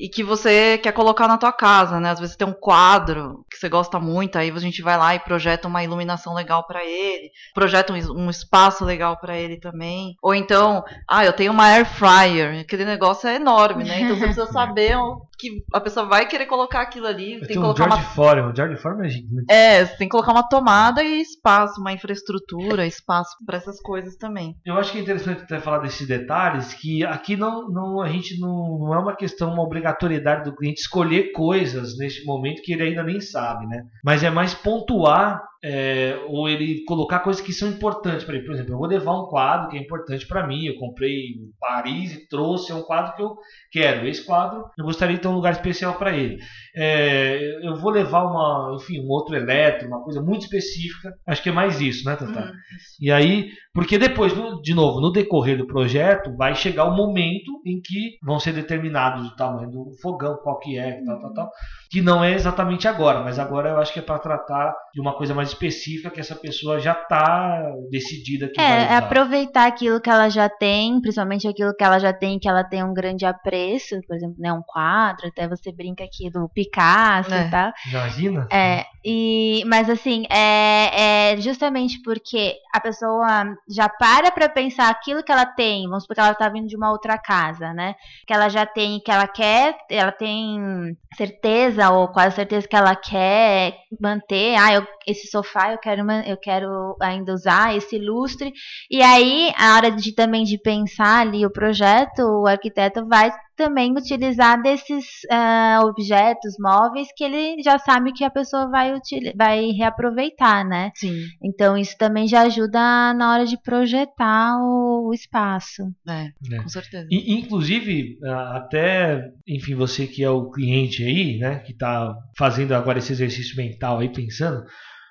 e 0.00 0.08
que 0.08 0.24
você 0.24 0.78
quer 0.78 0.92
colocar 0.92 1.28
na 1.28 1.36
tua 1.36 1.52
casa, 1.52 2.00
né? 2.00 2.10
Às 2.10 2.18
vezes 2.18 2.34
tem 2.34 2.48
um 2.48 2.54
quadro 2.54 3.44
que 3.50 3.58
você 3.58 3.68
gosta 3.68 4.00
muito, 4.00 4.38
aí 4.38 4.50
a 4.50 4.58
gente 4.58 4.80
vai 4.80 4.96
lá 4.96 5.14
e 5.14 5.20
projeta 5.20 5.68
uma 5.68 5.84
iluminação 5.84 6.32
legal 6.32 6.66
para 6.66 6.82
ele, 6.82 7.30
projeta 7.52 7.92
um, 7.92 8.24
um 8.24 8.30
espaço 8.30 8.82
legal 8.82 9.18
para 9.18 9.36
ele 9.36 9.60
também. 9.60 10.16
Ou 10.22 10.34
então, 10.34 10.82
ah, 11.06 11.26
eu 11.26 11.34
tenho 11.34 11.52
uma 11.52 11.66
air 11.66 11.84
fryer, 11.84 12.60
aquele 12.60 12.86
negócio 12.86 13.28
é 13.28 13.34
enorme, 13.34 13.84
né? 13.84 14.00
Então 14.00 14.16
você 14.16 14.24
precisa 14.24 14.46
saber 14.50 14.96
que 15.40 15.64
a 15.72 15.80
pessoa 15.80 16.06
vai 16.06 16.28
querer 16.28 16.46
colocar 16.46 16.82
aquilo 16.82 17.06
ali, 17.06 17.30
tem 17.30 17.40
que 17.40 17.46
Tem 17.48 17.58
um 17.58 17.62
colocar 17.62 17.86
uma 17.86 17.96
George 17.96 18.14
Foreman, 18.14 18.50
o 18.50 18.56
George 18.56 18.76
Foreman 18.76 19.06
é 19.06 19.08
gigante. 19.08 19.46
é, 19.50 19.84
você 19.84 19.96
tem 19.96 20.08
que 20.08 20.12
colocar 20.12 20.32
uma 20.32 20.48
tomada 20.48 21.02
e 21.02 21.20
espaço, 21.20 21.80
uma 21.80 21.92
infraestrutura, 21.92 22.86
espaço 22.86 23.30
para 23.46 23.56
essas 23.56 23.80
coisas 23.80 24.16
também. 24.16 24.56
Eu 24.64 24.74
acho 24.74 24.92
que 24.92 24.98
é 24.98 25.00
interessante 25.00 25.42
até 25.42 25.58
falar 25.58 25.78
desses 25.78 26.06
detalhes, 26.06 26.74
que 26.74 27.04
aqui 27.04 27.36
não, 27.36 27.68
não 27.68 28.00
a 28.00 28.08
gente 28.08 28.38
não, 28.38 28.78
não 28.78 28.94
é 28.94 28.98
uma 28.98 29.16
questão, 29.16 29.52
uma 29.52 29.62
obrigatoriedade 29.62 30.44
do 30.44 30.54
cliente 30.54 30.80
escolher 30.80 31.32
coisas 31.32 31.96
neste 31.96 32.24
momento 32.24 32.62
que 32.62 32.72
ele 32.72 32.82
ainda 32.82 33.02
nem 33.02 33.20
sabe, 33.20 33.66
né? 33.66 33.84
Mas 34.04 34.22
é 34.22 34.30
mais 34.30 34.54
pontuar 34.54 35.49
é, 35.62 36.18
ou 36.26 36.48
ele 36.48 36.84
colocar 36.84 37.20
coisas 37.20 37.42
que 37.42 37.52
são 37.52 37.68
importantes 37.68 38.24
para 38.24 38.36
ele. 38.36 38.46
Por 38.46 38.54
exemplo, 38.54 38.72
eu 38.72 38.78
vou 38.78 38.86
levar 38.86 39.20
um 39.20 39.26
quadro 39.26 39.68
que 39.68 39.76
é 39.76 39.80
importante 39.80 40.26
para 40.26 40.46
mim. 40.46 40.64
Eu 40.64 40.76
comprei 40.76 41.30
em 41.30 41.52
Paris 41.58 42.14
e 42.14 42.28
trouxe 42.28 42.72
é 42.72 42.74
um 42.74 42.82
quadro 42.82 43.14
que 43.14 43.22
eu 43.22 43.36
quero. 43.70 44.08
Esse 44.08 44.24
quadro 44.24 44.64
eu 44.78 44.84
gostaria 44.84 45.16
de 45.16 45.22
ter 45.22 45.28
um 45.28 45.34
lugar 45.34 45.52
especial 45.52 45.94
para 45.94 46.16
ele. 46.16 46.38
É, 46.74 47.58
eu 47.62 47.76
vou 47.76 47.90
levar 47.90 48.24
uma, 48.24 48.76
enfim, 48.76 49.00
um 49.00 49.08
outro 49.08 49.36
eletro, 49.36 49.86
uma 49.86 50.02
coisa 50.02 50.22
muito 50.22 50.42
específica. 50.42 51.14
Acho 51.26 51.42
que 51.42 51.50
é 51.50 51.52
mais 51.52 51.80
isso, 51.80 52.04
né, 52.06 52.16
Tata? 52.16 52.40
Uhum. 52.40 52.52
E 53.00 53.10
aí, 53.10 53.50
porque 53.72 53.98
depois, 53.98 54.32
de 54.62 54.74
novo, 54.74 55.00
no 55.00 55.12
decorrer 55.12 55.56
do 55.56 55.66
projeto, 55.66 56.34
vai 56.36 56.54
chegar 56.54 56.84
o 56.84 56.96
momento 56.96 57.50
em 57.64 57.80
que 57.80 58.18
vão 58.22 58.38
ser 58.40 58.52
determinados 58.52 59.26
o 59.28 59.36
tamanho 59.36 59.70
do 59.70 59.92
fogão, 60.02 60.36
qual 60.42 60.58
que 60.58 60.76
é, 60.78 61.00
tal, 61.04 61.20
tal, 61.20 61.32
tal. 61.34 61.50
Que 61.90 62.00
não 62.02 62.22
é 62.24 62.32
exatamente 62.34 62.88
agora, 62.88 63.20
mas 63.22 63.38
agora 63.38 63.70
eu 63.70 63.78
acho 63.78 63.92
que 63.92 63.98
é 63.98 64.02
para 64.02 64.18
tratar 64.18 64.74
de 64.94 65.00
uma 65.00 65.14
coisa 65.16 65.34
mais 65.34 65.48
específica 65.50 66.10
que 66.10 66.20
essa 66.20 66.34
pessoa 66.34 66.78
já 66.80 66.92
está 66.92 67.62
decidida 67.90 68.48
que 68.48 68.60
vai 68.60 68.70
É, 68.70 68.82
é 68.82 68.84
usar. 68.86 68.98
aproveitar 68.98 69.66
aquilo 69.66 70.00
que 70.00 70.10
ela 70.10 70.28
já 70.28 70.48
tem, 70.48 71.00
principalmente 71.00 71.46
aquilo 71.48 71.74
que 71.74 71.84
ela 71.84 71.98
já 71.98 72.12
tem, 72.12 72.38
que 72.38 72.48
ela 72.48 72.64
tem 72.64 72.82
um 72.84 72.94
grande 72.94 73.24
apreço, 73.24 74.00
por 74.06 74.16
exemplo, 74.16 74.36
né, 74.38 74.52
um 74.52 74.62
quadro, 74.66 75.28
até 75.28 75.48
você 75.48 75.72
brinca 75.72 76.04
aqui 76.04 76.30
do 76.30 76.48
Picasso 76.48 77.32
É. 77.32 77.46
e 77.46 77.50
tal. 77.50 77.72
Imagina? 77.88 78.48
É, 78.52 78.84
e, 79.04 79.62
mas 79.66 79.88
assim, 79.90 80.24
é, 80.30 81.32
é 81.32 81.36
justamente 81.40 82.00
porque 82.02 82.54
a 82.74 82.80
pessoa 82.80 83.44
já 83.70 83.88
para 83.88 84.30
para 84.30 84.48
pensar 84.48 84.90
aquilo 84.90 85.22
que 85.22 85.30
ela 85.30 85.46
tem, 85.46 85.84
vamos 85.88 86.02
supor 86.02 86.14
que 86.14 86.20
ela 86.20 86.32
está 86.32 86.48
vindo 86.48 86.66
de 86.66 86.76
uma 86.76 86.90
outra 86.90 87.16
casa, 87.16 87.72
né? 87.72 87.94
Que 88.26 88.32
ela 88.32 88.48
já 88.48 88.66
tem, 88.66 89.00
que 89.00 89.10
ela 89.10 89.28
quer, 89.28 89.76
ela 89.88 90.12
tem 90.12 90.96
certeza 91.16 91.90
ou 91.90 92.08
quase 92.08 92.36
certeza 92.36 92.66
que 92.66 92.76
ela 92.76 92.96
quer 92.96 93.74
manter, 94.00 94.56
ah, 94.56 94.74
eu, 94.74 94.86
esse 95.06 95.28
sofá 95.28 95.72
eu 95.72 95.78
quero, 95.78 96.10
eu 96.26 96.36
quero 96.36 96.96
ainda 97.00 97.32
usar 97.32 97.76
esse 97.76 97.98
lustre. 97.98 98.52
E 98.90 99.02
aí, 99.02 99.52
a 99.56 99.76
hora 99.76 99.90
de 99.90 100.14
também 100.14 100.44
de 100.44 100.58
pensar 100.58 101.20
ali 101.20 101.46
o 101.46 101.52
projeto, 101.52 102.20
o 102.20 102.46
arquiteto 102.46 103.06
vai 103.06 103.30
também 103.60 103.92
utilizar 103.92 104.62
desses 104.62 105.04
uh, 105.30 105.84
objetos 105.84 106.54
móveis 106.58 107.08
que 107.14 107.22
ele 107.22 107.62
já 107.62 107.78
sabe 107.78 108.10
que 108.10 108.24
a 108.24 108.30
pessoa 108.30 108.70
vai, 108.70 108.94
vai 109.36 109.66
reaproveitar, 109.72 110.64
né? 110.66 110.90
Sim. 110.94 111.26
Então 111.44 111.76
isso 111.76 111.94
também 111.98 112.26
já 112.26 112.40
ajuda 112.40 113.12
na 113.12 113.34
hora 113.34 113.44
de 113.44 113.60
projetar 113.62 114.56
o, 114.62 115.10
o 115.10 115.12
espaço. 115.12 115.82
É, 116.08 116.30
É. 116.50 116.62
com 116.62 116.68
certeza. 116.70 117.06
E, 117.10 117.34
inclusive, 117.34 118.18
ah, 118.24 118.56
até, 118.56 119.28
enfim, 119.46 119.74
você 119.74 120.06
que 120.06 120.24
é 120.24 120.30
o 120.30 120.50
cliente 120.50 121.04
aí, 121.04 121.38
né, 121.38 121.58
que 121.58 121.72
está 121.72 122.14
fazendo 122.38 122.72
agora 122.72 122.98
esse 122.98 123.12
exercício 123.12 123.54
mental 123.58 123.98
aí, 123.98 124.08
pensando, 124.08 124.64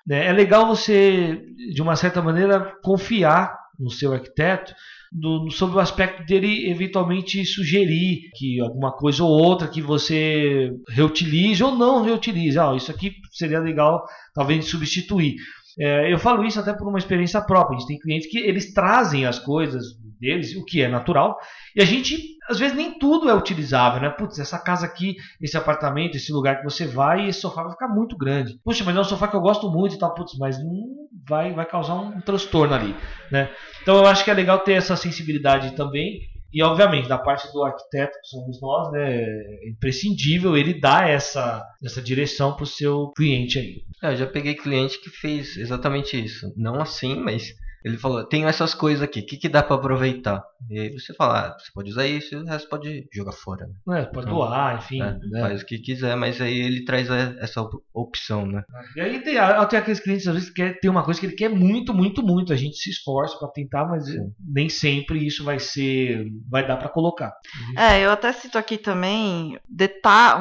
né, 0.07 0.25
é 0.25 0.33
legal 0.33 0.65
você, 0.65 1.39
de 1.71 1.81
uma 1.83 1.95
certa 1.95 2.19
maneira, 2.19 2.73
confiar 2.81 3.55
no 3.79 3.91
seu 3.91 4.11
arquiteto 4.11 4.73
do, 5.11 5.49
sobre 5.49 5.77
o 5.77 5.79
aspecto 5.79 6.25
dele 6.25 6.69
eventualmente 6.69 7.43
sugerir 7.45 8.29
que 8.35 8.59
alguma 8.59 8.91
coisa 8.91 9.23
ou 9.23 9.29
outra 9.29 9.67
que 9.67 9.81
você 9.81 10.71
reutilize 10.89 11.63
ou 11.63 11.75
não 11.75 12.03
reutilize. 12.03 12.59
Ah, 12.59 12.75
isso 12.75 12.91
aqui 12.91 13.13
seria 13.31 13.59
legal 13.59 14.03
talvez 14.33 14.65
substituir. 14.65 15.35
É, 15.79 16.11
eu 16.11 16.19
falo 16.19 16.43
isso 16.43 16.59
até 16.59 16.73
por 16.73 16.87
uma 16.87 16.99
experiência 16.99 17.41
própria. 17.41 17.77
A 17.77 17.79
gente 17.79 17.87
tem 17.87 17.99
clientes 17.99 18.29
que 18.29 18.37
eles 18.37 18.73
trazem 18.73 19.25
as 19.25 19.39
coisas 19.39 19.83
deles, 20.19 20.55
o 20.55 20.65
que 20.65 20.81
é 20.81 20.87
natural, 20.89 21.37
e 21.75 21.81
a 21.81 21.85
gente, 21.85 22.17
às 22.49 22.57
vezes, 22.57 22.75
nem 22.75 22.97
tudo 22.97 23.29
é 23.29 23.33
utilizável, 23.33 24.01
né? 24.01 24.09
Putz, 24.09 24.39
essa 24.39 24.57
casa 24.57 24.85
aqui, 24.85 25.15
esse 25.39 25.55
apartamento, 25.55 26.17
esse 26.17 26.33
lugar 26.33 26.57
que 26.57 26.63
você 26.63 26.87
vai, 26.87 27.27
esse 27.29 27.41
sofá 27.41 27.61
vai 27.61 27.71
ficar 27.71 27.87
muito 27.87 28.17
grande. 28.17 28.59
Puxa, 28.63 28.83
mas 28.83 28.95
é 28.95 28.99
um 28.99 29.03
sofá 29.03 29.27
que 29.27 29.35
eu 29.35 29.41
gosto 29.41 29.69
muito 29.69 29.95
e 29.95 29.99
tal, 29.99 30.13
putz, 30.15 30.35
mas 30.37 30.57
não 30.57 31.07
vai, 31.27 31.53
vai 31.53 31.65
causar 31.65 31.93
um 31.93 32.19
transtorno 32.21 32.73
ali, 32.73 32.95
né? 33.31 33.51
Então 33.81 33.97
eu 33.97 34.07
acho 34.07 34.23
que 34.23 34.31
é 34.31 34.33
legal 34.33 34.59
ter 34.59 34.73
essa 34.73 34.95
sensibilidade 34.95 35.75
também. 35.75 36.21
E 36.51 36.63
obviamente, 36.63 37.07
da 37.07 37.19
parte 37.19 37.51
do 37.53 37.63
arquiteto, 37.63 38.17
que 38.19 38.27
somos 38.27 38.59
nós, 38.59 38.91
né, 38.91 39.21
é 39.21 39.69
imprescindível 39.69 40.57
ele 40.57 40.79
dar 40.79 41.07
essa, 41.07 41.63
essa 41.83 42.01
direção 42.01 42.55
para 42.55 42.63
o 42.63 42.67
seu 42.67 43.11
cliente 43.15 43.59
aí. 43.59 43.83
É, 44.01 44.13
eu 44.13 44.17
já 44.17 44.25
peguei 44.25 44.55
cliente 44.55 44.99
que 44.99 45.11
fez 45.11 45.55
exatamente 45.57 46.19
isso. 46.19 46.51
Não 46.57 46.81
assim, 46.81 47.19
mas 47.19 47.53
ele 47.83 47.97
falou: 47.97 48.23
tenho 48.25 48.47
essas 48.47 48.73
coisas 48.73 49.01
aqui, 49.01 49.19
o 49.21 49.25
que, 49.25 49.37
que 49.37 49.49
dá 49.49 49.63
para 49.63 49.75
aproveitar? 49.75 50.43
E 50.69 50.79
aí 50.79 50.93
você 50.99 51.13
fala: 51.13 51.39
ah, 51.47 51.57
você 51.57 51.71
pode 51.73 51.89
usar 51.91 52.05
isso 52.05 52.33
e 52.35 52.37
o 52.37 52.45
resto 52.45 52.69
pode 52.69 53.07
jogar 53.13 53.31
fora. 53.31 53.67
Né? 53.87 54.01
É, 54.01 54.05
pode 54.05 54.27
doar, 54.27 54.77
enfim. 54.77 55.01
É, 55.01 55.13
né? 55.29 55.41
Faz 55.41 55.61
o 55.61 55.65
que 55.65 55.79
quiser, 55.79 56.15
mas 56.15 56.41
aí 56.41 56.59
ele 56.59 56.83
traz 56.85 57.09
essa 57.09 57.61
op- 57.61 57.81
opção, 57.93 58.45
né? 58.45 58.63
E 58.95 59.01
aí 59.01 59.19
tem, 59.21 59.35
tem 59.69 59.79
aqueles 59.79 59.99
clientes 59.99 60.27
às 60.27 60.33
vezes 60.33 60.49
que 60.49 60.73
tem 60.79 60.89
uma 60.89 61.03
coisa 61.03 61.19
que 61.19 61.25
ele 61.25 61.35
quer 61.35 61.49
muito, 61.49 61.93
muito, 61.93 62.21
muito. 62.23 62.51
A 62.53 62.55
gente 62.55 62.77
se 62.77 62.89
esforça 62.89 63.37
para 63.37 63.47
tentar, 63.49 63.85
mas 63.85 64.05
Sim. 64.05 64.31
nem 64.39 64.69
sempre 64.69 65.25
isso 65.25 65.43
vai 65.43 65.59
ser, 65.59 66.25
vai 66.49 66.67
dar 66.67 66.77
para 66.77 66.89
colocar. 66.89 67.31
É, 67.77 68.03
eu 68.05 68.11
até 68.11 68.31
cito 68.33 68.57
aqui 68.57 68.77
também 68.77 69.57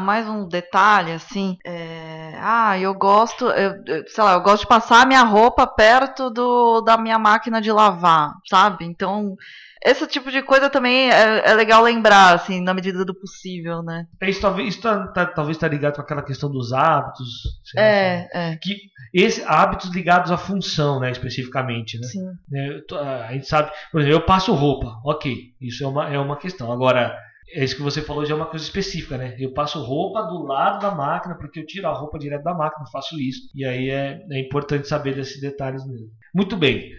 mais 0.01 0.29
um 0.29 0.47
detalhe 0.49 1.13
assim. 1.13 1.57
é, 1.65 2.35
ah, 2.41 2.79
eu 2.79 2.95
gosto, 2.95 3.47
eu, 3.47 3.83
eu- 3.87 4.05
sei 4.09 4.25
lá, 4.25 4.35
eu 4.35 4.41
gosto 4.43 4.63
de 4.63 4.69
passar 4.69 5.03
a 5.03 5.07
minha 5.07 5.23
roupa 5.23 5.67
perto 5.67 6.31
do, 6.31 6.81
da 6.81 6.97
minha 6.97 7.19
máquina 7.31 7.61
de 7.61 7.71
lavar, 7.71 8.35
sabe? 8.49 8.85
Então 8.85 9.37
esse 9.85 10.07
tipo 10.09 10.31
de 10.31 10.43
coisa 10.43 10.69
também 10.69 11.11
é, 11.11 11.51
é 11.51 11.55
legal 11.55 11.83
lembrar, 11.83 12.35
assim, 12.35 12.61
na 12.61 12.75
medida 12.75 13.05
do 13.05 13.15
possível, 13.15 13.83
né? 13.83 14.07
É 14.21 14.29
Isso 14.29 14.41
talvez 14.41 14.69
isso 14.71 14.83
tá, 14.83 15.07
tá- 15.09 15.27
talvez 15.27 15.57
está 15.57 15.69
ligado 15.69 15.95
com 15.95 16.03
aquela 16.03 16.23
questão 16.23 16.51
dos 16.51 16.73
hábitos. 16.73 17.29
É, 17.77 18.29
é, 18.35 18.57
que 18.57 18.77
esse 19.15 19.43
hábitos 19.47 19.95
ligados 19.95 20.33
à 20.33 20.37
função, 20.37 20.99
né, 21.01 21.11
especificamente, 21.11 21.99
né? 21.99 22.07
sim. 22.07 22.83
tô- 22.89 22.99
a 22.99 23.33
gente 23.33 23.47
sabe, 23.47 23.71
por 23.93 24.01
exemplo, 24.01 24.19
eu 24.19 24.27
passo 24.27 24.53
roupa, 24.53 24.99
ok, 25.05 25.35
isso 25.61 25.85
é 25.85 25.87
uma, 25.87 26.09
é 26.13 26.19
uma 26.19 26.37
questão. 26.37 26.73
Agora, 26.73 27.17
é 27.55 27.65
isso 27.65 27.77
que 27.77 27.83
você 27.83 28.03
falou 28.03 28.27
já 28.27 28.35
é 28.35 28.37
uma 28.37 28.47
coisa 28.47 28.65
específica, 28.65 29.17
né? 29.17 29.37
Eu 29.39 29.53
passo 29.55 29.81
roupa 29.83 30.23
do 30.23 30.43
lado 30.43 30.81
da 30.81 30.91
máquina, 30.95 31.37
porque 31.37 31.61
eu 31.61 31.67
tiro 31.67 31.87
a 31.87 31.93
roupa 31.93 32.19
direto 32.19 32.43
da 32.43 32.53
máquina, 32.53 32.85
faço 32.93 33.19
isso. 33.19 33.49
E 33.55 33.65
aí 33.65 33.89
é, 33.91 34.21
é 34.31 34.41
importante 34.41 34.89
saber 34.89 35.15
desses 35.15 35.41
detalhes 35.41 35.87
mesmo. 35.87 36.09
Muito 36.35 36.57
bem. 36.57 36.91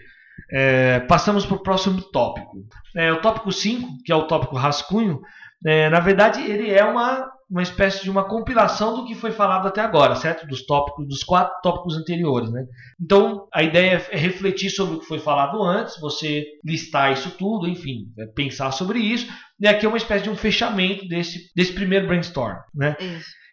É, 0.50 1.00
passamos 1.00 1.44
para 1.44 1.56
o 1.56 1.62
próximo 1.62 2.00
tópico. 2.00 2.58
É, 2.96 3.12
o 3.12 3.20
tópico 3.20 3.50
5, 3.50 4.02
que 4.04 4.12
é 4.12 4.16
o 4.16 4.26
tópico 4.26 4.56
rascunho, 4.56 5.20
é, 5.64 5.90
na 5.90 6.00
verdade 6.00 6.42
ele 6.42 6.70
é 6.70 6.84
uma, 6.84 7.30
uma 7.50 7.62
espécie 7.62 8.02
de 8.02 8.10
uma 8.10 8.24
compilação 8.24 8.96
do 8.96 9.04
que 9.04 9.14
foi 9.14 9.30
falado 9.30 9.66
até 9.66 9.80
agora, 9.80 10.14
certo? 10.14 10.46
Dos 10.46 10.64
tópicos, 10.64 11.06
dos 11.06 11.22
quatro 11.22 11.52
tópicos 11.62 11.96
anteriores, 11.96 12.50
né? 12.50 12.64
Então, 13.00 13.46
a 13.52 13.62
ideia 13.62 14.02
é 14.10 14.16
refletir 14.16 14.70
sobre 14.70 14.96
o 14.96 15.00
que 15.00 15.06
foi 15.06 15.18
falado 15.18 15.62
antes, 15.62 16.00
você 16.00 16.46
listar 16.64 17.12
isso 17.12 17.32
tudo, 17.32 17.68
enfim, 17.68 18.06
é 18.18 18.26
pensar 18.26 18.70
sobre 18.70 19.00
isso. 19.00 19.26
E 19.60 19.68
aqui 19.68 19.84
é 19.84 19.88
uma 19.88 19.98
espécie 19.98 20.24
de 20.24 20.30
um 20.30 20.36
fechamento 20.36 21.06
desse, 21.06 21.50
desse 21.54 21.72
primeiro 21.72 22.06
brainstorm. 22.06 22.56
Né? 22.74 22.96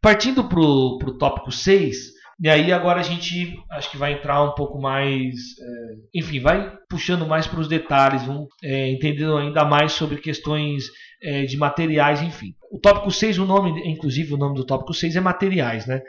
Partindo 0.02 0.43
para 0.45 0.60
o 0.60 1.17
tópico 1.17 1.52
6, 1.52 2.16
e 2.39 2.50
aí 2.50 2.71
agora 2.71 3.00
a 3.00 3.04
gente 3.04 3.58
acho 3.71 3.89
que 3.89 3.97
vai 3.97 4.13
entrar 4.13 4.43
um 4.43 4.54
pouco 4.54 4.80
mais. 4.80 5.34
é, 5.60 6.19
enfim, 6.19 6.39
vai 6.39 6.76
puxando 6.89 7.26
mais 7.26 7.47
para 7.47 7.60
os 7.60 7.67
detalhes, 7.67 8.23
vamos 8.23 8.47
é, 8.63 8.89
entendendo 8.89 9.38
ainda 9.38 9.65
mais 9.65 9.93
sobre 9.93 10.17
questões 10.17 10.86
é, 11.21 11.45
de 11.45 11.58
materiais, 11.58 12.21
enfim. 12.21 12.54
O 12.71 12.80
tópico 12.80 13.12
6, 13.12 13.39
o 13.39 13.45
nome, 13.45 13.82
inclusive 13.89 14.34
o 14.34 14.38
nome 14.38 14.56
do 14.56 14.65
tópico 14.65 14.93
6 14.93 15.15
é 15.15 15.19
materiais, 15.19 15.86
né? 15.88 16.02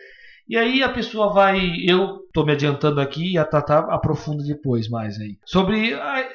E 0.49 0.57
aí 0.57 0.83
a 0.83 0.89
pessoa 0.89 1.31
vai. 1.31 1.61
Eu 1.87 2.21
estou 2.27 2.45
me 2.47 2.53
adiantando 2.53 3.03
aqui 3.03 3.33
e 3.33 3.39
a 3.39 3.45
Tata 3.45 3.81
aprofunda 3.91 4.43
depois 4.43 4.89
mais 4.89 5.21
aí. 5.21 5.37
Sobre. 5.45 5.93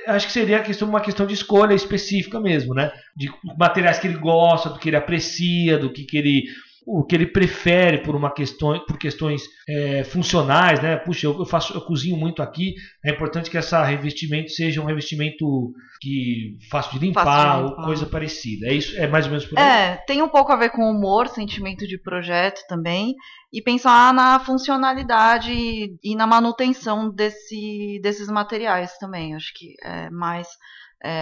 Acho 0.08 0.28
que 0.28 0.34
seria 0.34 0.62
questão, 0.62 0.88
uma 0.88 1.02
questão 1.02 1.26
de 1.26 1.34
escolha 1.34 1.74
específica 1.74 2.40
mesmo, 2.40 2.76
né? 2.76 2.92
De 3.18 3.32
materiais 3.58 3.98
que 3.98 4.06
ele 4.06 4.18
gosta, 4.18 4.70
do 4.70 4.78
que 4.78 4.90
ele 4.90 4.98
aprecia, 4.98 5.80
do 5.80 5.92
que, 5.92 6.04
que 6.04 6.18
ele. 6.18 6.44
O 6.86 7.04
que 7.04 7.16
ele 7.16 7.28
prefere 7.28 8.00
por 8.00 8.16
uma 8.16 8.32
questão, 8.32 8.80
por 8.86 8.98
questões 8.98 9.44
é, 9.68 10.04
funcionais, 10.04 10.82
né? 10.82 10.98
Puxa, 10.98 11.28
eu, 11.28 11.46
faço, 11.46 11.74
eu 11.74 11.82
cozinho 11.82 12.18
muito 12.18 12.42
aqui. 12.42 12.76
É 13.04 13.12
importante 13.12 13.50
que 13.50 13.58
essa 13.58 13.84
revestimento 13.84 14.52
seja 14.52 14.82
um 14.82 14.86
revestimento 14.86 15.74
que 16.02 16.58
fácil 16.70 17.00
de 17.00 17.06
limpar, 17.06 17.24
Fácil 17.24 17.58
de 17.58 17.64
ou 17.64 17.70
limpar. 17.70 17.86
coisa 17.86 18.06
parecida. 18.06 18.68
É 18.68 18.74
isso, 18.74 18.98
é 19.00 19.08
mais 19.08 19.26
ou 19.26 19.32
menos 19.32 19.46
por 19.46 19.58
aí. 19.58 19.66
É, 19.66 19.96
tem 20.06 20.22
um 20.22 20.30
pouco 20.30 20.52
a 20.52 20.58
ver 20.58 20.70
com 20.72 20.90
humor, 20.90 21.28
sentimento 21.28 21.88
de 21.88 21.98
projeto 21.98 22.62
também, 22.68 23.16
e 23.52 23.62
pensar 23.62 24.14
na 24.14 24.40
funcionalidade 24.40 25.52
e, 25.52 25.96
e 26.04 26.16
na 26.16 26.28
manutenção 26.28 27.10
desse, 27.10 28.00
desses 28.02 28.28
materiais 28.28 28.98
também. 28.98 29.36
Acho 29.36 29.54
que 29.56 29.76
é 29.84 30.10
mais 30.10 30.48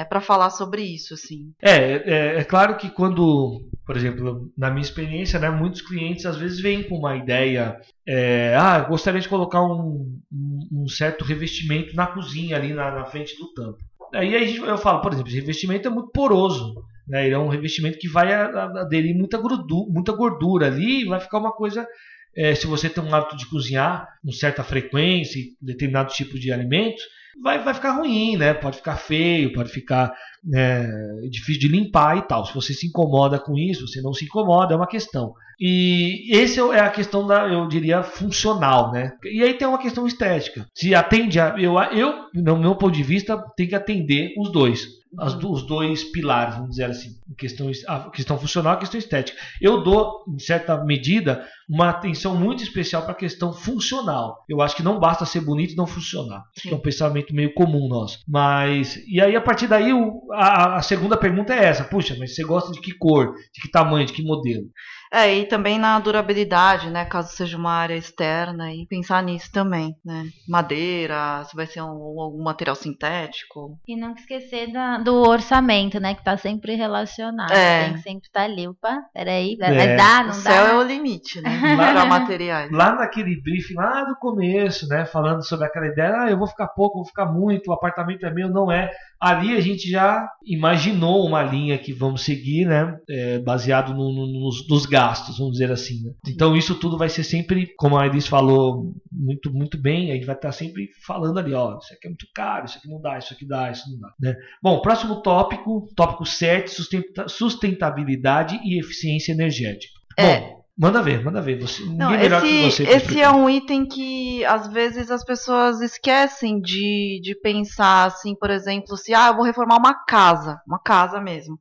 para 0.10 0.22
falar 0.22 0.50
sobre 0.52 0.82
isso, 0.84 1.14
assim. 1.14 1.52
É, 1.62 1.76
é, 1.76 2.40
é 2.40 2.44
claro 2.44 2.78
que 2.78 2.90
quando, 2.90 3.68
por 3.86 3.98
exemplo, 3.98 4.52
na 4.58 4.70
minha 4.70 4.82
experiência, 4.84 5.40
né, 5.40 5.50
muitos 5.50 5.82
clientes 5.82 6.26
às 6.26 6.38
vezes 6.38 6.60
vêm 6.60 6.84
com 6.84 6.98
uma 6.98 7.16
ideia, 7.16 7.76
é, 8.08 8.56
ah, 8.56 8.80
gostaria 8.82 9.20
de 9.20 9.28
colocar 9.30 9.64
um, 9.64 10.20
um- 10.32 10.88
certo 10.88 11.24
revestimento 11.26 11.96
na 11.96 12.06
cozinha 12.08 12.56
ali 12.58 12.74
na, 12.74 12.92
na 12.92 13.06
frente 13.06 13.36
do 13.38 13.52
tampo. 13.54 13.80
Aí 14.14 14.36
a 14.36 14.40
gente- 14.46 14.60
eu 14.60 14.78
falo, 14.78 15.02
por 15.02 15.14
exemplo, 15.14 15.30
esse 15.30 15.40
revestimento 15.40 15.88
é 15.88 15.92
muito 15.92 16.12
poroso, 16.12 16.76
né, 17.08 17.26
ele 17.26 17.34
é 17.34 17.40
um 17.40 17.48
revestimento 17.48 17.98
que 17.98 18.08
vai 18.08 18.32
aderir 18.34 19.16
muita, 19.18 19.38
grudu- 19.38 19.88
muita 19.90 20.12
gordura 20.14 20.68
ali 20.68 21.02
e 21.02 21.06
vai 21.06 21.20
ficar 21.20 21.40
uma 21.40 21.52
coisa 21.52 21.88
é, 22.36 22.56
se 22.56 22.66
você 22.66 22.88
tem 22.90 23.04
um 23.04 23.14
hábito 23.14 23.36
de 23.36 23.46
cozinhar 23.50 24.08
com 24.24 24.32
certa 24.32 24.64
frequência, 24.64 25.42
determinado 25.62 26.14
tipo 26.14 26.40
de 26.40 26.50
alimentos, 26.52 27.02
vai, 27.42 27.64
vai 27.64 27.74
ficar 27.74 27.92
ruim, 27.92 28.38
né? 28.38 28.54
Pode 28.54 28.78
ficar 28.78 28.96
feio, 28.96 29.54
pode 29.54 29.70
ficar 29.70 30.14
é, 30.54 30.88
difícil 31.30 31.62
de 31.62 31.68
limpar 31.68 32.18
e 32.18 32.22
tal. 32.24 32.46
Se 32.46 32.54
você 32.54 32.74
se 32.74 32.88
incomoda 32.88 33.40
com 33.40 33.58
isso, 33.58 33.88
você 33.88 34.02
não 34.02 34.14
se 34.14 34.26
incomoda, 34.26 34.74
é 34.74 34.78
uma 34.78 34.88
questão. 34.88 35.34
E 35.60 36.36
esse 36.36 36.60
é 36.60 36.80
a 36.80 36.90
questão 36.90 37.28
da, 37.28 37.48
eu 37.48 37.68
diria, 37.68 38.02
funcional, 38.02 38.92
né? 38.92 39.12
E 39.24 39.44
aí 39.44 39.54
tem 39.54 39.68
uma 39.68 39.78
questão 39.78 40.08
estética. 40.08 40.66
Se 40.74 40.96
atende 40.96 41.40
a. 41.40 41.56
Eu, 41.60 41.78
eu 41.92 42.14
no 42.34 42.58
meu 42.58 42.76
ponto 42.76 42.94
de 42.94 43.04
vista, 43.04 43.38
tem 43.56 43.68
que 43.68 43.76
atender 43.76 44.34
os 44.38 44.52
dois. 44.52 45.01
As, 45.20 45.34
do- 45.34 45.52
os 45.52 45.64
dois 45.64 46.04
pilares, 46.06 46.56
vamos 46.56 46.72
dizer 46.72 46.86
assim. 46.86 47.10
Questão, 47.38 47.70
es- 47.70 47.84
a 47.88 48.10
questão 48.10 48.38
funcional 48.38 48.74
e 48.74 48.76
a 48.76 48.80
questão 48.80 48.98
estética. 48.98 49.38
Eu 49.60 49.84
dou, 49.84 50.24
em 50.28 50.40
certa 50.40 50.82
medida, 50.86 51.46
uma 51.70 51.90
atenção 51.90 52.36
muito 52.38 52.64
especial 52.64 53.02
para 53.04 53.12
a 53.12 53.16
questão 53.16 53.52
funcional. 53.52 54.38
Eu 54.48 54.62
acho 54.62 54.76
que 54.76 54.84
não 54.84 55.00
basta 55.00 55.26
ser 55.26 55.42
bonito 55.42 55.74
e 55.74 55.76
não 55.76 55.86
funcionar. 55.86 56.44
Acho 56.58 56.68
que 56.68 56.74
é 56.74 56.78
um 56.78 56.82
pensamento 56.82 57.36
meio 57.36 57.54
comum 57.54 57.88
nosso. 57.90 58.20
Mas, 58.28 58.98
e 59.08 59.20
aí 59.20 59.36
a 59.36 59.42
partir 59.42 59.68
daí, 59.68 59.92
o- 59.94 60.22
a, 60.34 60.78
a 60.78 60.82
segunda 60.82 61.18
pergunta 61.18 61.54
é 61.54 61.66
essa: 61.66 61.84
puxa, 61.84 62.16
mas 62.18 62.34
você 62.34 62.44
gosta 62.44 62.72
de 62.72 62.80
que 62.80 62.94
cor, 62.98 63.34
de 63.54 63.62
que 63.62 63.70
tamanho, 63.70 64.06
de 64.06 64.14
que 64.14 64.24
modelo? 64.24 64.66
É, 65.14 65.34
e 65.40 65.46
também 65.46 65.78
na 65.78 66.00
durabilidade, 66.00 66.90
né? 66.90 67.04
Caso 67.04 67.36
seja 67.36 67.58
uma 67.58 67.74
área 67.74 67.96
externa, 67.96 68.74
e 68.74 68.86
pensar 68.88 69.22
nisso 69.22 69.52
também, 69.52 69.94
né? 70.06 70.24
Madeira, 70.48 71.44
se 71.46 71.56
vai 71.56 71.66
ser 71.66 71.82
um, 71.82 71.88
algum 72.22 72.42
material 72.42 72.76
sintético. 72.76 73.78
E 73.88 73.96
não 73.98 74.14
esquecer 74.14 74.72
da, 74.72 75.00
do 75.00 75.16
orçamento, 75.16 76.00
né? 76.00 76.16
Que 76.16 76.24
tá 76.24 76.38
sempre 76.38 76.76
relacionado. 76.76 77.52
É. 77.52 77.84
Tem 77.86 77.94
que 77.94 78.00
sempre 78.02 78.28
estar 78.28 78.44
ali. 78.44 78.68
Opa, 78.68 79.00
peraí, 79.14 79.58
vai, 79.58 79.76
É. 79.78 79.96
dar, 79.98 80.24
O 80.24 80.28
não 80.28 80.34
céu 80.34 80.66
dá? 80.66 80.72
é 80.72 80.76
o 80.76 80.84
limite, 80.84 81.42
né? 81.42 81.50
Lá- 81.78 81.92
Para 81.92 82.06
materiais. 82.06 82.72
Lá 82.72 82.96
naquele 82.96 83.42
briefing 83.42 83.74
lá 83.76 84.04
do 84.06 84.16
começo, 84.16 84.88
né, 84.88 85.06
falando 85.06 85.46
sobre 85.46 85.66
aquela 85.66 85.88
ideia, 85.88 86.22
ah, 86.22 86.30
eu 86.30 86.38
vou 86.38 86.48
ficar 86.48 86.68
pouco, 86.70 87.00
vou 87.00 87.06
ficar 87.06 87.26
muito, 87.26 87.70
o 87.70 87.74
apartamento 87.74 88.26
é 88.26 88.32
meu, 88.34 88.50
não 88.50 88.72
é. 88.72 88.90
Ali 89.22 89.56
a 89.56 89.60
gente 89.62 89.88
já 89.88 90.28
imaginou 90.44 91.26
uma 91.28 91.44
linha 91.44 91.78
que 91.78 91.94
vamos 91.94 92.24
seguir, 92.24 92.66
né, 92.66 92.98
é, 93.08 93.38
baseado 93.40 93.94
no- 93.94 94.12
no- 94.12 94.40
nos, 94.40 94.68
nos 94.68 94.86
gastos, 94.88 95.38
vamos 95.38 95.54
dizer 95.54 95.72
assim. 95.72 96.02
né. 96.04 96.12
Então 96.28 96.56
isso 96.58 96.74
tudo 96.76 96.98
vai 96.98 97.08
ser 97.08 97.24
sempre, 97.24 97.68
como 97.78 97.98
a 97.98 98.08
Elis 98.08 98.26
falou 98.28 98.94
muito, 99.12 99.54
muito 99.54 99.78
bem, 99.78 100.10
a 100.12 100.16
gente 100.16 100.26
vai 100.26 100.36
estar 100.36 100.52
sempre 100.52 100.90
falando 101.06 101.38
ali, 101.38 101.54
ó, 101.54 101.78
isso 101.78 101.94
aqui 101.94 102.08
é 102.08 102.10
muito 102.10 102.26
caro, 102.34 102.66
isso 102.66 102.78
aqui 102.80 102.88
não 102.90 103.00
dá, 103.00 103.18
isso 103.20 103.34
aqui 103.34 103.46
dá, 103.48 103.70
isso 103.70 103.92
não 103.92 104.00
dá. 104.00 104.10
Né? 104.20 104.36
Bom, 104.62 104.82
próximo 104.82 105.22
tópico, 105.22 105.88
tópico 105.96 106.26
7, 106.26 106.72
sustenta- 106.72 107.28
sustentabilidade 107.28 108.60
e 108.64 108.80
eficiência 108.80 109.32
energética. 109.32 109.94
É. 110.18 110.40
Bom, 110.40 110.61
Manda 110.82 111.00
ver, 111.04 111.24
manda 111.24 111.40
ver. 111.40 111.62
Você, 111.62 111.84
Não, 111.84 112.12
esse, 112.16 112.42
que 112.42 112.72
você. 112.72 112.84
pra 112.84 112.94
esse 112.94 113.22
é 113.22 113.30
um 113.30 113.48
item 113.48 113.86
que 113.86 114.44
às 114.46 114.66
vezes 114.68 115.12
as 115.12 115.24
pessoas 115.24 115.80
esquecem 115.80 116.60
de, 116.60 117.22
de 117.22 117.36
pensar, 117.36 118.06
assim, 118.08 118.34
por 118.34 118.50
exemplo, 118.50 118.98
se 118.98 119.14
ah, 119.14 119.28
eu 119.28 119.36
vou 119.36 119.46
reformar 119.46 119.78
uma 119.78 119.94
casa, 119.94 120.60
uma 120.66 120.80
casa 120.80 121.22
mesmo. 121.22 121.60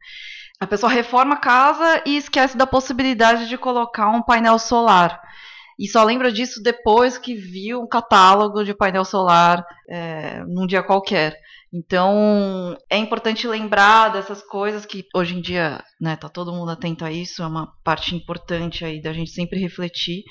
A 0.59 0.67
pessoa 0.67 0.91
reforma 0.91 1.35
a 1.35 1.39
casa 1.39 2.03
e 2.07 2.17
esquece 2.17 2.57
da 2.57 2.67
possibilidade 2.67 3.47
de 3.47 3.59
colocar 3.59 4.09
um 4.09 4.23
painel 4.23 4.59
solar. 4.59 5.21
E 5.79 5.87
só 5.87 6.03
lembra 6.03 6.33
disso 6.33 6.63
depois 6.63 7.19
que 7.19 7.35
viu 7.35 7.83
um 7.83 7.87
catálogo 7.87 8.65
de 8.65 8.73
painel 8.73 9.05
solar 9.05 9.67
é, 9.87 10.43
num 10.47 10.67
dia 10.67 10.83
qualquer. 10.83 11.37
Então, 11.73 12.77
é 12.91 12.97
importante 12.97 13.47
lembrar 13.47 14.09
dessas 14.09 14.43
coisas 14.43 14.85
que 14.85 15.07
hoje 15.15 15.37
em 15.37 15.41
dia, 15.41 15.83
né, 16.01 16.17
tá 16.17 16.29
todo 16.29 16.53
mundo 16.53 16.71
atento 16.71 17.05
a 17.05 17.13
isso, 17.13 17.43
é 17.43 17.47
uma 17.47 17.73
parte 17.85 18.15
importante 18.15 18.85
aí 18.85 19.01
da 19.01 19.13
gente 19.13 19.31
sempre 19.31 19.61
refletir. 19.61 20.25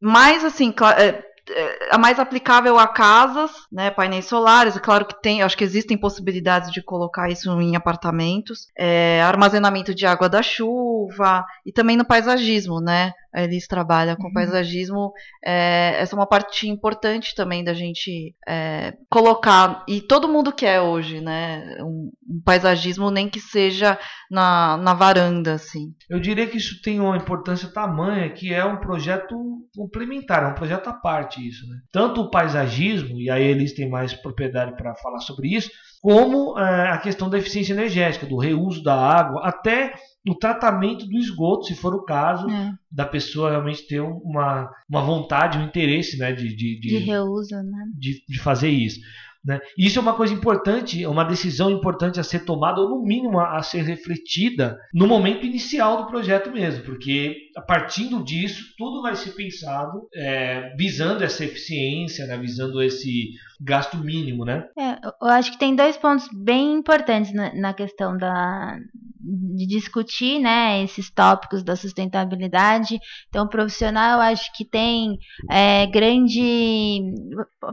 Mas, 0.00 0.44
assim, 0.44 0.74
é, 0.98 1.24
é, 1.48 1.88
a 1.92 1.98
mais 1.98 2.18
aplicável 2.18 2.78
a 2.78 2.88
casas, 2.88 3.50
né, 3.70 3.90
painéis 3.90 4.26
solares, 4.26 4.76
é 4.76 4.80
claro 4.80 5.06
que 5.06 5.20
tem, 5.22 5.42
acho 5.42 5.56
que 5.56 5.64
existem 5.64 5.96
possibilidades 5.96 6.72
de 6.72 6.82
colocar 6.82 7.30
isso 7.30 7.50
em 7.60 7.76
apartamentos, 7.76 8.66
é, 8.76 9.22
armazenamento 9.22 9.94
de 9.94 10.04
água 10.04 10.28
da 10.28 10.42
chuva 10.42 11.44
e 11.64 11.72
também 11.72 11.96
no 11.96 12.04
paisagismo, 12.04 12.80
né, 12.80 13.12
Elis 13.34 13.66
trabalha 13.66 14.16
com 14.16 14.28
Uhum. 14.28 14.32
paisagismo, 14.32 15.12
é, 15.44 15.96
essa 15.98 16.14
é 16.14 16.18
uma 16.18 16.26
parte 16.26 16.68
importante 16.68 17.34
também 17.34 17.62
da 17.64 17.74
gente 17.74 18.34
é, 18.46 18.94
colocar, 19.10 19.84
e 19.88 20.00
todo 20.00 20.28
mundo 20.28 20.52
quer 20.52 20.80
hoje, 20.80 21.20
né, 21.20 21.76
um, 21.80 22.10
um 22.28 22.42
paisagismo 22.44 23.10
nem 23.10 23.28
que 23.28 23.40
seja 23.40 23.98
na, 24.30 24.76
na 24.76 24.94
varanda, 24.94 25.54
assim. 25.54 25.94
Eu 26.08 26.20
diria 26.20 26.46
que 26.46 26.56
isso 26.56 26.80
tem 26.82 27.00
uma 27.00 27.16
importância 27.16 27.68
tamanha 27.68 28.30
que 28.30 28.52
é 28.52 28.64
um 28.64 28.78
projeto 28.78 29.36
complementar, 29.74 30.42
é 30.42 30.46
um 30.46 30.54
projeto 30.54 30.88
à 30.88 30.92
parte 30.92 31.46
isso. 31.46 31.66
Né? 31.68 31.76
Tanto 31.92 32.22
o 32.22 32.30
paisagismo, 32.30 33.20
e 33.20 33.30
aí 33.30 33.44
eles 33.44 33.74
têm 33.74 33.88
mais 33.88 34.12
propriedade 34.14 34.76
para 34.76 34.94
falar 34.96 35.20
sobre 35.20 35.54
isso, 35.54 35.70
como 36.06 36.56
eh, 36.56 36.88
a 36.90 36.98
questão 36.98 37.28
da 37.28 37.36
eficiência 37.36 37.72
energética, 37.72 38.26
do 38.26 38.36
reuso 38.36 38.80
da 38.80 38.94
água, 38.94 39.40
até 39.44 39.92
o 40.24 40.36
tratamento 40.36 41.04
do 41.04 41.18
esgoto, 41.18 41.64
se 41.64 41.74
for 41.74 41.96
o 41.96 42.04
caso 42.04 42.48
É, 42.48 42.72
da 42.88 43.04
pessoa 43.04 43.50
realmente 43.50 43.88
ter 43.88 44.00
uma, 44.00 44.70
uma 44.88 45.02
vontade, 45.02 45.58
um 45.58 45.64
interesse 45.64 46.16
né, 46.16 46.32
de, 46.32 46.54
de, 46.54 46.78
de 46.78 46.98
reuso, 46.98 47.56
né? 47.56 47.86
de, 47.98 48.22
de 48.28 48.38
fazer 48.38 48.68
isso. 48.68 49.00
Né? 49.44 49.60
Isso 49.78 49.98
é 49.98 50.02
uma 50.02 50.14
coisa 50.14 50.32
importante, 50.32 51.02
é 51.02 51.08
uma 51.08 51.24
decisão 51.24 51.70
importante 51.70 52.18
a 52.18 52.24
ser 52.24 52.44
tomada, 52.44 52.80
ou 52.80 52.88
no 52.88 53.02
mínimo 53.02 53.38
a, 53.38 53.58
a 53.58 53.62
ser 53.62 53.82
refletida 53.82 54.76
no 54.92 55.06
momento 55.06 55.44
inicial 55.44 55.98
do 55.98 56.08
projeto 56.08 56.52
mesmo, 56.52 56.84
porque 56.84 57.36
a 57.56 57.62
partir 57.62 58.08
disso 58.24 58.64
tudo 58.76 59.02
vai 59.02 59.14
ser 59.14 59.32
pensado 59.32 60.08
é, 60.14 60.72
visando 60.76 61.22
essa 61.22 61.44
eficiência, 61.44 62.26
né? 62.26 62.36
visando 62.38 62.82
esse 62.82 63.30
gasto 63.60 63.96
mínimo. 63.96 64.44
Né? 64.44 64.66
É, 64.78 64.98
eu- 65.22 65.28
acho 65.28 65.52
que 65.52 65.58
tem 65.58 65.74
dois 65.74 65.96
pontos 65.96 66.28
bem 66.32 66.74
importantes 66.74 67.32
na, 67.32 67.54
na 67.54 67.74
questão 67.74 68.16
da, 68.16 68.76
de 69.20 69.66
discutir 69.66 70.38
né, 70.38 70.82
esses 70.82 71.10
tópicos 71.10 71.62
da 71.62 71.74
sustentabilidade. 71.74 72.98
Então, 73.28 73.44
o 73.44 73.48
profissional, 73.48 74.18
eu 74.18 74.22
acho 74.22 74.52
que 74.54 74.64
tem 74.64 75.18
é, 75.50 75.86
grande, 75.86 77.02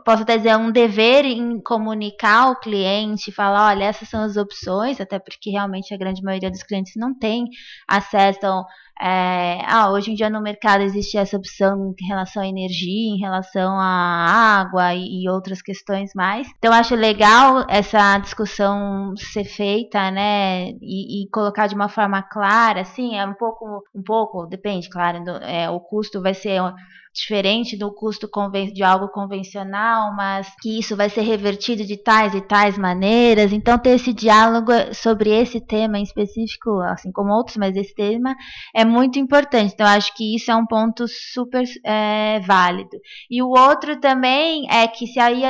posso 0.06 0.24
até 0.24 0.38
dizer, 0.38 0.56
um 0.58 0.72
dever 0.72 1.26
em 1.26 1.62
comunicar 1.62 2.44
ao 2.44 2.60
cliente, 2.60 3.32
falar, 3.32 3.70
olha, 3.70 3.86
essas 3.86 4.10
são 4.10 4.24
as 4.24 4.38
opções, 4.38 5.00
até 5.00 5.20
porque 5.20 5.50
realmente 5.52 5.94
a 5.94 5.98
grande 5.98 6.24
maioria 6.24 6.50
dos 6.50 6.64
clientes 6.64 6.94
não 6.96 7.18
tem 7.18 7.46
acesso. 7.88 8.64
É, 9.02 9.60
ah, 9.66 9.90
hoje 9.92 10.12
em 10.12 10.16
dia 10.16 10.30
no 10.30 10.42
mercado 10.42 10.82
existe 10.84 11.18
essa 11.18 11.36
opção 11.36 11.94
em 12.00 12.06
relação 12.08 12.44
à 12.44 12.48
energia, 12.48 13.16
em 13.16 13.18
relação 13.20 13.78
à 13.80 14.60
água 14.62 14.94
e, 14.94 15.24
e 15.24 15.30
outras 15.30 15.62
questões 15.62 16.12
mais. 16.16 16.48
Então 16.58 16.72
acho 16.72 16.96
legal 16.96 17.66
essa 17.70 18.18
discussão 18.20 19.14
ser 19.18 19.44
feita, 19.46 20.12
né, 20.12 20.70
e, 20.82 21.24
e 21.24 21.30
colocar 21.32 21.68
de 21.68 21.76
uma 21.76 21.90
forma 21.90 22.22
clara, 22.22 22.82
assim, 22.82 23.18
é 23.18 23.26
um 23.26 23.34
pouco, 23.34 23.84
um 23.96 24.04
pouco, 24.04 24.46
depende, 24.46 24.90
claro, 24.90 25.24
do- 25.24 25.38
é, 25.44 25.70
o 25.70 25.80
custo 25.80 26.22
vai 26.22 26.34
ser 26.34 26.62
diferente 27.14 27.78
do 27.78 27.94
custo 27.94 28.30
de 28.74 28.84
algo 28.84 29.08
convencional, 29.10 30.16
mas 30.16 30.48
que 30.62 30.80
isso 30.80 30.96
vai 30.96 31.10
ser 31.10 31.22
revertido 31.22 31.86
de 31.86 31.98
tais 31.98 32.34
e 32.34 32.42
tais 32.42 32.78
maneiras. 32.78 33.54
Então 33.54 33.78
ter 33.78 33.92
esse 33.92 34.12
diálogo 34.14 34.72
sobre 34.94 35.30
esse 35.30 35.62
tema 35.62 36.00
em 36.00 36.04
específico, 36.04 36.80
assim 36.82 37.12
como 37.12 37.32
outros, 37.32 37.58
mas 37.58 37.76
esse 37.76 37.94
tema 37.94 38.36
é 38.76 38.84
muito 38.84 39.20
importante. 39.20 39.74
Então, 39.74 39.86
acho 39.86 40.14
que 40.16 40.36
isso 40.36 40.52
é 40.52 40.56
um 40.56 40.66
ponto 40.66 41.06
super 41.08 41.64
é, 41.86 42.40
válido. 42.42 42.98
E 43.30 43.42
o 43.42 43.50
outro 43.50 44.00
também 44.00 44.68
é 44.70 44.88
que 44.88 45.06
se 45.08 45.20
aí, 45.20 45.44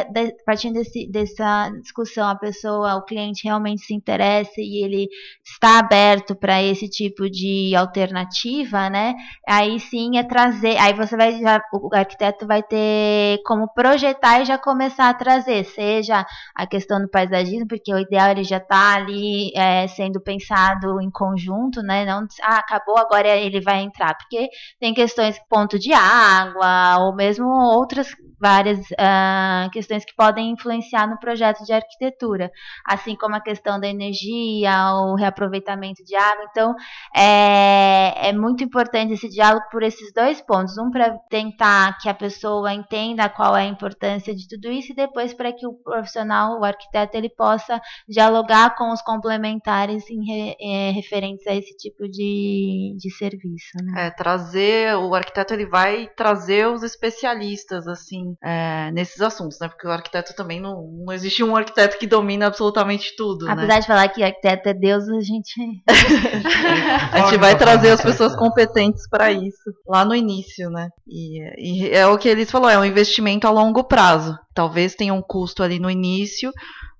partindo 0.46 0.74
desse- 0.74 1.10
dessa 1.10 1.70
discussão, 1.82 2.28
a 2.28 2.36
pessoa, 2.36 2.96
o 2.96 3.06
cliente 3.06 3.44
realmente 3.46 3.82
se 3.86 3.94
interessa 3.94 4.54
e 4.58 4.84
ele 4.84 5.08
está 5.44 5.80
aberto 5.80 6.36
para 6.36 6.62
esse 6.62 6.90
tipo 6.90 7.30
de 7.30 7.76
alternativa, 7.76 8.90
né? 8.90 9.14
Aí 9.48 9.80
sim 9.80 10.18
é 10.18 10.24
trazer, 10.24 10.78
aí 10.78 10.94
você 10.94 11.16
vai 11.16 11.34
já, 11.54 11.62
o 11.72 11.90
arquiteto 11.94 12.48
vai 12.48 12.64
ter 12.64 13.42
como 13.46 13.72
projetar 13.74 14.42
e 14.42 14.46
já 14.46 14.58
começar 14.58 15.10
a 15.10 15.14
trazer, 15.14 15.64
seja 15.66 16.26
a 16.56 16.68
questão 16.68 17.02
do 17.02 17.10
paisagismo, 17.10 17.68
porque 17.68 17.94
o 17.94 18.00
ideal 18.00 18.32
ele 18.32 18.44
já 18.44 18.58
está 18.58 18.96
ali 18.96 19.52
é, 19.56 19.88
sendo 19.88 20.20
pensado 20.22 21.00
em 21.02 21.12
conjunto, 21.12 21.82
né? 21.82 22.06
Não, 22.06 22.26
ah, 22.42 22.58
acabou, 22.58 22.98
agora 22.98 23.28
ele 23.28 23.62
vai 23.62 23.82
entrar, 23.82 24.16
porque 24.16 24.50
tem 24.80 24.94
questões 24.94 25.38
ponto 25.50 25.78
de 25.78 25.94
água, 25.94 27.00
ou 27.00 27.16
mesmo 27.16 27.48
outras 27.48 28.08
várias 28.40 28.80
ah, 29.00 29.70
questões 29.72 30.04
que 30.04 30.14
podem 30.16 30.52
influenciar 30.52 31.08
no 31.08 31.18
projeto 31.18 31.64
de 31.64 31.72
arquitetura, 31.72 32.52
assim 32.86 33.16
como 33.16 33.36
a 33.36 33.42
questão 33.42 33.80
da 33.80 33.88
energia, 33.88 34.94
o 34.96 35.16
reaproveitamento 35.16 36.04
de 36.04 36.14
água. 36.14 36.46
Então, 36.52 36.76
é, 37.16 38.30
é 38.30 38.34
muito 38.34 38.62
importante 38.62 39.14
esse 39.14 39.30
diálogo 39.30 39.66
por 39.72 39.82
esses 39.82 40.12
dois 40.14 40.42
pontos. 40.42 40.78
Um, 40.78 40.92
para 40.92 41.18
tentar 41.44 41.98
que 42.00 42.10
a 42.10 42.14
pessoa 42.14 42.74
entenda 42.74 43.30
qual 43.30 43.56
é 43.56 43.64
a 43.64 43.68
importância 43.68 44.34
de 44.36 44.48
tudo 44.48 44.72
isso, 44.72 44.92
e 44.92 44.96
depois 44.96 45.34
para 45.34 45.52
que 45.52 45.68
o 45.68 45.74
profissional, 45.74 46.60
o 46.60 46.64
arquiteto, 46.64 47.18
ele 47.18 47.30
possa 47.30 47.82
dialogar 48.08 48.76
com 48.76 48.92
os 48.92 49.02
complementares 49.02 50.10
em 50.10 50.24
re- 50.26 50.56
eh, 50.60 50.92
referentes 50.92 51.46
a 51.48 51.56
esse 51.56 51.76
tipo 51.78 52.08
de, 52.08 52.96
de 52.98 53.12
serviço. 53.12 53.72
Né? 53.84 54.08
É, 54.08 54.12
trazer, 54.12 54.96
o 54.96 55.14
arquiteto 55.14 55.54
ele 55.54 55.66
vai 55.66 56.08
trazer 56.16 56.68
os 56.68 56.84
especialistas, 56.84 57.88
assim, 57.88 58.36
é, 58.44 58.92
nesses 58.92 59.22
assuntos, 59.22 59.60
né? 59.60 59.68
Porque 59.68 59.88
o 59.88 59.92
arquiteto 59.92 60.36
também 60.36 60.60
não, 60.62 60.84
não 61.06 61.14
existe 61.14 61.44
um 61.44 61.56
arquiteto 61.56 61.98
que 61.98 62.08
domina 62.08 62.48
absolutamente 62.48 63.16
tudo, 63.16 63.46
né? 63.46 63.54
Apesar 63.54 63.80
de 63.80 63.88
falar 63.88 64.08
que 64.10 64.24
arquiteto 64.24 64.70
é 64.70 64.74
Deus, 64.74 65.08
a 65.10 65.20
gente. 65.22 65.54
A 67.14 67.30
gente 67.30 67.38
vai 67.38 67.58
trazer 67.58 67.92
as 67.92 68.02
pessoas 68.02 68.36
competentes 68.36 69.08
para 69.10 69.32
isso 69.32 69.72
lá 69.88 70.04
no 70.06 70.16
início, 70.16 70.70
né? 70.70 70.90
E, 71.08 71.33
e 71.58 71.90
é 71.90 72.06
o 72.08 72.18
que 72.18 72.28
eles 72.28 72.52
falou, 72.52 72.70
é 72.70 72.78
um 72.78 72.86
investimento 72.86 73.48
a 73.48 73.52
longo 73.52 73.84
prazo. 73.84 74.38
Talvez 74.54 74.96
tenha 74.96 75.14
um 75.14 75.22
custo 75.22 75.64
ali 75.64 75.80
no 75.80 75.90
início, 75.90 76.52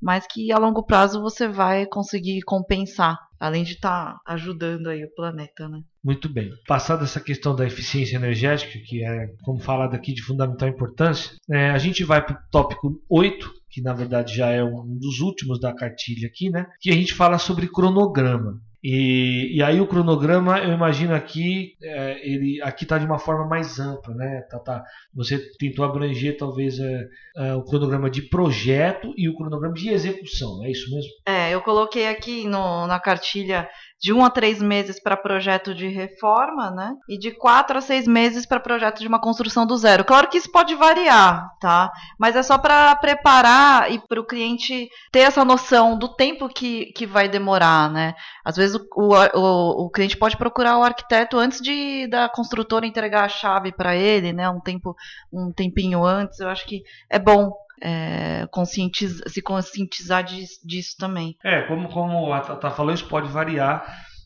mas 0.02 0.26
que 0.28 0.52
a 0.52 0.58
longo 0.58 0.84
prazo 0.84 1.22
você 1.22 1.48
vai 1.48 1.86
conseguir 1.86 2.42
compensar, 2.42 3.18
além 3.40 3.64
de 3.64 3.74
estar 3.74 4.18
ajudando 4.28 4.88
aí 4.88 5.04
o 5.04 5.14
planeta, 5.16 5.68
né? 5.70 5.82
Muito 6.04 6.28
bem. 6.28 6.52
Passada 6.68 7.06
essa 7.06 7.22
questão 7.22 7.56
da 7.56 7.66
eficiência 7.66 8.18
energética, 8.18 8.78
que 8.86 9.06
é, 9.06 9.28
como 9.44 9.60
falado 9.60 9.96
aqui, 9.96 10.14
de 10.14 10.22
fundamental 10.22 10.68
importância, 10.68 11.32
é, 11.50 11.70
a 11.70 11.78
gente 11.78 12.04
vai 12.04 12.24
para 12.24 12.36
o 12.36 12.52
tópico 12.52 13.02
8, 13.10 13.50
que 13.70 13.82
na 13.82 13.94
verdade 13.94 14.36
já 14.36 14.50
é 14.50 14.62
um 14.62 14.98
dos 15.00 15.22
últimos 15.22 15.60
da 15.60 15.74
cartilha 15.74 16.28
aqui, 16.28 16.50
né? 16.50 16.66
Que 16.82 16.92
a 16.92 16.94
gente 16.94 17.14
fala 17.14 17.38
sobre 17.38 17.70
cronograma. 17.70 18.60
E, 18.84 19.56
e 19.56 19.64
aí 19.64 19.80
o 19.80 19.88
cronograma, 19.88 20.60
eu 20.60 20.74
imagino 20.74 21.16
aqui, 21.16 21.78
é, 21.82 22.20
ele 22.22 22.62
aqui 22.62 22.84
está 22.84 22.98
de 22.98 23.06
uma 23.06 23.18
forma 23.18 23.48
mais 23.48 23.80
ampla, 23.80 24.14
né? 24.14 24.42
Tá, 24.50 24.60
tá. 24.60 24.84
Você 25.16 25.40
tentou 25.58 25.86
abranger 25.86 26.36
talvez 26.36 26.78
é, 26.80 27.08
é, 27.38 27.56
o 27.56 27.64
cronograma 27.64 28.10
de 28.10 28.24
projeto 28.24 29.14
e 29.16 29.30
o 29.30 29.36
cronograma 29.36 29.74
de 29.74 29.90
execução, 29.90 30.66
é 30.66 30.72
isso 30.72 30.94
mesmo? 30.94 31.12
É, 31.26 31.54
eu 31.54 31.62
coloquei 31.62 32.10
aqui 32.10 32.46
no, 32.46 32.86
na 32.86 33.00
cartilha 33.00 33.70
de 34.04 34.12
um 34.12 34.26
a 34.26 34.30
três 34.30 34.62
meses 34.62 35.02
para 35.02 35.16
projeto 35.16 35.74
de 35.74 35.88
reforma, 35.88 36.70
né? 36.70 36.94
E 37.08 37.18
de 37.18 37.32
quatro 37.32 37.78
a 37.78 37.82
seis 37.82 38.06
meses 38.06 38.46
para 38.46 38.60
projeto 38.60 39.00
de 39.00 39.08
uma 39.08 39.22
construção 39.22 39.66
do 39.66 39.78
zero. 39.78 40.04
Claro 40.04 40.28
que 40.28 40.38
isso 40.38 40.52
pode 40.52 40.76
variar, 40.76 41.50
tá? 41.62 41.90
Mas 42.20 42.36
é 42.36 42.44
só 42.44 42.58
para 42.58 42.94
preparar 42.98 43.90
e 43.90 44.00
para 44.00 44.20
o 44.20 44.26
cliente 44.26 44.90
ter 45.10 45.20
essa 45.20 45.46
noção 45.46 45.98
do 45.98 46.14
tempo 46.14 46.50
que, 46.50 46.88
que 46.88 47.06
vai 47.06 47.30
demorar, 47.30 47.90
né? 47.90 48.14
Às 48.44 48.58
vezes 48.58 48.76
o, 48.76 49.14
o, 49.36 49.86
o 49.86 49.90
cliente 49.90 50.18
pode 50.18 50.36
procurar 50.36 50.78
o 50.78 50.84
arquiteto 50.84 51.38
antes 51.38 51.62
de 51.62 52.06
da 52.08 52.28
construtora 52.28 52.86
entregar 52.86 53.24
a 53.24 53.30
chave 53.30 53.72
para 53.72 53.96
ele, 53.96 54.34
né? 54.34 54.50
Um 54.50 54.60
tempo, 54.60 54.94
um 55.32 55.50
tempinho 55.54 56.04
antes. 56.04 56.42
Eu 56.42 56.50
acho 56.50 56.68
que 56.68 56.84
é 57.10 57.18
bom 57.18 57.54
é, 57.84 58.48
conscientiza, 58.50 59.24
se 59.28 59.42
conscientizar 59.42 60.24
disso, 60.24 60.60
disso, 60.66 60.96
também. 60.98 61.36
É, 61.44 61.64
como, 61.64 61.90
como 61.90 62.32
a 62.32 62.40
Tata 62.40 62.72
falou, 62.72 62.94
isso 62.94 63.08
pode 63.08 63.28
variar. 63.28 63.84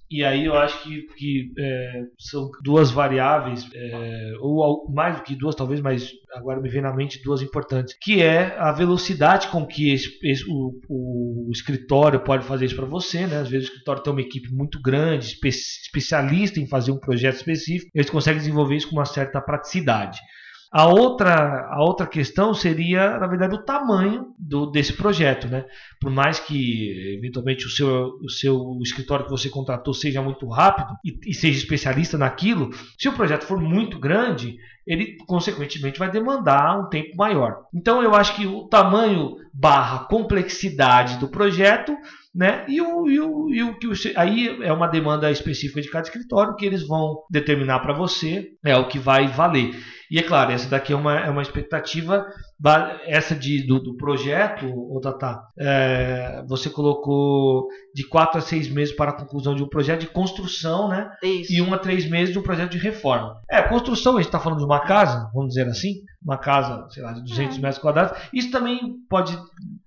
E 0.09 0.23
aí 0.23 0.45
eu 0.45 0.55
acho 0.55 0.83
que, 0.83 1.01
que 1.17 1.51
é, 1.59 2.03
são 2.17 2.49
duas 2.63 2.91
variáveis, 2.91 3.67
é, 3.73 4.33
ou 4.39 4.89
mais 4.89 5.17
do 5.17 5.23
que 5.23 5.35
duas, 5.35 5.53
talvez, 5.53 5.81
mas 5.81 6.09
agora 6.33 6.61
me 6.61 6.69
vem 6.69 6.81
na 6.81 6.95
mente 6.95 7.21
duas 7.21 7.41
importantes, 7.41 7.93
que 8.01 8.21
é 8.21 8.55
a 8.57 8.71
velocidade 8.71 9.49
com 9.49 9.65
que 9.65 9.91
esse, 9.91 10.17
esse, 10.23 10.45
o, 10.47 10.79
o, 10.87 11.49
escritório 11.51 12.21
pode 12.21 12.45
fazer 12.45 12.65
isso 12.65 12.75
para 12.77 12.85
você. 12.85 13.27
Né? 13.27 13.37
Às 13.37 13.49
vezes 13.49 13.67
o 13.67 13.71
escritório 13.71 14.01
tem 14.01 14.13
uma 14.13 14.21
equipe 14.21 14.49
muito 14.49 14.81
grande, 14.81 15.25
espe 15.25 15.49
especialista 15.49 16.57
em 16.57 16.67
fazer 16.67 16.91
um 16.91 16.99
projeto 16.99 17.35
específico, 17.35 17.91
eles 17.93 18.09
conseguem 18.09 18.39
desenvolver 18.39 18.77
isso 18.77 18.89
com 18.89 18.95
uma 18.95 19.05
certa 19.05 19.41
praticidade. 19.41 20.19
A 20.71 20.85
outra, 20.87 21.67
a 21.71 21.81
outra 21.81 22.05
questão 22.05 22.53
seria, 22.53 23.17
na 23.17 23.27
verdade, 23.27 23.55
o 23.55 23.63
tamanho 23.63 24.33
do, 24.37 24.65
desse 24.65 24.93
projeto. 24.93 25.47
Né? 25.47 25.65
Por 25.99 26.11
mais 26.11 26.39
que, 26.39 27.15
eventualmente, 27.17 27.65
o 27.65 27.69
seu, 27.69 28.17
o 28.21 28.29
seu 28.29 28.77
escritório 28.81 29.25
que 29.25 29.31
você 29.31 29.49
contratou 29.49 29.93
seja 29.93 30.21
muito 30.21 30.47
rápido 30.47 30.89
e, 31.03 31.17
e 31.25 31.33
seja 31.33 31.57
especialista 31.57 32.17
naquilo, 32.17 32.69
se 32.97 33.07
o 33.07 33.13
projeto 33.13 33.45
for 33.45 33.61
muito 33.61 33.97
grande, 33.97 34.57
ele, 34.85 35.17
consequentemente, 35.25 35.99
vai 35.99 36.11
demandar 36.11 36.79
um 36.79 36.89
tempo 36.89 37.15
maior. 37.15 37.63
Então, 37.73 38.03
eu 38.03 38.13
acho 38.13 38.35
que 38.35 38.45
o 38.45 38.67
tamanho 38.67 39.37
barra 39.53 40.05
complexidade 40.05 41.17
do 41.17 41.29
projeto 41.29 41.95
né? 42.37 42.65
E 42.67 42.79
o, 42.79 43.09
e 43.09 43.19
o, 43.19 43.49
e 43.49 43.63
o 43.63 43.79
que 43.79 44.13
aí 44.15 44.59
é 44.61 44.71
uma 44.71 44.85
demanda 44.85 45.31
específica 45.31 45.81
de 45.81 45.89
cada 45.89 46.05
escritório 46.07 46.55
que 46.55 46.67
eles 46.67 46.85
vão 46.85 47.23
determinar 47.31 47.79
para 47.79 47.95
você 47.95 48.51
é 48.63 48.77
o 48.77 48.87
que 48.87 48.99
vai 48.99 49.27
valer. 49.27 49.71
E 50.09 50.19
é 50.19 50.23
claro, 50.23 50.51
essa 50.51 50.69
daqui 50.69 50.93
é 50.93 50.95
uma, 50.95 51.19
é 51.19 51.29
uma 51.29 51.41
expectativa, 51.41 52.27
essa 53.05 53.35
de, 53.35 53.65
do, 53.65 53.79
do 53.79 53.95
projeto, 53.95 54.65
o 54.65 54.99
Tata, 54.99 55.41
é, 55.59 56.43
você 56.47 56.69
colocou 56.69 57.67
de 57.93 58.07
4 58.07 58.39
a 58.39 58.41
6 58.41 58.69
meses 58.69 58.95
para 58.95 59.11
a 59.11 59.13
conclusão 59.13 59.53
de 59.55 59.63
um 59.63 59.67
projeto 59.69 60.01
de 60.01 60.07
construção, 60.07 60.87
né? 60.87 61.09
Isso. 61.23 61.53
E 61.53 61.61
1 61.61 61.73
a 61.73 61.77
3 61.77 62.09
meses 62.09 62.33
de 62.33 62.39
um 62.39 62.43
projeto 62.43 62.71
de 62.71 62.77
reforma. 62.77 63.39
É, 63.49 63.61
construção, 63.61 64.13
a 64.13 64.17
gente 64.17 64.27
está 64.27 64.39
falando 64.39 64.59
de 64.59 64.65
uma 64.65 64.79
casa, 64.79 65.29
vamos 65.33 65.49
dizer 65.49 65.67
assim, 65.67 66.01
uma 66.23 66.37
casa, 66.37 66.87
sei 66.89 67.03
lá, 67.03 67.13
de 67.13 67.23
200 67.23 67.57
é. 67.57 67.61
metros 67.61 67.79
quadrados. 67.79 68.17
Isso 68.33 68.51
também 68.51 68.95
pode, 69.09 69.37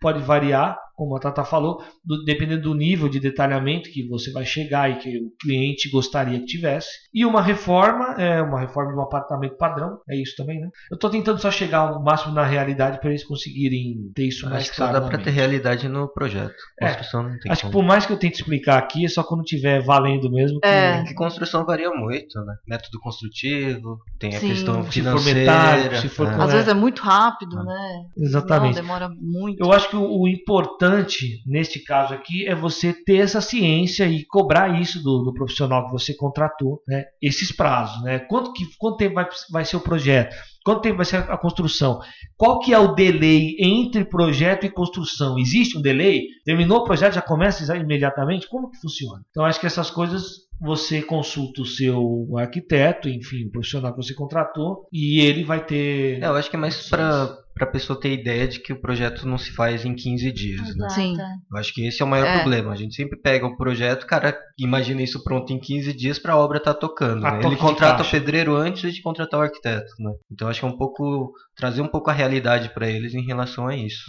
pode 0.00 0.22
variar, 0.22 0.78
como 0.94 1.16
a 1.16 1.20
Tata 1.20 1.44
falou, 1.44 1.82
do, 2.04 2.24
dependendo 2.24 2.62
do 2.62 2.74
nível 2.74 3.08
de 3.08 3.18
detalhamento 3.18 3.90
que 3.90 4.06
você 4.06 4.30
vai 4.30 4.44
chegar 4.44 4.90
e 4.90 4.98
que 4.98 5.18
o 5.18 5.30
cliente 5.40 5.90
gostaria 5.90 6.38
que 6.38 6.46
tivesse. 6.46 6.88
E 7.12 7.24
uma 7.24 7.42
reforma, 7.42 8.14
é 8.18 8.40
uma 8.40 8.60
reforma 8.60 8.92
de 8.92 8.98
um 8.98 9.02
apartamento 9.02 9.56
padrão, 9.56 9.98
é 10.08 10.16
isso 10.16 10.36
também, 10.36 10.60
né? 10.60 10.68
Eu 10.90 10.94
estou 10.94 11.10
tentando 11.10 11.40
só 11.40 11.50
chegar 11.50 11.78
ao 11.78 12.02
máximo 12.02 12.34
na 12.34 12.44
realidade 12.44 12.59
para 13.00 13.10
eles 13.10 13.24
conseguirem 13.24 14.10
ter 14.14 14.26
isso 14.26 14.48
mais 14.48 14.64
Acho 14.64 14.76
claro. 14.76 14.94
Só 14.94 15.00
dá 15.00 15.06
para 15.08 15.18
ter 15.18 15.30
realidade 15.30 15.88
no 15.88 16.08
projeto. 16.08 16.54
É, 16.80 16.88
construção 16.88 17.20
é, 17.20 17.24
não 17.24 17.38
tem 17.38 17.52
Acho 17.52 17.62
como. 17.62 17.72
que 17.72 17.78
por 17.78 17.84
mais 17.84 18.06
que 18.06 18.12
eu 18.12 18.16
tente 18.16 18.36
explicar 18.36 18.78
aqui, 18.78 19.04
é 19.04 19.08
só 19.08 19.22
quando 19.22 19.42
tiver 19.42 19.82
valendo 19.82 20.30
mesmo. 20.30 20.60
Que... 20.60 20.68
É, 20.68 21.04
que 21.04 21.14
construção 21.14 21.64
varia 21.64 21.90
muito, 21.90 22.38
né? 22.44 22.54
Método 22.66 22.98
construtivo, 23.00 23.98
tem 24.18 24.34
a 24.34 24.40
Sim. 24.40 24.48
questão 24.48 24.84
financeira. 24.84 26.00
Se 26.00 26.08
for 26.08 26.26
é. 26.26 26.34
Às 26.34 26.52
vezes 26.52 26.68
é 26.68 26.74
muito 26.74 27.02
rápido, 27.02 27.58
é. 27.60 27.64
né? 27.64 28.04
Exatamente. 28.16 28.76
Não, 28.76 28.82
demora 28.82 29.08
muito. 29.08 29.62
Eu 29.62 29.72
acho 29.72 29.88
que 29.88 29.96
o, 29.96 30.22
o 30.22 30.28
importante 30.28 30.70
importante 30.70 31.42
neste 31.46 31.80
caso 31.80 32.14
aqui 32.14 32.46
é 32.46 32.54
você 32.54 32.92
ter 32.92 33.18
essa 33.18 33.40
ciência 33.40 34.06
e 34.06 34.24
cobrar 34.24 34.80
isso 34.80 35.02
do, 35.02 35.22
do 35.22 35.34
profissional 35.34 35.86
que 35.86 35.92
você 35.92 36.14
contratou, 36.14 36.82
né? 36.86 37.04
Esses 37.20 37.52
prazos, 37.52 38.02
né? 38.02 38.18
Quanto, 38.18 38.52
que, 38.52 38.64
quanto 38.78 38.96
tempo 38.96 39.14
vai, 39.14 39.28
vai 39.50 39.64
ser 39.64 39.76
o 39.76 39.80
projeto? 39.80 40.34
Quanto 40.64 40.82
tempo 40.82 40.96
vai 40.96 41.06
ser 41.06 41.16
a 41.16 41.38
construção? 41.38 42.00
Qual 42.36 42.60
que 42.60 42.74
é 42.74 42.78
o 42.78 42.94
delay 42.94 43.56
entre 43.58 44.04
projeto 44.04 44.66
e 44.66 44.70
construção? 44.70 45.38
Existe 45.38 45.78
um 45.78 45.82
delay? 45.82 46.26
Terminou 46.44 46.78
o 46.78 46.84
projeto, 46.84 47.14
já 47.14 47.22
começa 47.22 47.76
imediatamente? 47.76 48.48
Como 48.48 48.70
que 48.70 48.80
funciona? 48.80 49.22
Então, 49.30 49.44
acho 49.44 49.58
que 49.58 49.66
essas 49.66 49.90
coisas 49.90 50.49
você 50.60 51.00
consulta 51.00 51.62
o 51.62 51.66
seu 51.66 52.26
arquiteto, 52.36 53.08
enfim, 53.08 53.46
o 53.46 53.50
profissional 53.50 53.92
que 53.92 54.02
você 54.02 54.14
contratou, 54.14 54.86
e 54.92 55.20
ele 55.20 55.44
vai 55.44 55.64
ter. 55.64 56.22
É, 56.22 56.26
eu 56.26 56.34
acho 56.34 56.50
que 56.50 56.56
é 56.56 56.58
mais 56.58 56.88
para 56.88 57.38
para 57.60 57.68
a 57.68 57.72
pessoa 57.72 58.00
ter 58.00 58.12
ideia 58.12 58.48
de 58.48 58.58
que 58.58 58.72
o 58.72 58.80
projeto 58.80 59.28
não 59.28 59.36
se 59.36 59.50
faz 59.50 59.84
em 59.84 59.94
15 59.94 60.32
dias. 60.32 60.76
Né? 60.76 60.88
Sim. 60.88 61.16
Eu 61.52 61.58
acho 61.58 61.74
que 61.74 61.86
esse 61.86 62.00
é 62.00 62.04
o 62.04 62.08
maior 62.08 62.26
é. 62.26 62.38
problema. 62.38 62.72
A 62.72 62.76
gente 62.76 62.94
sempre 62.94 63.18
pega 63.18 63.46
o 63.46 63.54
projeto, 63.54 64.06
cara, 64.06 64.34
imagina 64.58 65.02
isso 65.02 65.22
pronto 65.22 65.52
em 65.52 65.58
15 65.58 65.92
dias 65.92 66.18
para 66.18 66.32
a 66.32 66.38
obra 66.38 66.56
estar 66.56 66.72
tá 66.72 66.80
tocando. 66.80 67.20
Né? 67.20 67.40
Ele 67.44 67.56
contrata 67.56 68.02
o 68.02 68.10
pedreiro 68.10 68.56
antes 68.56 68.94
de 68.94 69.02
contratar 69.02 69.40
o 69.40 69.42
arquiteto. 69.42 69.92
Né? 69.98 70.10
Então 70.32 70.48
acho 70.48 70.60
que 70.60 70.64
é 70.66 70.68
um 70.68 70.76
pouco 70.76 71.32
trazer 71.54 71.82
um 71.82 71.88
pouco 71.88 72.08
a 72.08 72.14
realidade 72.14 72.72
para 72.72 72.88
eles 72.88 73.12
em 73.12 73.26
relação 73.26 73.66
a 73.66 73.76
isso. 73.76 74.04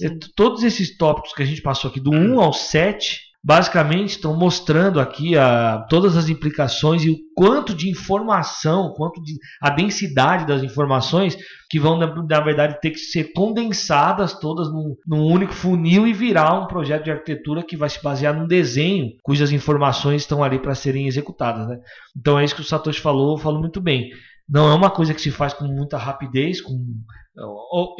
Né? 0.00 0.18
Todos 0.34 0.64
esses 0.64 0.96
tópicos 0.96 1.32
que 1.32 1.42
a 1.42 1.46
gente 1.46 1.62
passou 1.62 1.90
aqui, 1.90 2.00
do 2.00 2.10
1 2.10 2.40
ao 2.40 2.52
7, 2.52 3.20
basicamente 3.46 4.08
estão 4.08 4.36
mostrando 4.36 4.98
aqui 4.98 5.38
a, 5.38 5.86
todas 5.88 6.16
as 6.16 6.28
implicações 6.28 7.04
e 7.04 7.10
o 7.10 7.16
quanto 7.32 7.76
de 7.76 7.88
informação, 7.88 8.92
quanto 8.96 9.22
de 9.22 9.38
a 9.62 9.70
densidade 9.70 10.44
das 10.44 10.64
informações 10.64 11.38
que 11.70 11.78
vão 11.78 11.96
na, 11.96 12.12
na 12.12 12.40
verdade 12.40 12.80
ter 12.80 12.90
que 12.90 12.98
ser 12.98 13.32
condensadas 13.32 14.36
todas 14.40 14.66
num, 14.68 14.96
num, 15.06 15.26
único 15.26 15.52
funil 15.52 16.08
e 16.08 16.12
virar 16.12 16.60
um 16.60 16.66
projeto 16.66 17.04
de 17.04 17.12
arquitetura 17.12 17.62
que 17.62 17.76
vai 17.76 17.88
se 17.88 18.02
basear 18.02 18.36
num 18.36 18.48
desenho 18.48 19.12
cujas 19.22 19.52
informações 19.52 20.22
estão 20.22 20.42
ali 20.42 20.58
para 20.58 20.74
serem 20.74 21.06
executadas, 21.06 21.68
né? 21.68 21.78
Então 22.16 22.36
é 22.36 22.44
isso 22.44 22.56
que 22.56 22.62
o 22.62 22.64
Satoshi 22.64 23.00
falou, 23.00 23.38
falou 23.38 23.60
muito 23.60 23.80
bem. 23.80 24.10
Não 24.48 24.68
é 24.68 24.74
uma 24.74 24.90
coisa 24.90 25.14
que 25.14 25.20
se 25.20 25.30
faz 25.30 25.54
com 25.54 25.66
muita 25.66 25.96
rapidez, 25.96 26.60
com 26.60 26.74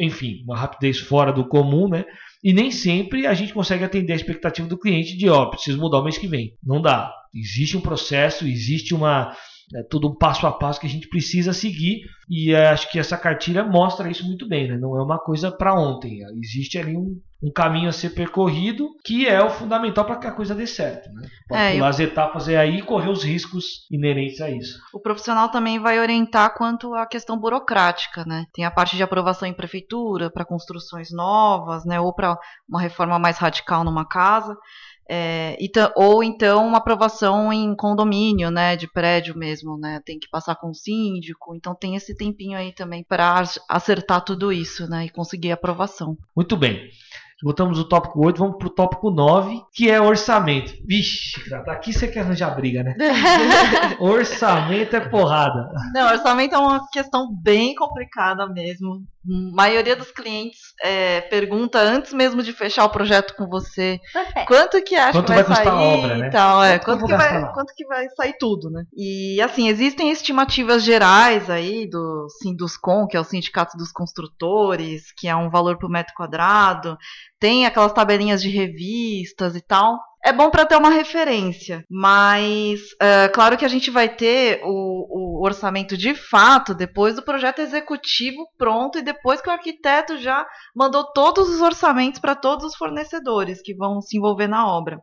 enfim, 0.01 0.43
uma 0.43 0.57
rapidez 0.57 0.99
fora 0.99 1.31
do 1.31 1.47
comum, 1.47 1.87
né? 1.87 2.03
E 2.43 2.53
nem 2.53 2.71
sempre 2.71 3.25
a 3.25 3.33
gente 3.33 3.53
consegue 3.53 3.83
atender 3.83 4.13
a 4.13 4.15
expectativa 4.15 4.67
do 4.67 4.77
cliente 4.77 5.17
de, 5.17 5.29
ó, 5.29 5.43
oh, 5.43 5.49
preciso 5.49 5.79
mudar 5.79 5.99
o 5.99 6.03
mês 6.03 6.17
que 6.17 6.27
vem. 6.27 6.53
Não 6.63 6.81
dá. 6.81 7.13
Existe 7.33 7.75
um 7.75 7.81
processo, 7.81 8.47
existe 8.47 8.93
uma 8.93 9.35
é 9.75 9.83
todo 9.83 10.07
um 10.07 10.15
passo 10.15 10.47
a 10.47 10.51
passo 10.51 10.79
que 10.79 10.87
a 10.87 10.89
gente 10.89 11.09
precisa 11.09 11.51
seguir 11.51 12.01
e 12.29 12.53
é, 12.53 12.69
acho 12.69 12.89
que 12.89 12.99
essa 12.99 13.17
cartilha 13.17 13.63
mostra 13.63 14.09
isso 14.09 14.25
muito 14.25 14.47
bem, 14.47 14.67
né? 14.67 14.77
Não 14.77 14.97
é 14.97 15.03
uma 15.03 15.19
coisa 15.19 15.51
para 15.51 15.73
ontem. 15.73 16.19
Existe 16.41 16.77
ali 16.77 16.95
um, 16.95 17.19
um, 17.43 17.51
caminho 17.51 17.89
a 17.89 17.91
ser 17.91 18.11
percorrido 18.11 18.89
que 19.03 19.27
é 19.27 19.41
o 19.41 19.49
fundamental 19.49 20.05
para 20.05 20.15
que 20.15 20.27
a 20.27 20.31
coisa 20.31 20.55
dê 20.55 20.65
certo, 20.65 21.11
né? 21.11 21.27
Pode 21.49 21.61
é, 21.61 21.71
pular 21.73 21.85
eu... 21.85 21.89
as 21.89 21.99
etapas 21.99 22.47
é 22.47 22.57
aí 22.57 22.77
e 22.77 22.81
correr 22.81 23.09
os 23.09 23.23
riscos 23.23 23.85
inerentes 23.91 24.39
a 24.39 24.49
isso. 24.49 24.79
O 24.93 25.01
profissional 25.01 25.49
também 25.49 25.79
vai 25.79 25.99
orientar 25.99 26.53
quanto 26.55 26.93
à 26.93 27.05
questão 27.05 27.37
burocrática, 27.37 28.23
né? 28.25 28.45
Tem 28.53 28.63
a 28.63 28.71
parte 28.71 28.95
de 28.95 29.03
aprovação 29.03 29.47
em 29.47 29.53
prefeitura 29.53 30.29
para 30.29 30.45
construções 30.45 31.11
novas, 31.11 31.85
né? 31.85 31.99
Ou 31.99 32.13
para 32.13 32.37
uma 32.67 32.81
reforma 32.81 33.19
mais 33.19 33.37
radical 33.37 33.83
numa 33.83 34.05
casa. 34.05 34.57
É, 35.09 35.57
ou 35.95 36.23
então 36.23 36.67
uma 36.67 36.77
aprovação 36.77 37.51
em 37.51 37.75
condomínio, 37.75 38.51
né, 38.51 38.75
de 38.75 38.91
prédio 38.91 39.37
mesmo, 39.37 39.77
né, 39.77 40.01
tem 40.05 40.19
que 40.19 40.29
passar 40.29 40.55
com 40.55 40.69
o 40.69 40.75
síndico, 40.75 41.55
então 41.55 41.73
tem 41.73 41.95
esse 41.95 42.15
tempinho 42.15 42.57
aí 42.57 42.73
também 42.73 43.03
para 43.03 43.43
acertar 43.69 44.23
tudo 44.23 44.51
isso, 44.51 44.89
né, 44.89 45.05
e 45.05 45.09
conseguir 45.09 45.51
aprovação. 45.51 46.17
Muito 46.35 46.57
bem. 46.57 46.89
Botamos 47.43 47.77
o 47.77 47.87
tópico 47.87 48.25
8, 48.25 48.39
vamos 48.39 48.57
pro 48.57 48.69
tópico 48.69 49.11
9, 49.11 49.61
que 49.71 49.91
é 49.91 50.01
orçamento. 50.01 50.73
Vixe, 50.83 51.39
aqui 51.67 51.93
você 51.93 52.07
quer 52.07 52.21
arranjar 52.21 52.55
briga, 52.55 52.81
né? 52.81 52.95
orçamento 53.99 54.95
é 54.95 54.99
porrada. 55.01 55.69
Não, 55.93 56.07
orçamento 56.09 56.55
é 56.55 56.57
uma 56.57 56.89
questão 56.89 57.31
bem 57.31 57.75
complicada 57.75 58.47
mesmo. 58.47 59.03
A 59.29 59.55
maioria 59.55 59.95
dos 59.95 60.11
clientes 60.11 60.59
é, 60.81 61.21
pergunta 61.21 61.79
antes 61.79 62.13
mesmo 62.13 62.41
de 62.41 62.53
fechar 62.53 62.85
o 62.85 62.89
projeto 62.89 63.35
com 63.35 63.47
você 63.47 63.99
Perfeito. 64.13 64.47
quanto 64.47 64.81
que 64.81 64.95
acha 64.95 65.11
quanto 65.13 65.27
que 65.27 65.33
vai, 65.33 65.43
vai 65.43 65.55
sair 65.55 65.67
obra, 65.67 66.17
né? 66.17 66.27
e 66.27 66.31
tal, 66.31 66.63
é, 66.63 66.79
quanto, 66.79 66.99
quanto, 66.99 67.07
que 67.07 67.17
vai, 67.17 67.53
quanto 67.53 67.73
que 67.75 67.85
vai 67.87 68.09
sair 68.09 68.37
tudo, 68.39 68.69
né? 68.69 68.83
E 68.95 69.41
assim, 69.41 69.67
existem 69.67 70.11
estimativas 70.11 70.83
gerais 70.83 71.49
aí 71.49 71.89
do 71.89 72.27
Sinduscom, 72.41 73.07
que 73.07 73.17
é 73.17 73.19
o 73.19 73.23
Sindicato 73.23 73.77
dos 73.77 73.91
Construtores, 73.91 75.11
que 75.17 75.27
é 75.27 75.35
um 75.35 75.49
valor 75.49 75.77
por 75.77 75.89
metro 75.89 76.13
quadrado, 76.15 76.97
tem 77.39 77.65
aquelas 77.65 77.93
tabelinhas 77.93 78.41
de 78.41 78.49
revistas 78.49 79.55
e 79.55 79.61
tal. 79.61 79.99
É 80.27 80.33
bom 80.33 80.49
para 80.49 80.65
ter 80.65 80.75
uma 80.75 80.89
referência, 80.89 81.85
mas 81.89 82.81
é, 83.01 83.29
claro 83.29 83.57
que 83.57 83.63
a 83.63 83.69
gente 83.69 83.89
vai 83.89 84.09
ter 84.09 84.59
o, 84.61 85.39
o, 85.39 85.45
orçamento 85.45 85.95
de 85.95 86.13
fato 86.13 86.75
depois 86.75 87.15
do 87.15 87.23
projeto 87.23 87.59
executivo 87.59 88.45
pronto 88.57 88.99
e 88.99 89.01
depois 89.01 89.39
que 89.39 89.49
o 89.49 89.53
arquiteto 89.53 90.17
já 90.17 90.45
mandou 90.75 91.13
todos 91.13 91.47
os 91.47 91.61
orçamentos 91.61 92.19
para 92.19 92.35
todos 92.35 92.65
os 92.65 92.75
fornecedores 92.75 93.61
que 93.61 93.73
vão 93.73 94.01
se 94.01 94.17
envolver 94.17 94.47
na 94.47 94.67
obra. 94.67 94.99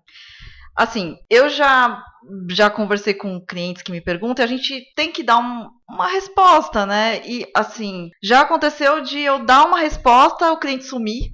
Assim, 0.76 1.16
eu 1.30 1.48
já 1.48 2.04
já 2.50 2.68
conversei 2.68 3.14
com 3.14 3.40
clientes 3.40 3.82
que 3.82 3.92
me 3.92 4.02
perguntam, 4.02 4.44
e 4.44 4.46
a 4.46 4.48
gente 4.48 4.92
tem 4.94 5.10
que 5.10 5.22
dar 5.22 5.38
um, 5.38 5.70
uma 5.88 6.08
resposta, 6.08 6.84
né? 6.84 7.22
E 7.26 7.46
assim, 7.56 8.10
já 8.22 8.40
aconteceu 8.40 9.00
de 9.00 9.20
eu 9.20 9.44
dar 9.44 9.66
uma 9.66 9.80
resposta, 9.80 10.52
o 10.52 10.58
cliente 10.58 10.84
sumir. 10.84 11.32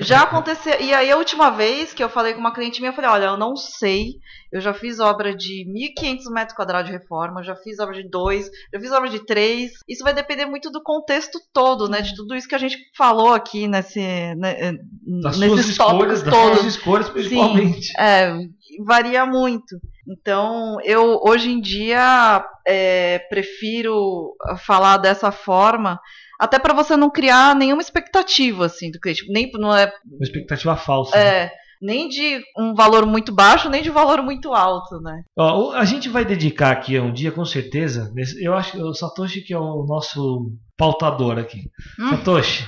Já 0.00 0.22
aconteceu. 0.22 0.80
E 0.80 0.94
aí, 0.94 1.10
a 1.10 1.16
última 1.16 1.50
vez 1.50 1.92
que 1.92 2.02
eu 2.02 2.08
falei 2.08 2.34
com 2.34 2.40
uma 2.40 2.52
cliente 2.52 2.80
minha, 2.80 2.90
eu 2.90 2.94
falei: 2.94 3.10
olha, 3.10 3.24
eu 3.26 3.36
não 3.36 3.56
sei. 3.56 4.14
Eu 4.52 4.60
já 4.60 4.72
fiz 4.72 5.00
obra 5.00 5.34
de 5.34 5.66
1.500 6.00 6.32
metros 6.32 6.56
quadrados 6.56 6.90
de 6.90 6.96
reforma, 6.96 7.42
já 7.42 7.56
fiz 7.56 7.80
obra 7.80 7.94
de 7.94 8.08
2, 8.08 8.48
já 8.72 8.80
fiz 8.80 8.92
obra 8.92 9.10
de 9.10 9.26
3. 9.26 9.72
Isso 9.88 10.04
vai 10.04 10.14
depender 10.14 10.46
muito 10.46 10.70
do 10.70 10.82
contexto 10.82 11.40
todo, 11.52 11.88
né? 11.88 12.00
De 12.00 12.14
tudo 12.14 12.36
isso 12.36 12.48
que 12.48 12.54
a 12.54 12.58
gente 12.58 12.78
falou 12.96 13.34
aqui 13.34 13.66
nesse, 13.66 14.00
né, 14.36 14.72
das 15.20 15.36
nesses 15.38 15.76
tópicos 15.76 16.20
escolhas, 16.20 16.22
todos. 16.22 16.56
Das 16.58 16.74
escolhas, 16.74 17.08
principalmente. 17.08 17.86
Sim, 17.86 17.92
é, 17.98 18.38
varia 18.84 19.26
muito. 19.26 19.76
Então, 20.08 20.78
eu 20.84 21.20
hoje 21.24 21.50
em 21.50 21.60
dia 21.60 22.46
é, 22.64 23.18
prefiro 23.28 24.36
falar 24.58 24.98
dessa 24.98 25.32
forma, 25.32 26.00
até 26.38 26.58
para 26.58 26.74
você 26.74 26.96
não 26.96 27.10
criar 27.10 27.54
nenhuma 27.54 27.82
expectativa 27.82 28.66
assim 28.66 28.90
do 28.90 29.00
cliente, 29.00 29.24
nem 29.28 29.50
não 29.54 29.74
é 29.74 29.92
uma 30.04 30.22
expectativa 30.24 30.76
falsa. 30.76 31.16
É, 31.16 31.44
né? 31.44 31.50
nem 31.80 32.08
de 32.08 32.40
um 32.56 32.74
valor 32.74 33.06
muito 33.06 33.32
baixo, 33.32 33.68
nem 33.68 33.82
de 33.82 33.90
um 33.90 33.94
valor 33.94 34.22
muito 34.22 34.52
alto, 34.52 35.00
né? 35.00 35.22
Ó, 35.36 35.72
a 35.72 35.84
gente 35.84 36.08
vai 36.08 36.24
dedicar 36.24 36.70
aqui 36.70 36.98
um 36.98 37.12
dia, 37.12 37.30
com 37.30 37.44
certeza. 37.44 38.12
Eu 38.40 38.54
acho 38.54 38.72
que 38.72 38.82
o 38.82 38.94
Satoshi 38.94 39.42
que 39.42 39.52
é 39.52 39.58
o 39.58 39.84
nosso 39.84 40.52
pautador 40.76 41.38
aqui. 41.38 41.62
Hum. 41.98 42.10
Satoshi, 42.10 42.66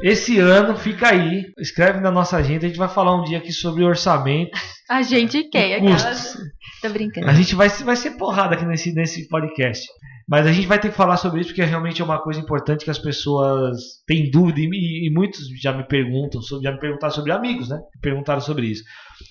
esse 0.00 0.38
ano 0.38 0.76
fica 0.76 1.08
aí, 1.08 1.44
escreve 1.58 2.00
na 2.00 2.10
nossa 2.10 2.36
agenda, 2.36 2.64
a 2.64 2.68
gente 2.68 2.78
vai 2.78 2.88
falar 2.88 3.14
um 3.14 3.24
dia 3.24 3.38
aqui 3.38 3.52
sobre 3.52 3.84
orçamento. 3.84 4.58
A 4.88 5.02
gente 5.02 5.44
quer, 5.44 5.76
aquelas. 5.76 6.36
Tô 6.80 6.88
brincando. 6.88 7.28
A 7.28 7.34
gente 7.34 7.54
vai, 7.54 7.68
vai 7.68 7.96
ser 7.96 8.12
porrada 8.12 8.54
aqui 8.54 8.64
nesse, 8.64 8.92
nesse 8.92 9.28
podcast. 9.28 9.86
Mas 10.28 10.46
a 10.46 10.52
gente 10.52 10.66
vai 10.66 10.78
ter 10.78 10.90
que 10.90 10.96
falar 10.96 11.16
sobre 11.16 11.40
isso 11.40 11.50
porque 11.50 11.64
realmente 11.64 12.00
é 12.00 12.04
uma 12.04 12.20
coisa 12.20 12.40
importante 12.40 12.84
que 12.84 12.90
as 12.90 12.98
pessoas 12.98 13.76
têm 14.06 14.30
dúvida 14.30 14.60
e, 14.60 15.06
e 15.06 15.10
muitos 15.12 15.48
já 15.60 15.72
me 15.72 15.86
perguntam, 15.86 16.40
sobre, 16.40 16.64
já 16.64 16.72
me 16.72 16.80
perguntaram 16.80 17.12
sobre 17.12 17.32
amigos, 17.32 17.68
né? 17.68 17.78
Perguntaram 18.00 18.40
sobre 18.40 18.66
isso. 18.66 18.84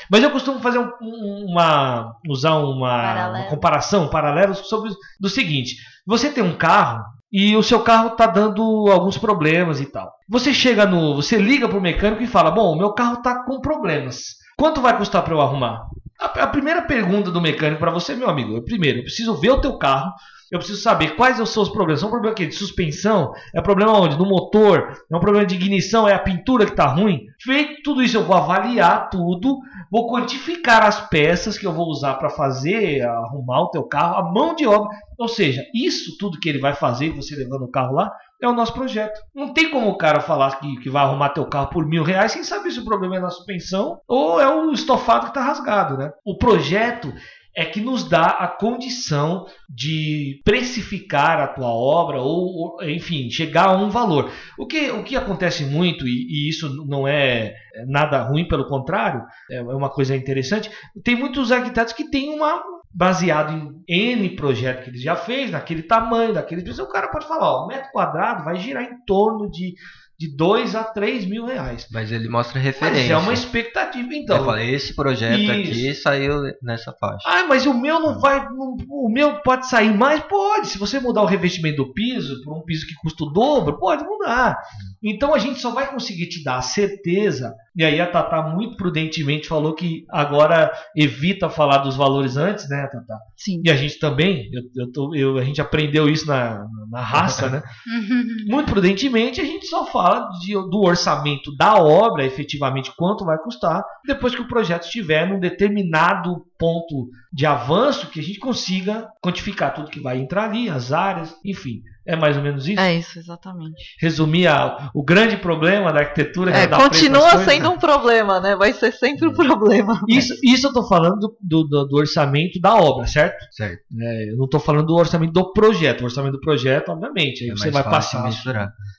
Mas 0.10 0.24
eu 0.24 0.32
costumo 0.32 0.60
fazer 0.60 0.80
um, 0.80 1.46
uma 1.50 2.14
usar 2.28 2.56
uma, 2.56 3.30
uma 3.30 3.44
comparação, 3.46 4.06
um 4.06 4.10
paralelo 4.10 4.54
sobre 4.54 4.92
do 5.20 5.30
seguinte: 5.30 5.76
você 6.06 6.30
tem 6.30 6.44
um 6.44 6.56
carro 6.56 7.04
e 7.32 7.56
o 7.56 7.64
seu 7.64 7.82
carro 7.82 8.10
está 8.10 8.28
dando 8.28 8.62
alguns 8.92 9.18
problemas 9.18 9.80
e 9.80 9.86
tal. 9.86 10.12
Você 10.28 10.54
chega 10.54 10.86
no, 10.86 11.16
você 11.16 11.38
liga 11.38 11.70
para 11.70 11.78
o 11.78 11.82
mecânico 11.82 12.22
e 12.22 12.28
fala: 12.28 12.52
bom, 12.52 12.74
o 12.74 12.78
meu 12.78 12.94
carro 12.94 13.16
está 13.16 13.44
com 13.44 13.62
problemas. 13.62 14.36
Quanto 14.58 14.82
vai 14.82 14.98
custar 14.98 15.24
para 15.24 15.34
eu 15.34 15.42
arrumar? 15.42 15.88
A, 16.20 16.26
a, 16.26 16.48
primeira 16.48 16.82
pergunta 16.82 17.32
do 17.32 17.42
mecânico 17.42 17.80
para 17.80 17.92
você, 17.92 18.16
meu 18.16 18.30
amigo, 18.30 18.58
é 18.58 18.62
primeiro, 18.62 19.00
eu 19.00 19.04
preciso 19.04 19.36
ver 19.36 19.52
o 19.52 19.62
teu 19.62 19.78
carro, 19.78 20.12
eu 20.52 20.60
preciso 20.60 20.82
saber 20.82 21.16
quais 21.16 21.38
são 21.38 21.46
os 21.46 21.54
seus 21.54 21.70
problemas. 21.70 22.02
São 22.02 22.10
um 22.10 22.12
problema 22.12 22.36
de 22.36 22.52
suspensão? 22.52 23.32
É 23.56 23.62
problema 23.62 23.98
onde? 23.98 24.18
No 24.18 24.26
motor? 24.26 25.02
É 25.10 25.16
um 25.16 25.20
problema 25.20 25.46
de 25.46 25.56
ignição? 25.56 26.08
É 26.08 26.14
a 26.14 26.20
pintura 26.20 26.66
que 26.66 26.72
está 26.72 26.88
ruim? 26.88 27.26
Feito 27.42 27.82
tudo 27.84 28.04
isso, 28.04 28.18
eu 28.18 28.24
vou 28.26 28.36
avaliar 28.36 29.10
tudo, 29.10 29.58
vou 29.90 30.12
quantificar 30.12 30.84
as 30.84 31.08
peças 31.10 31.58
que 31.58 31.66
eu 31.66 31.72
vou 31.72 31.88
usar 31.88 32.16
para 32.16 32.30
fazer, 32.30 33.02
arrumar 33.02 33.62
o 33.62 33.70
teu 33.70 33.84
carro, 33.84 34.18
a 34.18 34.32
mão 34.32 34.54
de 34.54 34.68
obra. 34.68 34.90
Ou 35.18 35.30
seja, 35.30 35.64
isso 35.74 36.18
tudo 36.20 36.40
que 36.40 36.50
ele 36.50 36.60
vai 36.60 36.74
fazer, 36.74 37.12
você 37.12 37.34
levando 37.34 37.64
o 37.64 37.72
carro 37.72 37.96
lá, 37.96 38.12
é 38.42 38.48
o 38.48 38.54
nosso 38.54 38.74
projeto. 38.74 39.22
Não 39.34 39.54
tem 39.54 39.70
como 39.70 39.88
o 39.88 39.98
cara 39.98 40.20
falar 40.20 40.60
que, 40.60 40.80
que 40.82 40.90
vai 40.90 41.04
arrumar 41.04 41.30
teu 41.30 41.46
carro 41.46 41.68
por 41.68 41.86
mil 41.86 42.04
reais 42.04 42.32
sem 42.32 42.44
saber 42.44 42.72
se 42.72 42.80
o 42.80 42.86
problema 42.86 43.18
é 43.18 43.20
na 43.20 43.30
suspensão 43.30 44.02
ou 44.08 44.42
é 44.42 44.54
o 44.54 44.72
estofado 44.72 45.26
que 45.26 45.30
está 45.30 45.44
rasgado, 45.44 45.96
né? 45.96 46.12
O 46.26 46.38
projeto 46.38 47.14
é 47.56 47.66
que 47.66 47.82
nos 47.82 48.08
dá 48.08 48.28
a 48.28 48.48
condição 48.48 49.46
de 49.70 50.42
precificar 50.44 51.40
a 51.40 51.48
tua 51.48 51.70
obra 51.70 52.22
ou, 52.22 52.78
ou 52.80 52.90
enfim, 52.90 53.30
chegar 53.30 53.68
a 53.68 53.78
um 53.78 53.90
valor. 53.90 54.32
O 54.58 54.66
que, 54.66 54.90
o 54.92 55.04
que 55.04 55.16
acontece 55.16 55.66
muito, 55.66 56.08
e, 56.08 56.28
e 56.30 56.50
isso 56.50 56.86
não 56.86 57.08
é 57.08 57.54
nada 57.88 58.22
ruim, 58.24 58.48
pelo 58.48 58.68
contrário, 58.68 59.24
é 59.50 59.62
uma 59.62 59.90
coisa 59.90 60.16
interessante, 60.16 60.70
tem 61.04 61.16
muitos 61.16 61.52
arquitetos 61.52 61.94
que 61.94 62.10
têm 62.10 62.34
uma, 62.34 62.64
baseado 62.94 63.84
em 63.88 64.14
N 64.14 64.36
projeto 64.36 64.84
que 64.84 64.90
ele 64.90 64.98
já 64.98 65.16
fez, 65.16 65.52
naquele 65.52 65.84
tamanho, 65.84 66.34
daquele 66.34 66.70
o 66.82 66.88
cara 66.88 67.08
pode 67.08 67.28
falar, 67.28 67.48
ó, 67.48 67.64
o 67.64 67.68
metro 67.68 67.92
quadrado 67.92 68.44
vai 68.44 68.58
girar 68.58 68.84
em 68.84 69.06
torno 69.06 69.50
de 69.50 69.74
de 70.22 70.28
2 70.36 70.76
a 70.76 70.84
3 70.84 71.26
mil 71.26 71.48
reais. 71.48 71.88
Mas 71.92 72.12
ele 72.12 72.30
mostra 72.30 72.60
referência. 72.60 73.02
Mas 73.02 73.10
é 73.10 73.18
uma 73.18 73.34
expectativa, 73.34 74.08
então. 74.14 74.38
Eu 74.38 74.46
falei, 74.46 74.70
esse 74.70 74.96
projeto 74.96 75.40
Isso. 75.40 75.52
aqui 75.52 75.96
saiu 75.96 76.44
nessa 76.62 76.94
faixa. 76.94 77.28
Ah, 77.28 77.48
mas 77.48 77.66
o 77.66 77.74
meu 77.74 78.00
não 78.00 78.20
vai. 78.20 78.48
Não, 78.52 78.78
o 78.88 79.10
meu 79.12 79.42
pode 79.42 79.68
sair 79.68 79.92
mais? 79.92 80.20
Pode. 80.22 80.68
Se 80.68 80.78
você 80.78 81.00
mudar 81.00 81.24
o 81.24 81.26
revestimento 81.26 81.78
do 81.78 81.92
piso 81.92 82.40
para 82.44 82.54
um 82.54 82.62
piso 82.62 82.86
que 82.86 82.94
custa 83.02 83.24
o 83.24 83.32
dobro, 83.32 83.80
pode 83.80 84.04
mudar. 84.04 84.62
Então 85.04 85.34
a 85.34 85.40
gente 85.40 85.60
só 85.60 85.72
vai 85.72 85.90
conseguir 85.90 86.28
te 86.28 86.44
dar 86.44 86.58
a 86.58 86.62
certeza. 86.62 87.54
E 87.76 87.84
aí 87.84 88.00
a 88.00 88.06
Tata 88.06 88.42
muito 88.42 88.76
prudentemente 88.76 89.48
falou 89.48 89.74
que 89.74 90.06
agora 90.10 90.72
evita 90.96 91.50
falar 91.50 91.80
dos 91.80 91.96
valores 91.96 92.36
antes, 92.38 92.68
né, 92.70 92.88
Tata? 92.92 93.18
Sim. 93.36 93.62
E 93.66 93.72
a 93.72 93.76
gente 93.76 93.98
também, 93.98 94.50
eu, 94.52 94.84
eu, 94.84 94.92
tô, 94.92 95.16
eu 95.16 95.38
a 95.38 95.44
gente 95.44 95.62
aprendeu 95.62 96.10
isso 96.10 96.28
na, 96.28 96.66
na 96.90 97.02
raça, 97.02 97.50
né? 97.50 97.64
muito 98.48 98.72
prudentemente 98.72 99.40
a 99.40 99.46
gente 99.46 99.66
só 99.66 99.86
fala 99.86 100.02
fala 100.02 100.30
de, 100.40 100.54
do 100.54 100.82
orçamento 100.82 101.56
da 101.56 101.76
obra, 101.76 102.26
efetivamente 102.26 102.92
quanto 102.98 103.24
vai 103.24 103.38
custar, 103.38 103.84
depois 104.06 104.36
que 104.36 104.42
o 104.42 104.48
projeto 104.48 104.84
estiver 104.84 105.28
num 105.28 105.40
determinado 105.40 106.46
ponto 106.58 107.10
de 107.32 107.46
avanço 107.46 108.10
que 108.10 108.20
a 108.20 108.24
gente 108.24 108.40
consiga 108.40 109.08
quantificar 109.24 109.74
tudo 109.74 109.92
que 109.92 110.00
vai 110.00 110.18
entrar 110.18 110.46
ali, 110.46 110.70
as 110.70 110.92
áreas, 110.92 111.36
enfim. 111.46 111.82
É 112.06 112.16
mais 112.16 112.36
ou 112.36 112.42
menos 112.42 112.68
isso? 112.68 112.80
É 112.80 112.96
isso, 112.96 113.20
exatamente. 113.20 113.96
Resumir 114.00 114.48
a, 114.48 114.90
o 114.94 115.04
grande 115.04 115.38
problema 115.38 115.94
da 115.94 116.00
arquitetura. 116.00 116.52
É, 116.52 116.68
continua 116.68 117.38
sendo 117.44 117.70
um 117.70 117.78
problema, 117.78 118.40
né? 118.40 118.56
Vai 118.56 118.74
ser 118.74 118.92
sempre 118.92 119.28
um 119.28 119.34
problema. 119.34 120.02
Isso, 120.10 120.34
isso 120.44 120.66
eu 120.66 120.70
estou 120.70 120.88
falando 120.88 121.36
do, 121.40 121.64
do, 121.64 121.86
do, 121.86 121.98
orçamento 121.98 122.60
da 122.60 122.76
obra, 122.76 123.06
certo? 123.06 123.46
Certo. 123.52 123.84
É, 124.00 124.32
eu 124.32 124.38
não 124.38 124.46
estou 124.46 124.60
falando 124.60 124.88
do 124.88 124.96
orçamento 124.96 125.32
do 125.32 125.54
projeto. 125.54 126.02
O 126.02 126.06
orçamento 126.06 126.34
do 126.34 126.42
projeto, 126.42 126.90
obviamente. 126.90 127.44
Aí 127.44 127.52
é 127.52 127.56
você 127.56 127.70
vai 127.70 127.84
passar 127.84 128.28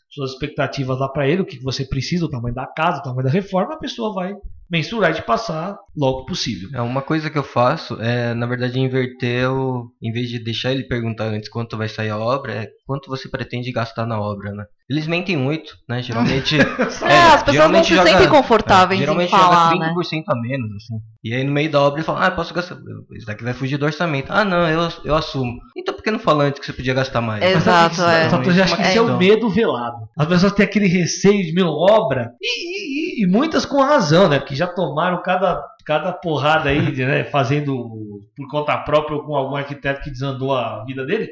suas 0.08 0.32
expectativas 0.32 0.98
lá 0.98 1.08
para 1.08 1.26
ele, 1.26 1.40
o 1.40 1.46
que 1.46 1.58
você 1.62 1.86
precisa, 1.86 2.26
o 2.26 2.28
tamanho 2.28 2.54
da 2.54 2.66
casa, 2.66 3.00
o 3.00 3.02
tamanho 3.02 3.24
da 3.24 3.30
reforma, 3.30 3.74
a 3.74 3.78
pessoa 3.78 4.12
vai 4.12 4.34
mensurar 4.72 5.12
de 5.12 5.20
passar 5.20 5.76
logo 5.94 6.24
possível. 6.24 6.70
É 6.72 6.80
uma 6.80 7.02
coisa 7.02 7.28
que 7.28 7.36
eu 7.36 7.42
faço 7.42 8.00
é, 8.00 8.32
na 8.32 8.46
verdade, 8.46 8.80
inverter 8.80 9.52
o, 9.52 9.92
em 10.00 10.10
vez 10.10 10.30
de 10.30 10.38
deixar 10.38 10.72
ele 10.72 10.84
perguntar 10.84 11.24
antes 11.24 11.50
quanto 11.50 11.76
vai 11.76 11.88
sair 11.88 12.08
a 12.08 12.18
obra, 12.18 12.54
é 12.54 12.68
quanto 12.86 13.10
você 13.10 13.28
pretende 13.28 13.70
gastar 13.70 14.06
na 14.06 14.18
obra, 14.18 14.50
né? 14.52 14.64
Eles 14.90 15.06
mentem 15.06 15.36
muito, 15.36 15.74
né? 15.88 16.02
Geralmente. 16.02 16.56
é, 17.04 17.12
é, 17.12 17.22
as 17.34 17.42
pessoas 17.42 17.70
não 17.70 17.84
se 17.84 17.96
sentem 17.96 18.28
confortáveis 18.28 19.00
é, 19.00 19.02
geralmente 19.02 19.28
em 19.28 19.30
falar, 19.30 19.72
joga 19.72 19.94
30% 19.94 20.16
né? 20.16 20.24
a 20.28 20.34
menos, 20.34 20.70
assim. 20.76 20.94
E 21.24 21.34
aí 21.34 21.44
no 21.44 21.52
meio 21.52 21.70
da 21.70 21.80
obra 21.80 22.00
ele 22.00 22.06
fala, 22.06 22.26
ah, 22.26 22.30
posso 22.30 22.52
gastar. 22.52 22.76
Isso 23.14 23.26
daqui 23.26 23.44
vai 23.44 23.54
fugir 23.54 23.78
do 23.78 23.86
orçamento. 23.86 24.30
Ah, 24.30 24.44
não, 24.44 24.68
eu, 24.68 24.88
eu 25.04 25.14
assumo. 25.14 25.58
Então 25.76 25.94
por 25.94 26.02
que 26.02 26.10
não 26.10 26.18
fala 26.18 26.44
antes 26.44 26.60
que 26.60 26.66
você 26.66 26.72
podia 26.72 26.94
gastar 26.94 27.20
mais? 27.20 27.42
Exato, 27.42 28.02
é. 28.02 28.26
Então, 28.26 28.42
eu 28.42 28.62
acho 28.62 28.76
que 28.76 28.82
esse 28.82 28.98
é 28.98 29.00
o 29.00 29.16
medo 29.16 29.48
velado. 29.48 30.08
As 30.18 30.26
pessoas 30.26 30.52
têm 30.52 30.64
aquele 30.64 30.86
receio 30.86 31.44
de, 31.44 31.52
meu, 31.52 31.68
obra. 31.68 32.32
E, 32.40 33.20
e, 33.20 33.24
e 33.24 33.26
muitas 33.26 33.64
com 33.64 33.80
razão, 33.80 34.28
né? 34.28 34.38
Porque 34.38 34.54
já 34.62 34.66
tomaram 34.66 35.22
cada 35.22 35.62
cada 35.84 36.12
porrada 36.12 36.70
aí, 36.70 36.80
né, 36.94 37.24
fazendo 37.24 38.22
por 38.36 38.48
conta 38.48 38.76
própria 38.78 39.16
ou 39.16 39.24
com 39.24 39.34
algum 39.34 39.56
arquiteto 39.56 40.02
que 40.02 40.10
desandou 40.10 40.54
a 40.54 40.84
vida 40.84 41.04
dele. 41.04 41.30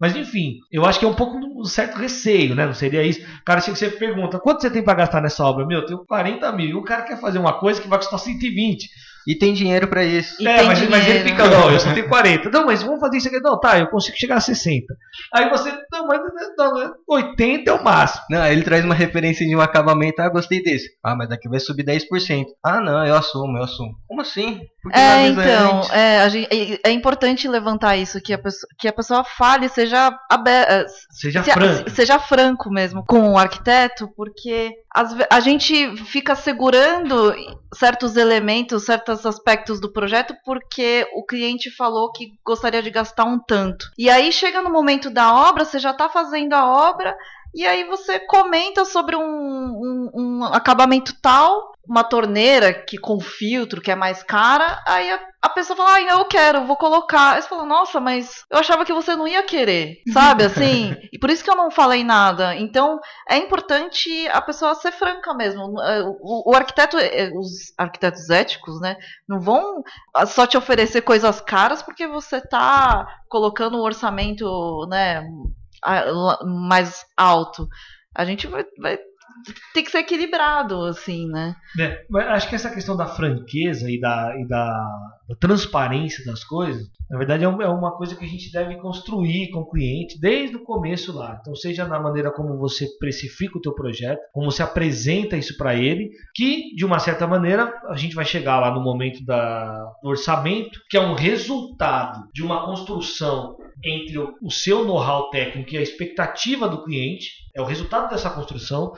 Mas 0.00 0.16
enfim, 0.16 0.60
eu 0.72 0.86
acho 0.86 0.98
que 0.98 1.04
é 1.04 1.08
um 1.08 1.14
pouco 1.14 1.36
um 1.36 1.64
certo 1.64 1.98
receio, 1.98 2.54
né? 2.54 2.64
Não 2.64 2.72
seria 2.72 3.02
isso. 3.02 3.20
O 3.20 3.44
cara 3.44 3.60
chega 3.60 3.76
e 3.76 3.78
você 3.78 3.90
pergunta: 3.90 4.38
quanto 4.38 4.62
você 4.62 4.70
tem 4.70 4.82
para 4.82 4.94
gastar 4.94 5.20
nessa 5.20 5.44
obra? 5.44 5.66
Meu, 5.66 5.80
eu 5.80 5.86
tenho 5.86 6.06
40 6.06 6.50
mil. 6.52 6.70
E 6.70 6.74
o 6.74 6.82
cara 6.82 7.02
quer 7.02 7.20
fazer 7.20 7.38
uma 7.38 7.52
coisa 7.52 7.82
que 7.82 7.88
vai 7.88 7.98
custar 7.98 8.18
120. 8.18 8.88
E 9.26 9.36
tem 9.36 9.52
dinheiro 9.52 9.88
para 9.88 10.04
isso. 10.04 10.42
E 10.42 10.46
é, 10.46 10.62
mas, 10.62 10.88
mas, 10.88 11.06
ele 11.06 11.20
fica, 11.20 11.48
não, 11.48 11.70
eu 11.70 11.78
só 11.78 11.92
tenho 11.92 12.08
40. 12.08 12.50
Não, 12.50 12.66
mas 12.66 12.82
vamos 12.82 13.00
fazer 13.00 13.18
isso 13.18 13.28
aqui. 13.28 13.40
Não, 13.40 13.58
tá, 13.58 13.78
eu 13.78 13.86
consigo 13.88 14.16
chegar 14.16 14.36
a 14.36 14.40
60. 14.40 14.86
Aí 15.34 15.48
você, 15.50 15.72
não, 15.92 16.06
mas 16.06 16.20
não, 16.56 16.94
80 17.08 17.70
é 17.70 17.74
o 17.74 17.84
máximo. 17.84 18.24
Não, 18.30 18.46
ele 18.46 18.62
traz 18.62 18.84
uma 18.84 18.94
referência 18.94 19.46
de 19.46 19.54
um 19.54 19.60
acabamento. 19.60 20.20
Ah, 20.20 20.28
gostei 20.28 20.62
desse. 20.62 20.88
Ah, 21.04 21.14
mas 21.14 21.28
daqui 21.28 21.48
vai 21.48 21.60
subir 21.60 21.84
10%. 21.84 22.46
Ah, 22.64 22.80
não, 22.80 23.06
eu 23.06 23.14
assumo, 23.14 23.58
eu 23.58 23.64
assumo. 23.64 23.94
Como 24.08 24.20
assim? 24.20 24.60
É, 24.92 25.26
então, 25.26 25.82
é, 25.92 26.30
gente, 26.30 26.48
é, 26.50 26.88
é, 26.88 26.90
importante 26.90 27.46
levantar 27.46 27.96
isso, 27.96 28.20
que 28.20 28.32
a 28.32 28.38
pessoa, 28.38 28.68
que 28.78 28.88
a 28.88 28.92
pessoa 28.92 29.22
fale, 29.24 29.68
seja 29.68 30.10
aberta, 30.30 30.72
é, 30.72 30.86
seja, 31.10 31.42
se, 31.42 31.52
franco. 31.52 31.90
seja 31.90 32.18
franco 32.18 32.70
mesmo 32.70 33.04
com 33.04 33.32
o 33.32 33.38
arquiteto, 33.38 34.08
porque 34.16 34.72
as, 34.94 35.14
a 35.30 35.40
gente 35.40 35.96
fica 36.04 36.34
segurando 36.34 37.34
certos 37.72 38.16
elementos, 38.16 38.84
certos 38.84 39.24
aspectos 39.24 39.80
do 39.80 39.92
projeto 39.92 40.34
porque 40.44 41.06
o 41.14 41.24
cliente 41.24 41.70
falou 41.70 42.12
que 42.12 42.32
gostaria 42.44 42.82
de 42.82 42.90
gastar 42.90 43.24
um 43.24 43.38
tanto. 43.38 43.90
E 43.96 44.10
aí 44.10 44.32
chega 44.32 44.60
no 44.60 44.70
momento 44.70 45.08
da 45.08 45.32
obra, 45.32 45.64
você 45.64 45.78
já 45.78 45.92
está 45.92 46.08
fazendo 46.08 46.54
a 46.54 46.66
obra, 46.66 47.16
e 47.54 47.66
aí 47.66 47.84
você 47.84 48.18
comenta 48.20 48.84
sobre 48.84 49.16
um, 49.16 49.22
um, 49.22 50.10
um, 50.14 50.44
acabamento 50.44 51.14
tal, 51.20 51.72
uma 51.90 52.04
torneira 52.04 52.72
que 52.72 52.96
com 52.96 53.18
filtro 53.18 53.80
que 53.80 53.90
é 53.90 53.96
mais 53.96 54.22
cara, 54.22 54.80
aí 54.86 55.10
a, 55.10 55.20
a 55.42 55.48
pessoa 55.48 55.76
fala, 55.76 55.94
ah, 55.94 56.00
eu 56.00 56.24
quero, 56.26 56.64
vou 56.64 56.76
colocar. 56.76 57.32
Aí 57.34 57.42
você 57.42 57.48
fala, 57.48 57.66
nossa, 57.66 57.98
mas 57.98 58.44
eu 58.48 58.60
achava 58.60 58.84
que 58.84 58.92
você 58.92 59.16
não 59.16 59.26
ia 59.26 59.42
querer, 59.42 60.00
sabe? 60.12 60.44
Assim, 60.44 60.94
e 61.12 61.18
por 61.18 61.30
isso 61.30 61.42
que 61.42 61.50
eu 61.50 61.56
não 61.56 61.68
falei 61.68 62.04
nada. 62.04 62.54
Então 62.54 63.00
é 63.28 63.36
importante 63.38 64.08
a 64.28 64.40
pessoa 64.40 64.76
ser 64.76 64.92
franca 64.92 65.34
mesmo. 65.34 65.82
É, 65.82 66.00
o, 66.04 66.50
o 66.52 66.54
arquiteto, 66.54 66.96
é, 66.96 67.32
os 67.34 67.74
arquitetos 67.76 68.30
éticos, 68.30 68.80
né, 68.80 68.96
não 69.28 69.40
vão 69.40 69.82
só 70.28 70.46
te 70.46 70.56
oferecer 70.56 71.00
coisas 71.00 71.40
caras 71.40 71.82
porque 71.82 72.06
você 72.06 72.36
está 72.36 73.04
colocando 73.28 73.76
o 73.78 73.82
orçamento, 73.82 74.86
né, 74.88 75.24
mais 76.44 77.04
alto. 77.16 77.66
A 78.14 78.24
gente 78.24 78.46
vai, 78.46 78.64
vai 78.78 79.09
tem 79.72 79.84
que 79.84 79.90
ser 79.90 79.98
equilibrado, 79.98 80.84
assim, 80.84 81.26
né? 81.28 81.54
É, 81.78 82.04
mas 82.08 82.26
acho 82.28 82.48
que 82.48 82.54
essa 82.54 82.70
questão 82.70 82.96
da 82.96 83.06
franqueza 83.06 83.90
e 83.90 84.00
da, 84.00 84.34
e 84.38 84.46
da, 84.46 84.68
da 85.28 85.36
transparência 85.36 86.24
das 86.24 86.44
coisas, 86.44 86.88
na 87.10 87.18
verdade, 87.18 87.44
é, 87.44 87.46
é 87.46 87.68
uma 87.68 87.96
coisa 87.96 88.14
que 88.14 88.24
a 88.24 88.28
gente 88.28 88.52
deve 88.52 88.76
construir 88.76 89.50
com 89.50 89.60
o 89.60 89.70
cliente 89.70 90.20
desde 90.20 90.56
o 90.56 90.64
começo 90.64 91.12
lá. 91.12 91.38
Então, 91.40 91.54
seja 91.56 91.84
na 91.84 91.98
maneira 91.98 92.30
como 92.30 92.56
você 92.56 92.86
precifica 92.98 93.58
o 93.58 93.60
teu 93.60 93.74
projeto, 93.74 94.20
como 94.32 94.50
você 94.50 94.62
apresenta 94.62 95.36
isso 95.36 95.56
para 95.56 95.74
ele, 95.74 96.10
que 96.34 96.74
de 96.74 96.84
uma 96.84 96.98
certa 96.98 97.26
maneira 97.26 97.72
a 97.88 97.96
gente 97.96 98.14
vai 98.14 98.24
chegar 98.24 98.60
lá 98.60 98.72
no 98.72 98.80
momento 98.80 99.24
da, 99.24 99.92
do 100.02 100.08
orçamento, 100.08 100.80
que 100.88 100.96
é 100.96 101.00
um 101.00 101.14
resultado 101.14 102.28
de 102.32 102.42
uma 102.42 102.64
construção 102.64 103.56
entre 103.84 104.18
o, 104.18 104.34
o 104.42 104.50
seu 104.50 104.84
know-how 104.84 105.30
técnico 105.30 105.74
e 105.74 105.78
a 105.78 105.82
expectativa 105.82 106.68
do 106.68 106.84
cliente, 106.84 107.30
é 107.54 107.60
o 107.60 107.64
resultado 107.64 108.10
dessa 108.10 108.30
construção 108.30 108.92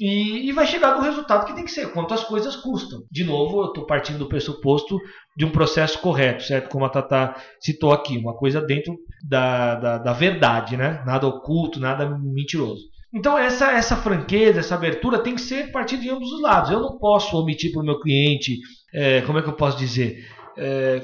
e, 0.00 0.48
e, 0.48 0.52
vai 0.52 0.66
chegar 0.66 0.96
no 0.96 1.02
resultado 1.02 1.44
que 1.44 1.54
tem 1.54 1.64
que 1.64 1.70
ser, 1.70 1.92
quanto 1.92 2.14
as 2.14 2.24
coisas 2.24 2.56
custam. 2.56 3.02
De 3.10 3.22
novo, 3.22 3.60
eu 3.60 3.66
estou 3.66 3.84
partindo 3.84 4.18
do 4.18 4.28
pressuposto 4.28 4.98
de 5.36 5.44
um 5.44 5.50
processo 5.50 5.98
correto, 5.98 6.42
certo? 6.42 6.70
Como 6.70 6.86
a 6.86 6.88
Tata 6.88 7.36
citou 7.60 7.92
aqui, 7.92 8.16
uma 8.16 8.34
coisa 8.34 8.62
dentro 8.62 8.96
da, 9.22 9.74
da, 9.74 9.98
da 9.98 10.12
verdade, 10.14 10.74
né? 10.74 11.02
Nada 11.04 11.26
oculto, 11.26 11.78
nada 11.78 12.08
mentiroso. 12.18 12.80
Então 13.12 13.36
essa, 13.36 13.72
essa 13.72 13.94
franqueza, 13.94 14.60
essa 14.60 14.74
abertura 14.74 15.18
tem 15.18 15.34
que 15.34 15.40
ser 15.42 15.70
partir 15.70 15.98
de 15.98 16.08
ambos 16.08 16.32
os 16.32 16.40
lados. 16.40 16.70
Eu 16.70 16.80
não 16.80 16.98
posso 16.98 17.36
omitir 17.36 17.70
para 17.70 17.82
o 17.82 17.84
meu 17.84 18.00
cliente, 18.00 18.58
é, 18.94 19.20
como 19.22 19.38
é 19.38 19.42
que 19.42 19.48
eu 19.48 19.56
posso 19.56 19.76
dizer, 19.76 20.24
é, 20.56 21.02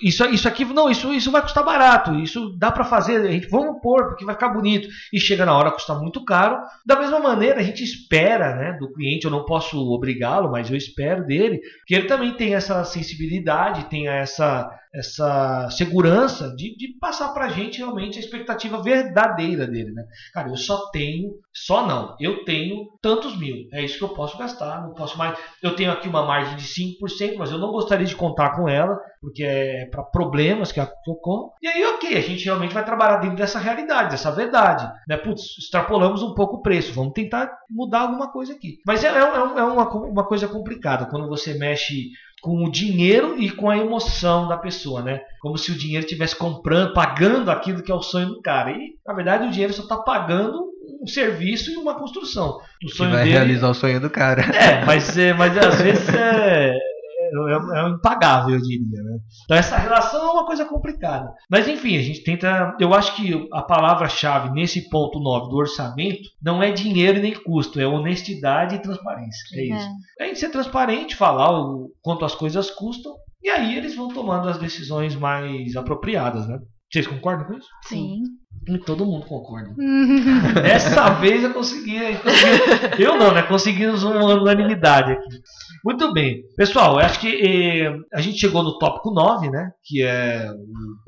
isso, 0.00 0.24
isso 0.26 0.48
aqui, 0.48 0.64
não, 0.64 0.90
isso, 0.90 1.12
isso 1.12 1.30
vai 1.30 1.42
custar 1.42 1.64
barato, 1.64 2.14
isso 2.16 2.56
dá 2.58 2.70
para 2.70 2.84
fazer, 2.84 3.16
a 3.16 3.30
gente, 3.30 3.48
vamos 3.48 3.80
pôr, 3.80 4.08
porque 4.08 4.24
vai 4.24 4.34
ficar 4.34 4.50
bonito. 4.50 4.88
E 5.12 5.20
chega 5.20 5.46
na 5.46 5.56
hora, 5.56 5.70
custa 5.70 5.94
muito 5.94 6.24
caro. 6.24 6.58
Da 6.84 6.98
mesma 6.98 7.18
maneira, 7.18 7.60
a 7.60 7.62
gente 7.62 7.82
espera 7.82 8.54
né, 8.56 8.76
do 8.78 8.92
cliente, 8.92 9.24
eu 9.24 9.30
não 9.30 9.44
posso 9.44 9.78
obrigá-lo, 9.92 10.50
mas 10.50 10.70
eu 10.70 10.76
espero 10.76 11.24
dele, 11.24 11.60
que 11.86 11.94
ele 11.94 12.06
também 12.06 12.34
tenha 12.34 12.56
essa 12.56 12.84
sensibilidade, 12.84 13.88
tenha 13.88 14.12
essa, 14.12 14.70
essa 14.92 15.68
segurança 15.70 16.54
de, 16.56 16.76
de 16.76 16.98
passar 16.98 17.28
para 17.32 17.46
a 17.46 17.48
gente 17.48 17.78
realmente 17.78 18.18
a 18.18 18.20
expectativa 18.20 18.82
verdadeira 18.82 19.66
dele. 19.66 19.92
Né? 19.92 20.04
Cara, 20.32 20.48
eu 20.48 20.56
só 20.56 20.90
tenho, 20.90 21.34
só 21.52 21.86
não, 21.86 22.16
eu 22.18 22.44
tenho 22.44 22.86
tantos 23.00 23.38
mil, 23.38 23.68
é 23.72 23.84
isso 23.84 23.98
que 23.98 24.04
eu 24.04 24.14
posso 24.14 24.36
gastar, 24.36 24.82
não 24.82 24.94
posso 24.94 25.16
mais. 25.16 25.38
Eu 25.62 25.76
tenho 25.76 25.92
aqui 25.92 26.08
uma 26.08 26.26
margem 26.26 26.56
de 26.56 26.64
5%, 26.64 27.36
mas 27.38 27.50
eu 27.50 27.58
não 27.58 27.70
gostaria 27.70 28.06
de 28.06 28.16
contar 28.16 28.56
com 28.56 28.68
ela, 28.68 28.98
porque 29.20 29.44
é 29.44 29.86
para 29.86 30.02
problemas 30.02 30.72
que 30.72 30.80
ocorram. 31.06 31.52
E 31.62 31.68
aí, 31.68 31.84
ok, 31.84 32.16
a 32.16 32.20
gente 32.20 32.44
realmente 32.44 32.74
vai 32.74 32.84
trabalhar 32.84 33.18
dentro 33.18 33.36
dessa 33.36 33.58
realidade, 33.58 34.10
dessa 34.10 34.30
verdade. 34.30 34.90
Né? 35.06 35.16
Putz, 35.16 35.58
extrapolamos 35.58 36.22
um 36.22 36.34
pouco 36.34 36.56
o 36.56 36.62
preço, 36.62 36.92
vamos 36.92 37.12
tentar 37.12 37.50
mudar 37.70 38.00
alguma 38.00 38.32
coisa 38.32 38.54
aqui. 38.54 38.78
Mas 38.84 39.04
é, 39.04 39.08
é, 39.08 39.18
é 39.18 39.62
uma, 39.62 39.88
uma 39.88 40.26
coisa 40.26 40.48
complicada 40.48 41.06
quando 41.06 41.28
você 41.28 41.54
mexe 41.54 42.10
com 42.40 42.64
o 42.64 42.70
dinheiro 42.70 43.38
e 43.38 43.50
com 43.50 43.68
a 43.68 43.76
emoção 43.76 44.48
da 44.48 44.56
pessoa, 44.56 45.02
né? 45.02 45.20
Como 45.40 45.58
se 45.58 45.70
o 45.70 45.78
dinheiro 45.78 46.04
estivesse 46.04 46.34
comprando, 46.34 46.94
pagando 46.94 47.50
aquilo 47.50 47.82
que 47.82 47.92
é 47.92 47.94
o 47.94 48.02
sonho 48.02 48.28
do 48.28 48.42
cara. 48.42 48.70
E, 48.72 48.94
na 49.06 49.14
verdade, 49.14 49.46
o 49.46 49.50
dinheiro 49.50 49.72
só 49.72 49.82
está 49.82 49.96
pagando 49.96 50.70
um 51.02 51.06
serviço 51.06 51.70
e 51.70 51.76
uma 51.76 51.94
construção. 51.94 52.60
O 52.84 52.88
sonho 52.88 53.10
que 53.10 53.16
vai 53.16 53.24
dele... 53.24 53.36
realizar 53.36 53.68
o 53.70 53.74
sonho 53.74 54.00
do 54.00 54.10
cara. 54.10 54.42
É, 54.54 54.84
mas, 54.84 55.16
é, 55.16 55.32
mas 55.32 55.56
às 55.56 55.80
vezes 55.80 56.08
é, 56.14 56.74
é, 57.48 57.78
é, 57.78 57.84
um 57.84 57.94
impagável, 57.94 58.54
eu 58.54 58.60
diria. 58.60 59.02
Né? 59.02 59.18
Então 59.44 59.56
essa 59.56 59.76
relação 59.76 60.20
é 60.26 60.30
uma 60.32 60.46
coisa 60.46 60.64
complicada. 60.64 61.32
Mas 61.50 61.68
enfim, 61.68 61.96
a 61.96 62.02
gente 62.02 62.22
tenta. 62.22 62.76
Eu 62.78 62.94
acho 62.94 63.16
que 63.16 63.48
a 63.52 63.62
palavra-chave 63.62 64.50
nesse 64.50 64.88
ponto 64.88 65.20
9 65.20 65.50
do 65.50 65.56
orçamento 65.56 66.28
não 66.42 66.62
é 66.62 66.70
dinheiro 66.70 67.20
nem 67.20 67.34
custo, 67.34 67.80
é 67.80 67.86
honestidade 67.86 68.76
e 68.76 68.82
transparência. 68.82 69.42
É 69.54 69.64
isso. 69.64 69.88
É. 70.18 70.24
A 70.24 70.26
gente 70.26 70.38
ser 70.38 70.50
transparente, 70.50 71.16
falar 71.16 71.50
o 71.50 71.90
quanto 72.02 72.24
as 72.24 72.34
coisas 72.34 72.70
custam, 72.70 73.14
e 73.42 73.48
aí 73.48 73.76
eles 73.76 73.94
vão 73.94 74.08
tomando 74.08 74.48
as 74.48 74.58
decisões 74.58 75.14
mais 75.14 75.74
apropriadas, 75.76 76.46
né? 76.46 76.58
Vocês 76.90 77.06
concordam 77.06 77.46
com 77.46 77.54
isso? 77.54 77.68
Sim. 77.84 78.22
E 78.68 78.78
todo 78.78 79.06
mundo 79.06 79.26
concorda. 79.26 79.74
Dessa 80.62 81.10
vez 81.14 81.42
eu 81.42 81.52
consegui, 81.52 81.96
eu 81.96 82.18
consegui. 82.20 83.02
Eu 83.02 83.16
não, 83.16 83.32
né? 83.32 83.42
Conseguimos 83.42 84.02
uma 84.02 84.34
unanimidade 84.34 85.12
aqui. 85.12 85.40
Muito 85.84 86.12
bem. 86.12 86.42
Pessoal, 86.56 86.94
eu 86.94 87.06
acho 87.06 87.18
que 87.20 87.28
eh, 87.28 87.96
a 88.12 88.20
gente 88.20 88.38
chegou 88.38 88.62
no 88.62 88.78
tópico 88.78 89.10
9, 89.10 89.50
né? 89.50 89.70
Que 89.82 90.02
é 90.02 90.52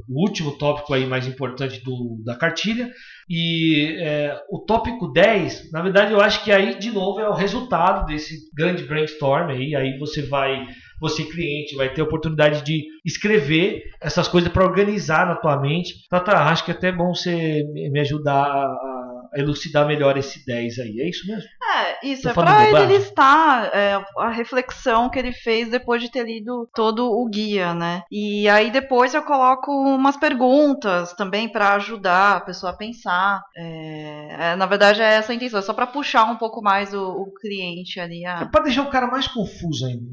o 0.09 0.23
último 0.23 0.53
tópico 0.53 0.95
aí 0.95 1.07
mais 1.07 1.27
importante 1.27 1.83
do, 1.85 2.23
da 2.25 2.35
cartilha. 2.35 2.91
E 3.29 3.97
eh, 4.01 4.35
o 4.51 4.61
tópico 4.61 5.13
10, 5.13 5.71
na 5.71 5.83
verdade, 5.83 6.13
eu 6.13 6.21
acho 6.23 6.43
que 6.43 6.51
aí, 6.51 6.79
de 6.79 6.91
novo, 6.91 7.21
é 7.21 7.29
o 7.29 7.35
resultado 7.35 8.07
desse 8.07 8.35
grande 8.57 8.85
brainstorm 8.85 9.51
aí. 9.51 9.75
Aí 9.77 9.99
você 9.99 10.23
vai 10.23 10.67
você 11.03 11.25
cliente 11.25 11.75
vai 11.75 11.93
ter 11.93 12.01
oportunidade 12.01 12.65
de 12.65 12.85
escrever 13.05 13.83
essas 14.01 14.29
coisas 14.29 14.53
para 14.53 14.65
organizar 14.65 15.27
na 15.27 15.35
tua 15.35 15.61
mente. 15.61 16.07
Tata, 16.09 16.33
acho 16.33 16.65
que 16.65 16.71
é 16.71 16.75
até 16.75 16.93
bom 16.93 17.13
você 17.13 17.65
me 17.91 17.99
ajudar 17.99 18.45
a 18.45 19.02
elucidar 19.35 19.87
melhor 19.87 20.17
esse 20.17 20.45
10 20.45 20.79
aí. 20.79 21.01
É 21.01 21.09
isso 21.09 21.27
mesmo? 21.27 21.49
É, 21.63 22.07
isso. 22.07 22.23
Tô 22.23 22.31
é 22.31 22.35
para 22.35 22.69
ele 22.69 22.99
listar 22.99 23.71
é, 23.73 24.05
a 24.19 24.29
reflexão 24.29 25.09
que 25.09 25.19
ele 25.19 25.33
fez 25.33 25.71
depois 25.71 26.03
de 26.03 26.11
ter 26.11 26.25
lido 26.27 26.69
todo 26.75 27.11
o 27.11 27.29
guia, 27.29 27.75
né? 27.75 28.03
E 28.11 28.49
aí 28.49 28.71
depois 28.71 29.15
eu 29.15 29.23
coloco 29.23 29.71
umas 29.73 30.17
perguntas 30.17 31.13
também 31.15 31.49
para 31.49 31.75
ajudar 31.75 32.37
a 32.37 32.41
pessoa 32.41 32.73
a 32.73 32.77
pensar. 32.77 33.43
É, 33.57 34.53
é, 34.53 34.57
na 34.57 34.67
verdade 34.67 35.01
é 35.01 35.15
essa 35.15 35.33
a 35.33 35.35
intenção, 35.35 35.59
é 35.59 35.63
só 35.63 35.73
para 35.73 35.87
puxar 35.87 36.25
um 36.25 36.37
pouco 36.37 36.63
mais 36.63 36.93
o, 36.93 37.03
o 37.03 37.33
cliente 37.35 37.99
ali. 37.99 38.25
A... 38.27 38.43
É 38.43 38.45
para 38.45 38.65
deixar 38.65 38.83
o 38.83 38.91
cara 38.91 39.07
mais 39.07 39.27
confuso 39.27 39.87
ainda. 39.87 40.13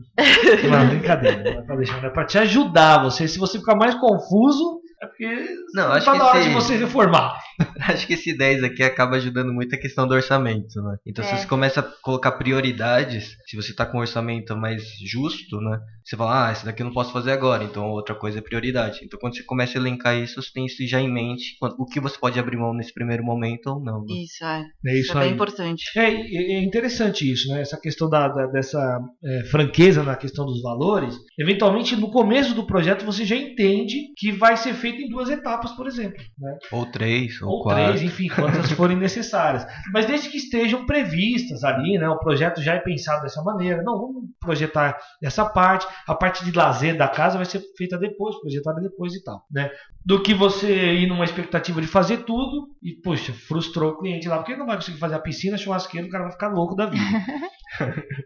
não, 0.70 0.88
brincadeira. 0.88 1.54
Não 1.54 1.60
é 1.60 1.64
para 1.64 1.76
deixar, 1.76 2.04
é 2.04 2.10
para 2.10 2.26
te 2.26 2.38
ajudar. 2.38 3.04
Você, 3.04 3.28
se 3.28 3.38
você 3.38 3.60
ficar 3.60 3.76
mais 3.76 3.96
confuso, 3.96 4.79
é 5.02 5.08
porque 5.08 5.28
não, 5.74 5.92
acho 5.94 6.06
tá 6.06 6.16
na 6.16 6.28
hora 6.28 6.40
esse... 6.40 6.50
de 6.50 6.56
você 6.56 6.76
reformar. 6.76 7.40
acho 7.88 8.06
que 8.06 8.14
esse 8.14 8.36
10 8.38 8.64
aqui 8.64 8.84
acaba 8.84 9.16
ajudando 9.16 9.54
muito 9.54 9.74
a 9.74 9.78
questão 9.78 10.08
do 10.08 10.14
orçamento, 10.14 10.82
né? 10.82 10.98
Então, 11.06 11.24
é. 11.24 11.28
se 11.28 11.38
você 11.38 11.48
começa 11.48 11.80
a 11.80 11.84
colocar 11.84 12.34
prioridades, 12.34 13.38
se 13.46 13.56
você 13.56 13.72
está 13.72 13.86
com 13.86 13.98
um 13.98 14.02
orçamento 14.02 14.56
mais 14.58 14.84
justo, 15.06 15.62
né? 15.62 15.80
Você 16.04 16.18
fala, 16.18 16.48
ah, 16.48 16.52
esse 16.52 16.66
daqui 16.66 16.82
eu 16.82 16.88
não 16.88 16.94
posso 16.94 17.14
fazer 17.14 17.32
agora, 17.32 17.64
então 17.64 17.90
outra 17.92 18.16
coisa 18.16 18.40
é 18.40 18.42
prioridade. 18.42 19.02
Então, 19.04 19.20
quando 19.20 19.36
você 19.36 19.44
começa 19.44 19.78
a 19.78 19.82
elencar 19.82 20.18
isso, 20.18 20.42
você 20.42 20.52
tem 20.52 20.66
isso 20.66 20.86
já 20.88 21.00
em 21.00 21.12
mente, 21.12 21.56
o 21.62 21.86
que 21.86 22.00
você 22.00 22.18
pode 22.18 22.40
abrir 22.40 22.58
mão 22.58 22.74
nesse 22.74 22.94
primeiro 22.94 23.24
momento 23.24 23.68
ou 23.68 23.80
não. 23.80 24.00
Né? 24.00 24.24
Isso, 24.24 24.44
é. 24.44 24.66
é 24.88 24.94
isso, 24.94 25.10
isso 25.10 25.18
é 25.18 25.22
bem 25.22 25.34
importante. 25.34 25.84
É, 25.96 26.10
é, 26.10 26.62
interessante 26.62 27.32
isso, 27.32 27.48
né? 27.50 27.62
Essa 27.62 27.80
questão 27.80 28.10
da, 28.10 28.28
da 28.28 28.48
dessa 28.48 29.00
é, 29.24 29.44
franqueza 29.46 30.04
na 30.04 30.16
questão 30.16 30.46
dos 30.46 30.62
valores. 30.62 31.16
Eventualmente, 31.38 31.96
no 31.96 32.10
começo 32.10 32.54
do 32.56 32.66
projeto, 32.66 33.06
você 33.06 33.24
já 33.24 33.36
entende 33.36 34.12
que 34.18 34.32
vai 34.32 34.58
ser 34.58 34.74
feito 34.74 34.89
em 34.98 35.10
duas 35.10 35.30
etapas, 35.30 35.72
por 35.72 35.88
exemplo. 35.88 36.22
Né? 36.38 36.58
Ou 36.72 36.86
três, 36.86 37.42
ou, 37.42 37.50
ou 37.50 37.64
quatro. 37.64 37.84
três, 37.84 38.02
enfim, 38.02 38.28
quantas 38.28 38.72
forem 38.72 38.98
necessárias. 38.98 39.66
Mas 39.94 40.06
desde 40.06 40.30
que 40.30 40.38
estejam 40.38 40.86
previstas 40.86 41.64
ali, 41.64 41.98
né? 41.98 42.08
O 42.10 42.20
projeto 42.20 42.62
já 42.62 42.76
é 42.76 42.80
pensado 42.80 43.22
dessa 43.22 43.42
maneira. 43.44 43.82
Não, 43.84 44.00
vamos 44.00 44.24
projetar 44.40 44.98
essa 45.22 45.46
parte. 45.46 45.88
A 46.08 46.16
parte 46.16 46.44
de 46.44 46.52
lazer 46.52 46.98
da 46.98 47.08
casa 47.08 47.38
vai 47.38 47.46
ser 47.46 47.62
feita 47.78 47.98
depois, 47.98 48.40
projetada 48.40 48.82
depois 48.82 49.14
e 49.14 49.24
tal, 49.24 49.46
né? 49.52 49.70
Do 50.06 50.24
que 50.24 50.34
você 50.34 50.94
ir 50.94 51.08
numa 51.08 51.26
expectativa 51.26 51.82
de 51.82 51.88
fazer 51.88 52.24
tudo 52.24 52.70
e, 52.82 52.94
poxa, 52.94 53.34
frustrou 53.34 53.92
o 53.92 53.98
cliente 53.98 54.28
lá, 54.28 54.38
porque 54.38 54.54
ele 54.54 54.60
não 54.60 54.68
vai 54.68 54.78
conseguir 54.78 54.98
fazer 54.98 55.16
a 55.16 55.20
piscina, 55.20 55.58
churrasqueiro, 55.58 56.08
o 56.08 56.10
cara 56.10 56.24
vai 56.24 56.34
ficar 56.34 56.48
louco 56.48 56.76
da 56.76 56.86
vida. 56.86 57.04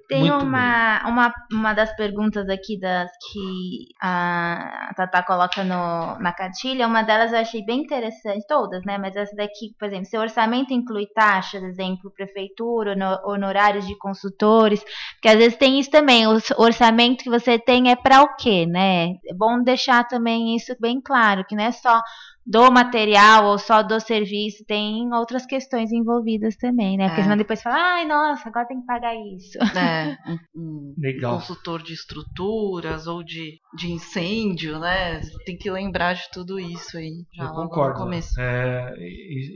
Tem 0.08 0.32
uma, 0.32 1.08
uma, 1.08 1.34
uma 1.52 1.74
das 1.74 1.94
perguntas 1.96 2.48
aqui 2.50 2.80
das 2.80 3.10
que 3.32 3.88
a 4.02 4.92
Tata 4.96 5.24
coloca 5.24 5.64
no, 5.64 6.18
na, 6.20 6.34
cartilha, 6.54 6.88
uma 6.88 7.02
delas 7.02 7.34
eu 7.34 7.40
achei 7.40 7.66
bem 7.66 7.82
interessante, 7.82 8.46
todas, 8.48 8.86
né? 8.86 8.98
Mas 8.98 9.16
essa 9.16 9.36
daqui, 9.36 9.76
por 9.80 9.88
exemplo, 9.88 10.06
seu 10.06 10.22
orçamento 10.22 10.72
inclui 10.74 11.08
taxa, 11.08 11.60
por 11.60 11.68
exemplo, 11.68 12.12
prefeitura, 12.12 12.96
honorários 13.26 13.88
de 13.88 13.98
consultores, 13.98 14.84
porque 15.16 15.28
às 15.28 15.38
vezes 15.38 15.58
tem 15.58 15.80
isso 15.80 15.90
também, 15.90 16.28
o 16.28 16.38
orçamento 16.58 17.24
que 17.24 17.30
você 17.30 17.58
tem 17.58 17.90
é 17.90 17.96
para 17.96 18.22
o 18.22 18.36
quê, 18.36 18.66
né? 18.66 19.16
É 19.26 19.34
bom 19.34 19.62
deixar 19.62 20.08
também 20.08 20.56
isso 20.56 20.76
bem 20.80 21.02
claro, 21.02 21.44
que 21.46 21.56
não 21.56 21.64
é 21.64 21.72
só 21.72 22.00
do 22.46 22.70
material 22.70 23.46
ou 23.46 23.58
só 23.58 23.82
do 23.82 24.00
serviço, 24.00 24.66
tem 24.66 25.12
outras 25.14 25.46
questões 25.46 25.92
envolvidas 25.92 26.58
também, 26.58 26.98
né? 26.98 27.08
Porque 27.08 27.22
é. 27.22 27.24
senão 27.24 27.38
depois 27.38 27.62
fala, 27.62 27.76
ai, 27.78 28.06
nossa, 28.06 28.50
agora 28.50 28.68
tem 28.68 28.82
que 28.82 28.86
pagar 28.86 29.16
isso. 29.16 29.58
É, 29.78 30.18
um, 30.56 30.94
Legal. 30.98 31.36
consultor 31.36 31.82
de 31.82 31.94
estruturas 31.94 33.08
ou 33.08 33.24
de, 33.24 33.60
de 33.76 33.92
incêndio, 33.92 34.78
né? 34.78 35.22
Tem 35.46 35.58
que 35.58 35.72
lembrar 35.72 36.14
de 36.14 36.30
tudo 36.32 36.60
isso 36.60 36.98
aí. 36.98 37.26
Já 37.34 37.46
Eu 37.46 37.52
concordo. 37.52 38.00
No 38.00 38.06
começo. 38.06 38.40
É, 38.40 38.94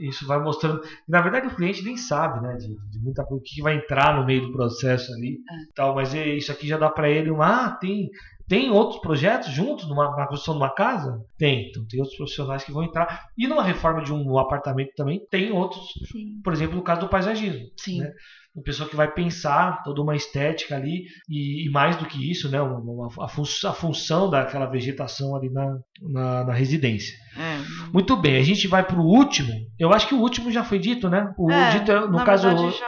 isso 0.08 0.26
vai 0.26 0.42
mostrando. 0.42 0.80
Na 1.06 1.20
verdade, 1.20 1.46
o 1.46 1.54
cliente 1.54 1.84
nem 1.84 1.96
sabe, 1.96 2.40
né? 2.40 2.54
De, 2.56 2.68
de 2.68 2.98
muita 3.02 3.22
coisa, 3.24 3.40
o 3.40 3.44
que 3.44 3.60
vai 3.60 3.76
entrar 3.76 4.18
no 4.18 4.24
meio 4.24 4.46
do 4.46 4.52
processo 4.52 5.12
ali. 5.12 5.34
É. 5.34 5.72
Tal, 5.74 5.94
mas 5.94 6.14
isso 6.14 6.50
aqui 6.50 6.66
já 6.66 6.78
dá 6.78 6.88
para 6.88 7.10
ele 7.10 7.30
um, 7.30 7.42
ah, 7.42 7.76
tem 7.78 8.08
tem 8.48 8.70
outros 8.70 9.00
projetos 9.00 9.50
juntos 9.50 9.86
numa, 9.86 10.16
na 10.16 10.26
construção 10.26 10.54
de 10.54 10.60
uma 10.60 10.74
casa? 10.74 11.20
Tem. 11.36 11.68
Então 11.68 11.84
tem 11.86 12.00
outros 12.00 12.16
profissionais 12.16 12.64
que 12.64 12.72
vão 12.72 12.82
entrar. 12.82 13.26
E 13.36 13.46
numa 13.46 13.62
reforma 13.62 14.02
de 14.02 14.12
um 14.12 14.38
apartamento 14.38 14.92
também 14.96 15.20
tem 15.30 15.52
outros. 15.52 15.84
Sim. 16.10 16.40
Por 16.42 16.52
exemplo, 16.52 16.76
no 16.76 16.82
caso 16.82 17.02
do 17.02 17.08
paisagismo. 17.08 17.66
Sim. 17.76 18.00
Né? 18.00 18.10
Uma 18.54 18.64
pessoa 18.64 18.88
que 18.88 18.96
vai 18.96 19.12
pensar 19.12 19.82
toda 19.84 20.00
uma 20.00 20.16
estética 20.16 20.74
ali 20.74 21.04
e, 21.28 21.66
e 21.66 21.70
mais 21.70 21.96
do 21.96 22.06
que 22.06 22.28
isso, 22.28 22.50
né, 22.50 22.60
uma, 22.60 22.78
uma, 22.78 23.24
a, 23.24 23.28
fun 23.28 23.44
a, 23.66 23.72
função 23.72 24.28
daquela 24.28 24.66
vegetação 24.66 25.36
ali 25.36 25.48
na, 25.50 25.78
na, 26.00 26.44
na 26.44 26.52
residência. 26.52 27.14
É. 27.36 27.92
Muito 27.92 28.16
bem, 28.16 28.36
a 28.36 28.42
gente 28.42 28.66
vai 28.66 28.82
para 28.82 28.98
o 28.98 29.06
último. 29.06 29.52
Eu 29.78 29.92
acho 29.92 30.08
que 30.08 30.14
o 30.14 30.20
último 30.20 30.50
já 30.50 30.64
foi 30.64 30.78
dito, 30.78 31.08
né? 31.08 31.32
O 31.38 31.50
é, 31.50 31.78
dito, 31.78 31.92
no 32.08 32.24
caso 32.24 32.48
já... 32.70 32.86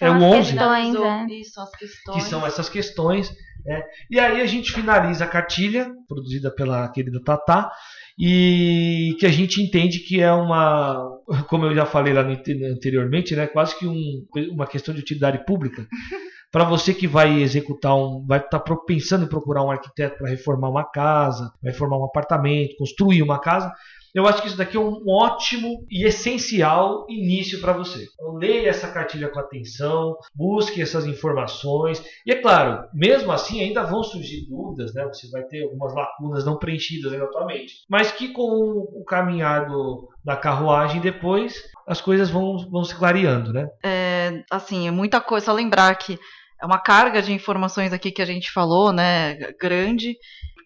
é 0.00 0.10
o 0.10 0.20
11. 0.20 0.52
Questões, 0.52 0.96
é. 0.96 1.26
Isso, 1.34 1.60
as 1.60 1.70
questões. 1.76 2.16
Que 2.16 2.28
são 2.28 2.46
essas 2.46 2.68
questões 2.68 3.32
é, 3.66 3.82
e 4.10 4.20
aí 4.20 4.40
a 4.40 4.46
gente 4.46 4.72
finaliza 4.72 5.24
a 5.24 5.28
cartilha, 5.28 5.90
produzida 6.06 6.50
pela 6.50 6.88
querida 6.88 7.22
Tatá, 7.22 7.70
e 8.18 9.16
que 9.18 9.26
a 9.26 9.30
gente 9.30 9.62
entende 9.62 10.00
que 10.00 10.20
é 10.20 10.32
uma, 10.32 11.18
como 11.48 11.66
eu 11.66 11.74
já 11.74 11.86
falei 11.86 12.12
lá 12.12 12.22
anteriormente, 12.22 13.34
né, 13.34 13.46
quase 13.46 13.76
que 13.78 13.86
um, 13.86 14.26
uma 14.52 14.66
questão 14.66 14.94
de 14.94 15.00
utilidade 15.00 15.44
pública. 15.44 15.86
Para 16.52 16.62
você 16.62 16.94
que 16.94 17.08
vai 17.08 17.42
executar 17.42 17.96
um, 17.96 18.24
vai 18.24 18.38
estar 18.38 18.60
tá 18.60 18.76
pensando 18.86 19.24
em 19.24 19.28
procurar 19.28 19.64
um 19.64 19.72
arquiteto 19.72 20.18
para 20.18 20.30
reformar 20.30 20.68
uma 20.68 20.84
casa, 20.84 21.52
vai 21.60 21.72
reformar 21.72 21.98
um 21.98 22.04
apartamento, 22.04 22.76
construir 22.76 23.22
uma 23.22 23.40
casa, 23.40 23.72
eu 24.14 24.26
acho 24.26 24.40
que 24.40 24.48
isso 24.48 24.56
daqui 24.56 24.76
é 24.76 24.80
um 24.80 25.02
ótimo 25.08 25.84
e 25.90 26.06
essencial 26.06 27.04
início 27.08 27.60
para 27.60 27.72
você. 27.72 28.06
Então, 28.14 28.34
leia 28.34 28.68
essa 28.68 28.92
cartilha 28.92 29.28
com 29.28 29.40
atenção, 29.40 30.16
busque 30.32 30.80
essas 30.80 31.04
informações. 31.04 32.00
E 32.24 32.30
é 32.30 32.40
claro, 32.40 32.88
mesmo 32.94 33.32
assim 33.32 33.60
ainda 33.60 33.82
vão 33.82 34.04
surgir 34.04 34.46
dúvidas, 34.48 34.94
né? 34.94 35.04
Você 35.06 35.28
vai 35.30 35.42
ter 35.42 35.64
algumas 35.64 35.92
lacunas 35.92 36.44
não 36.44 36.58
preenchidas 36.58 37.12
eventualmente. 37.12 37.74
Mas 37.90 38.12
que 38.12 38.28
com 38.28 38.42
o 38.42 39.04
caminhar 39.04 39.66
do, 39.66 40.08
da 40.24 40.36
carruagem 40.36 41.00
depois, 41.00 41.64
as 41.84 42.00
coisas 42.00 42.30
vão, 42.30 42.58
vão 42.70 42.84
se 42.84 42.94
clareando, 42.94 43.52
né? 43.52 43.68
É, 43.84 44.44
assim, 44.48 44.86
é 44.86 44.92
muita 44.92 45.20
coisa. 45.20 45.46
Só 45.46 45.52
lembrar 45.52 45.92
que 45.96 46.18
é 46.62 46.64
uma 46.64 46.78
carga 46.78 47.20
de 47.20 47.32
informações 47.32 47.92
aqui 47.92 48.12
que 48.12 48.22
a 48.22 48.26
gente 48.26 48.52
falou, 48.52 48.92
né? 48.92 49.34
Grande 49.60 50.16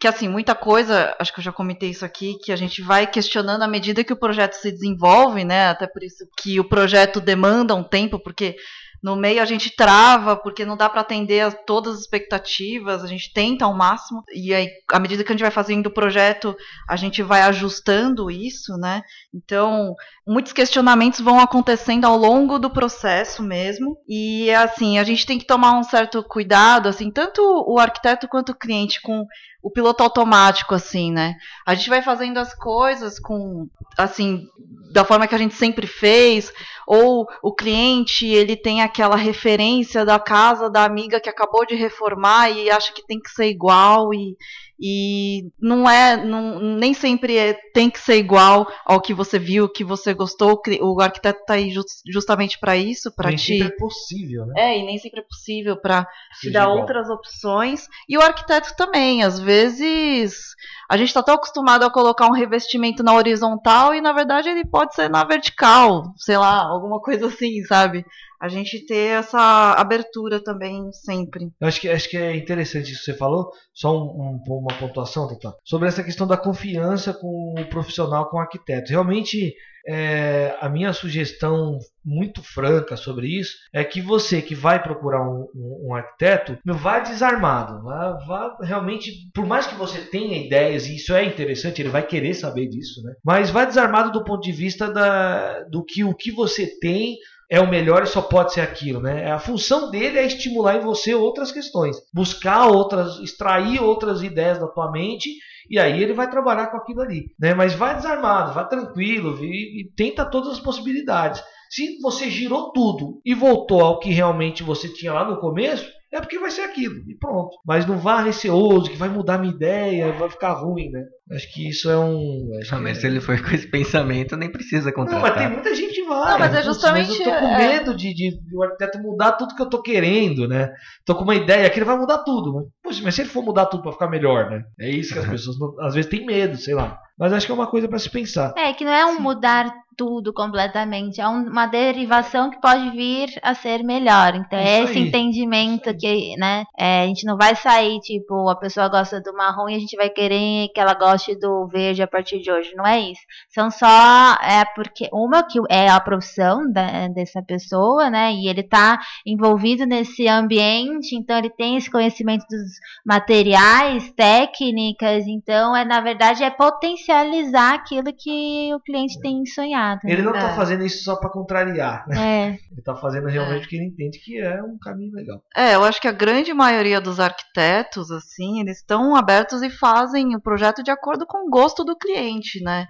que 0.01 0.07
assim, 0.07 0.29
muita 0.29 0.55
coisa, 0.55 1.15
acho 1.19 1.33
que 1.33 1.41
eu 1.41 1.45
já 1.45 1.53
comentei 1.53 1.91
isso 1.91 2.05
aqui, 2.05 2.39
que 2.43 2.53
a 2.53 2.57
gente 2.57 2.81
vai 2.81 3.07
questionando 3.07 3.63
à 3.63 3.69
medida 3.69 4.05
que 4.05 4.13
o 4.13 4.19
projeto 4.19 4.55
se 4.55 4.71
desenvolve, 4.71 5.45
né? 5.45 5.69
Até 5.69 5.87
por 5.87 6.03
isso 6.03 6.25
que 6.39 6.61
o 6.61 6.69
projeto 6.69 7.21
demanda 7.21 7.75
um 7.75 7.83
tempo, 7.83 8.19
porque 8.19 8.57
no 9.03 9.15
meio 9.15 9.41
a 9.41 9.45
gente 9.45 9.75
trava 9.75 10.37
porque 10.37 10.65
não 10.65 10.77
dá 10.77 10.89
para 10.89 11.01
atender 11.01 11.41
a 11.41 11.51
todas 11.51 11.95
as 11.95 12.01
expectativas, 12.01 13.05
a 13.05 13.07
gente 13.07 13.33
tenta 13.33 13.65
ao 13.65 13.75
máximo 13.75 14.23
e 14.35 14.53
aí 14.53 14.69
à 14.91 14.99
medida 14.99 15.23
que 15.23 15.31
a 15.31 15.35
gente 15.35 15.43
vai 15.43 15.51
fazendo 15.51 15.87
o 15.87 15.95
projeto, 15.95 16.57
a 16.89 16.97
gente 16.97 17.23
vai 17.23 17.43
ajustando 17.43 18.31
isso, 18.31 18.77
né? 18.77 19.03
Então, 19.33 19.95
muitos 20.27 20.53
questionamentos 20.53 21.21
vão 21.21 21.39
acontecendo 21.39 22.07
ao 22.07 22.17
longo 22.17 22.59
do 22.59 22.71
processo 22.71 23.43
mesmo. 23.43 23.97
E 24.09 24.51
assim, 24.51 24.99
a 24.99 25.05
gente 25.05 25.27
tem 25.27 25.39
que 25.39 25.47
tomar 25.47 25.79
um 25.79 25.85
certo 25.85 26.23
cuidado, 26.25 26.89
assim, 26.89 27.11
tanto 27.11 27.41
o 27.67 27.79
arquiteto 27.79 28.29
quanto 28.29 28.51
o 28.51 28.59
cliente 28.59 29.01
com 29.01 29.25
o 29.63 29.71
piloto 29.71 30.03
automático, 30.03 30.75
assim, 30.75 31.13
né? 31.13 31.35
A 31.67 31.75
gente 31.75 31.91
vai 31.91 32.01
fazendo 32.01 32.39
as 32.39 32.55
coisas 32.55 33.19
com, 33.19 33.69
assim, 33.97 34.47
da 34.93 35.05
forma 35.05 35.27
que 35.27 35.35
a 35.35 35.39
gente 35.39 35.55
sempre 35.55 35.87
fez, 35.87 36.53
ou 36.87 37.27
o 37.43 37.55
cliente, 37.55 38.27
ele 38.27 38.57
tem 38.57 38.83
aquela 38.83 39.17
referência 39.17 40.05
da 40.05 40.19
casa 40.19 40.71
da 40.71 40.85
amiga 40.85 41.21
que 41.21 41.29
acabou 41.29 41.67
de 41.67 41.75
reformar 41.75 42.51
e 42.51 42.71
acha 42.71 42.93
que 42.93 43.07
tem 43.07 43.21
que 43.21 43.31
ser 43.31 43.49
igual 43.49 44.15
e, 44.15 44.37
e 44.81 45.51
não 45.61 45.89
é, 45.91 46.17
não, 46.17 46.61
nem 46.61 46.95
sempre 46.95 47.37
é, 47.37 47.55
tem 47.75 47.91
que 47.91 47.99
ser 47.99 48.17
igual 48.17 48.71
ao 48.85 49.01
que 49.01 49.13
você 49.13 49.39
viu, 49.39 49.69
que 49.69 49.83
você 49.83 50.15
gostou. 50.15 50.61
O 50.81 51.01
arquiteto 51.01 51.41
está 51.41 51.55
aí 51.55 51.71
just, 51.71 51.89
justamente 52.07 52.59
para 52.61 52.77
isso, 52.77 53.13
para 53.15 53.35
te. 53.35 53.51
Nem 53.51 53.59
sempre 53.59 53.75
é 53.75 53.79
possível, 53.79 54.47
né? 54.47 54.55
É, 54.57 54.79
e 54.79 54.87
nem 54.87 54.99
sempre 54.99 55.21
é 55.21 55.25
possível 55.25 55.77
para 55.77 56.07
te 56.41 56.51
dar 56.51 56.65
igual. 56.65 56.79
outras 56.79 57.09
opções. 57.11 57.89
E 58.09 58.17
o 58.17 58.23
arquiteto 58.23 58.77
também, 58.77 59.25
às 59.25 59.41
vezes 59.41 60.55
a 60.89 60.97
gente 60.97 61.09
está 61.09 61.23
tão 61.23 61.35
acostumado 61.35 61.85
a 61.85 61.91
colocar 61.91 62.27
um 62.27 62.33
revestimento 62.33 63.03
na 63.03 63.15
horizontal 63.15 63.95
e 63.95 64.01
na 64.01 64.13
verdade 64.13 64.49
ele 64.49 64.65
pode 64.65 64.95
ser 64.95 65.11
na 65.11 65.25
vertical, 65.25 66.15
sei 66.17 66.39
lá, 66.39 66.63
alguma 66.63 67.01
coisa 67.01 67.27
assim, 67.27 67.63
sabe? 67.65 68.07
A 68.41 68.49
gente 68.49 68.85
ter 68.87 69.19
essa 69.19 69.73
abertura 69.73 70.43
também 70.43 70.93
sempre. 70.93 71.51
Eu 71.61 71.69
acho 71.69 71.81
que, 71.81 71.89
acho 71.89 72.09
que 72.09 72.17
é 72.17 72.37
interessante 72.37 72.93
isso 72.93 73.01
que 73.01 73.13
você 73.13 73.15
falou, 73.15 73.51
só 73.73 73.97
um, 73.97 74.39
um, 74.39 74.43
uma 74.49 74.79
pontuação, 74.79 75.29
Tata, 75.29 75.57
sobre 75.65 75.89
essa 75.89 76.05
questão 76.05 76.27
da 76.27 76.37
confiança 76.37 77.13
com 77.13 77.55
o 77.59 77.65
profissional, 77.69 78.29
com 78.29 78.37
o 78.37 78.41
arquiteto. 78.41 78.91
Realmente 78.91 79.55
é, 79.91 80.55
a 80.61 80.69
minha 80.69 80.93
sugestão 80.93 81.79
muito 82.05 82.43
franca 82.43 82.95
sobre 82.95 83.27
isso 83.27 83.57
é 83.73 83.83
que 83.83 84.03
você 84.03 84.43
que 84.43 84.55
vai 84.55 84.83
procurar 84.83 85.23
um, 85.23 85.47
um, 85.55 85.89
um 85.89 85.95
arquiteto, 85.95 86.59
vá 86.67 86.99
desarmado, 86.99 87.83
vá, 87.83 88.13
vá, 88.27 88.57
realmente, 88.61 89.31
por 89.33 89.47
mais 89.47 89.67
que 89.67 89.75
você 89.75 90.03
tenha 90.03 90.45
ideias, 90.45 90.87
e 90.87 90.97
isso 90.97 91.15
é 91.15 91.25
interessante, 91.25 91.81
ele 91.81 91.89
vai 91.89 92.07
querer 92.07 92.35
saber 92.35 92.67
disso, 92.69 93.03
né? 93.03 93.15
mas 93.25 93.51
vá 93.51 93.65
desarmado 93.65 94.13
do 94.13 94.25
ponto 94.25 94.43
de 94.43 94.53
vista 94.53 94.93
da, 94.93 95.65
do 95.65 95.83
que 95.83 96.05
o 96.05 96.15
que 96.15 96.31
você 96.31 96.67
tem 96.79 97.17
é 97.51 97.61
o 97.61 97.69
melhor 97.69 98.03
e 98.03 98.07
só 98.07 98.21
pode 98.21 98.53
ser 98.53 98.61
aquilo, 98.61 99.01
né? 99.01 99.31
A 99.31 99.39
função 99.39 99.91
dele 99.91 100.19
é 100.19 100.27
estimular 100.27 100.77
em 100.77 100.85
você 100.85 101.15
outras 101.15 101.51
questões, 101.51 101.97
buscar 102.13 102.67
outras, 102.67 103.19
extrair 103.21 103.83
outras 103.83 104.23
ideias 104.23 104.59
da 104.59 104.69
tua 104.69 104.91
mente 104.91 105.31
e 105.71 105.79
aí 105.79 106.03
ele 106.03 106.13
vai 106.13 106.31
trabalhar 106.31 106.69
com 106.69 106.77
aquilo 106.77 107.01
ali, 107.01 107.27
né? 107.39 107.55
Mas 107.55 107.75
vai 107.75 107.97
desarmado, 107.97 108.53
vai 108.53 108.69
tranquilo 108.69 109.43
e, 109.43 109.83
e 109.83 109.93
tenta 109.97 110.25
todas 110.25 110.53
as 110.53 110.61
possibilidades. 110.61 111.43
Se 111.71 111.99
você 112.01 112.31
girou 112.31 112.73
tudo 112.73 113.21
e 113.25 113.35
voltou 113.35 113.81
ao 113.83 113.99
que 113.99 114.11
realmente 114.11 114.63
você 114.63 114.89
tinha 114.93 115.13
lá 115.13 115.29
no 115.29 115.39
começo, 115.39 115.87
é 116.13 116.21
porque 116.21 116.39
vai 116.39 116.51
ser 116.51 116.63
aquilo 116.63 116.95
e 117.07 117.15
pronto. 117.15 117.57
Mas 117.67 117.87
não 117.87 117.99
vá 117.99 118.21
receoso 118.21 118.91
que 118.91 118.97
vai 118.97 119.09
mudar 119.09 119.39
minha 119.39 119.53
ideia, 119.53 120.13
vai 120.13 120.31
ficar 120.31 120.53
ruim, 120.55 120.91
né? 120.91 121.05
Acho 121.31 121.53
que 121.53 121.69
isso 121.69 121.91
é 121.91 121.99
um. 121.99 122.49
Não, 122.71 122.81
mas 122.81 122.99
é... 122.99 123.01
se 123.01 123.07
ele 123.07 123.21
for 123.21 123.39
com 123.43 123.55
esse 123.55 123.71
pensamento, 123.71 124.37
nem 124.37 124.51
precisa 124.51 124.91
contratar. 124.91 125.21
Não, 125.23 125.29
mas 125.29 125.39
tem 125.39 125.51
muita 125.51 125.75
gente 125.75 125.95
que 125.95 126.05
vai. 126.05 126.33
Não, 126.33 126.39
mas 126.39 126.55
é 126.55 126.63
justamente. 126.63 127.09
Mas 127.09 127.21
eu 127.21 127.25
tô 127.25 127.39
com 127.39 127.47
é. 127.47 127.69
medo 127.69 127.95
de, 127.95 128.15
de, 128.15 128.41
de 128.41 128.57
o 128.57 128.63
arquiteto 128.63 128.99
mudar 128.99 129.33
tudo 129.33 129.55
que 129.55 129.61
eu 129.61 129.69
tô 129.69 129.83
querendo, 129.83 130.49
né? 130.49 130.73
Tô 131.05 131.15
com 131.15 131.25
uma 131.25 131.35
ideia 131.35 131.69
que 131.69 131.79
ele 131.79 131.85
vai 131.85 131.99
mudar 131.99 132.19
tudo. 132.19 132.55
Mas, 132.55 132.65
poxa, 132.83 133.01
mas 133.05 133.15
se 133.15 133.23
ele 133.23 133.29
for 133.29 133.45
mudar 133.45 133.67
tudo 133.67 133.83
para 133.83 133.93
ficar 133.93 134.09
melhor, 134.09 134.51
né? 134.51 134.63
É 134.81 134.89
isso 134.89 135.13
que 135.13 135.19
as 135.19 135.27
pessoas 135.29 135.57
às 135.81 135.95
vezes 135.95 136.11
têm 136.11 136.25
medo, 136.25 136.57
sei 136.57 136.75
lá. 136.75 136.99
Mas 137.19 137.33
acho 137.33 137.45
que 137.45 137.53
é 137.53 137.55
uma 137.55 137.67
coisa 137.67 137.89
para 137.89 137.99
se 137.99 138.09
pensar. 138.09 138.55
É, 138.57 138.73
que 138.73 138.85
não 138.85 138.93
é 138.93 139.05
um 139.05 139.21
mudar 139.21 139.71
tudo 139.99 140.33
completamente. 140.33 141.21
É 141.21 141.27
uma 141.27 141.67
derivação 141.67 142.49
que 142.51 142.61
pode 142.61 142.91
vir 142.91 143.29
a 143.43 143.53
ser 143.53 143.83
melhor. 143.83 144.37
Então, 144.37 144.57
é 144.57 144.85
esse 144.85 144.97
aí. 144.97 145.09
entendimento 145.09 145.93
que, 145.97 146.37
né? 146.37 146.65
É, 146.79 147.03
a 147.03 147.07
gente 147.07 147.27
não 147.27 147.37
vai 147.37 147.57
sair, 147.57 147.99
tipo, 147.99 148.49
a 148.49 148.55
pessoa 148.55 148.89
gosta 148.89 149.21
do 149.21 149.35
marrom 149.35 149.69
e 149.69 149.75
a 149.75 149.79
gente 149.79 149.97
vai 149.97 150.09
querer 150.09 150.69
que 150.69 150.81
ela 150.81 150.95
goste 150.95 151.35
do 151.35 151.67
verde 151.67 152.01
a 152.01 152.07
partir 152.07 152.39
de 152.39 152.51
hoje. 152.51 152.73
Não 152.77 152.87
é 152.87 153.01
isso. 153.01 153.21
São 153.49 153.71
só. 153.71 154.37
É 154.41 154.65
porque 154.77 155.09
uma 155.13 155.43
que 155.43 155.59
é 155.69 155.89
a 155.89 155.99
profissão 155.99 156.71
da, 156.71 157.09
dessa 157.09 157.43
pessoa, 157.43 158.09
né? 158.09 158.33
E 158.33 158.49
ele 158.49 158.63
tá 158.63 159.01
envolvido 159.27 159.85
nesse 159.85 160.29
ambiente, 160.29 161.17
então 161.17 161.37
ele 161.37 161.51
tem 161.51 161.77
esse 161.77 161.91
conhecimento 161.91 162.47
dos 162.49 162.71
materiais, 163.05 164.13
técnicas. 164.13 165.27
Então, 165.27 165.75
é 165.75 165.85
na 165.85 166.01
verdade, 166.01 166.45
é 166.45 166.51
potencializar 166.51 167.75
aquilo 167.75 168.13
que 168.17 168.73
o 168.73 168.81
cliente 168.81 169.19
tem 169.21 169.45
sonhado 169.45 169.88
Exato. 169.89 170.07
Ele 170.09 170.23
não 170.23 170.35
está 170.35 170.51
É. 170.51 170.55
fazendo 170.57 170.85
isso 170.85 171.03
só 171.05 171.17
para 171.17 171.31
contrariar, 171.31 172.07
né? 172.09 172.17
É, 172.19 172.49
Ele 172.71 172.79
está 172.81 172.95
fazendo 172.95 173.27
realmente 173.29 173.57
É. 173.57 173.61
porque 173.61 173.77
ele 173.77 173.87
entende 173.87 174.19
que 174.19 174.39
é 174.39 174.63
um 174.63 174.79
caminho 174.79 175.13
legal. 175.15 175.43
É, 175.57 175.75
eu 175.75 175.85
acho 175.85 176.01
que 176.01 176.09
a 176.09 176.13
grande 176.13 176.53
maioria 176.53 177.01
dos 177.01 177.19
arquitetos, 177.21 178.11
assim, 178.11 178.61
eles 178.61 178.79
estão 178.79 179.15
abertos 179.17 179.63
e 179.63 179.71
fazem 179.71 180.35
o 180.37 180.41
projeto 180.41 180.83
de 180.83 180.91
acordo 180.91 181.27
com 181.27 181.47
o 181.47 181.51
gosto 181.51 181.85
do 181.85 181.97
cliente, 181.97 182.63
né? 182.63 182.87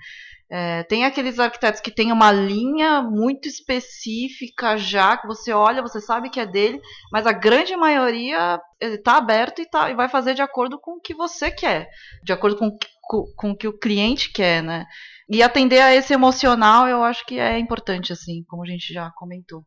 É, 0.51 0.83
tem 0.85 1.05
aqueles 1.05 1.39
arquitetos 1.39 1.81
que 1.81 1.91
têm 1.91 2.11
uma 2.11 2.33
linha 2.33 3.03
muito 3.03 3.47
específica 3.47 4.79
já, 4.79 5.17
que 5.17 5.27
você 5.27 5.53
olha, 5.53 5.83
você 5.83 6.01
sabe 6.01 6.31
que 6.31 6.41
é 6.41 6.47
dele, 6.47 6.81
mas 7.13 7.27
a 7.27 7.33
grande 7.33 7.77
maioria 7.77 8.59
está 8.81 9.19
aberto 9.19 9.61
e, 9.61 9.67
tá, 9.67 9.91
e 9.91 9.95
vai 9.95 10.09
fazer 10.09 10.33
de 10.35 10.41
acordo 10.41 10.79
com 10.81 10.93
o 10.93 11.01
que 11.01 11.15
você 11.15 11.51
quer, 11.51 11.89
de 12.25 12.33
acordo 12.33 12.57
com, 12.57 12.71
com, 13.03 13.25
com 13.37 13.51
o 13.51 13.57
que 13.57 13.69
o 13.69 13.79
cliente 13.79 14.33
quer, 14.33 14.63
né? 14.63 14.87
E 15.29 15.43
atender 15.43 15.81
a 15.81 15.95
esse 15.95 16.15
emocional, 16.15 16.89
eu 16.89 17.05
acho 17.05 17.27
que 17.27 17.39
é 17.39 17.59
importante, 17.59 18.13
assim, 18.15 18.43
como 18.49 18.63
a 18.63 18.67
gente 18.67 18.93
já 18.93 19.11
comentou. 19.11 19.63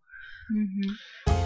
uhum. 0.50 1.41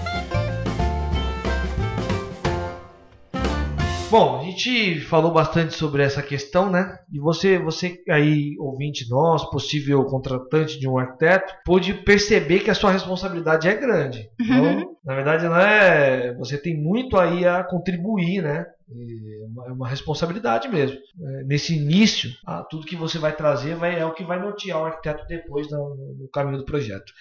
Bom, 4.17 4.39
a 4.39 4.43
gente 4.43 5.01
falou 5.01 5.29
bastante 5.29 5.73
sobre 5.73 6.01
essa 6.01 6.23
questão, 6.23 6.71
né? 6.71 6.99
E 7.11 7.19
você, 7.19 7.59
você 7.59 8.01
aí, 8.07 8.55
ouvinte 8.57 9.09
nosso, 9.09 9.49
possível 9.49 10.05
contratante 10.05 10.79
de 10.79 10.87
um 10.87 10.97
arquiteto, 10.97 11.53
pôde 11.65 11.93
perceber 11.93 12.61
que 12.61 12.71
a 12.71 12.73
sua 12.73 12.91
responsabilidade 12.91 13.67
é 13.67 13.75
grande. 13.75 14.29
Então, 14.39 14.95
na 15.03 15.15
verdade, 15.15 15.43
não 15.43 15.57
é. 15.57 16.33
Você 16.35 16.57
tem 16.57 16.81
muito 16.81 17.17
aí 17.17 17.45
a 17.45 17.61
contribuir, 17.61 18.41
né? 18.41 18.65
É 18.89 19.45
uma, 19.47 19.67
é 19.67 19.71
uma 19.73 19.87
responsabilidade 19.89 20.69
mesmo. 20.69 20.95
É, 20.95 21.43
nesse 21.43 21.75
início, 21.75 22.31
tudo 22.69 22.87
que 22.87 22.95
você 22.95 23.19
vai 23.19 23.35
trazer 23.35 23.75
vai, 23.75 23.99
é 23.99 24.05
o 24.05 24.13
que 24.13 24.23
vai 24.23 24.39
nortear 24.39 24.81
o 24.81 24.85
arquiteto 24.85 25.25
depois 25.27 25.69
no, 25.69 26.15
no 26.21 26.29
caminho 26.29 26.59
do 26.59 26.65
projeto. 26.65 27.11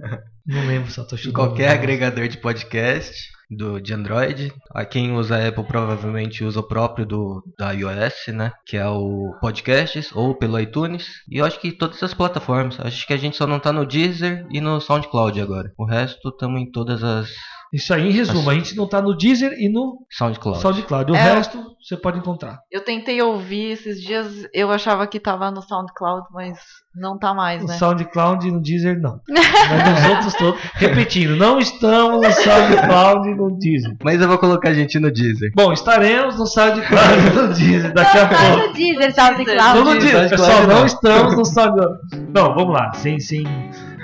Não 0.46 0.66
lembro 0.66 0.90
se 0.90 0.98
eu 0.98 1.06
tô 1.06 1.14
Em 1.14 1.18
chutando. 1.18 1.34
qualquer 1.48 1.70
agregador 1.70 2.28
de 2.28 2.36
podcast 2.36 3.30
do, 3.56 3.80
de 3.80 3.92
Android. 3.92 4.52
A 4.74 4.84
quem 4.84 5.12
usa 5.12 5.48
Apple 5.48 5.64
provavelmente 5.64 6.44
usa 6.44 6.60
o 6.60 6.66
próprio 6.66 7.06
do, 7.06 7.42
da 7.58 7.72
iOS, 7.72 8.28
né? 8.28 8.52
Que 8.66 8.76
é 8.76 8.86
o 8.88 9.34
Podcasts 9.40 10.10
ou 10.14 10.34
pelo 10.34 10.58
iTunes. 10.58 11.06
E 11.28 11.38
eu 11.38 11.44
acho 11.44 11.60
que 11.60 11.72
todas 11.72 12.02
as 12.02 12.14
plataformas. 12.14 12.78
Acho 12.80 13.06
que 13.06 13.12
a 13.12 13.16
gente 13.16 13.36
só 13.36 13.46
não 13.46 13.60
tá 13.60 13.72
no 13.72 13.86
Deezer 13.86 14.46
e 14.50 14.60
no 14.60 14.80
SoundCloud 14.80 15.40
agora. 15.40 15.72
O 15.76 15.84
resto 15.84 16.28
estamos 16.28 16.60
em 16.60 16.70
todas 16.70 17.02
as 17.02 17.30
Isso 17.72 17.94
aí, 17.94 18.08
em 18.08 18.12
resumo, 18.12 18.50
a 18.50 18.54
gente 18.54 18.76
não 18.76 18.86
tá 18.86 19.00
no 19.00 19.16
Deezer 19.16 19.54
e 19.58 19.68
no 19.68 20.04
SoundCloud. 20.10 20.60
SoundCloud. 20.60 21.12
O 21.12 21.14
É. 21.16 21.34
resto 21.36 21.72
você 21.82 21.96
pode 21.96 22.18
encontrar. 22.18 22.58
Eu 22.70 22.82
tentei 22.84 23.20
ouvir 23.22 23.72
esses 23.72 24.00
dias, 24.00 24.46
eu 24.52 24.70
achava 24.70 25.06
que 25.06 25.18
tava 25.18 25.50
no 25.50 25.62
SoundCloud, 25.62 26.26
mas 26.32 26.58
não 26.94 27.18
tá 27.18 27.32
mais, 27.32 27.62
No 27.62 27.68
né? 27.68 27.74
SoundCloud 27.78 28.46
e 28.46 28.50
no 28.52 28.60
Deezer 28.60 29.00
não. 29.00 29.20
Mas 29.26 30.02
nos 30.02 30.10
outros 30.10 30.34
todos. 30.34 30.60
Repetindo, 30.74 31.34
não 31.34 31.58
estamos 31.58 32.20
no 32.20 32.30
SoundCloud 32.32 33.28
e 33.30 33.34
no 33.34 33.58
Deezer. 33.58 33.96
Mas 34.04 34.20
eu 34.20 34.28
vou 34.28 34.36
colocar 34.38 34.68
a 34.68 34.74
gente 34.74 34.98
no 35.00 35.10
Deezer. 35.10 35.50
Bom, 35.56 35.72
estaremos 35.72 36.38
no 36.38 36.46
SoundCloud 36.46 37.26
e 37.26 37.30
no 37.30 37.48
Deezer 37.54 37.92
daqui 37.94 38.18
a 38.18 38.28
Tá 38.28 38.36
pouco. 38.52 38.66
no 38.68 38.72
Deezer, 38.74 39.06
Não 39.08 39.14
SoundCloud. 39.14 39.78
no 39.80 39.90
Deezer, 39.98 40.28
SoundCloud 40.28 40.30
pessoal, 40.30 40.60
não 40.68 40.78
não. 40.78 40.86
estamos 40.86 41.36
no 41.38 41.44
SoundCloud. 41.46 41.98
Não, 42.34 42.54
vamos 42.54 42.74
lá, 42.74 42.92
sem, 42.94 43.18
sem. 43.18 43.44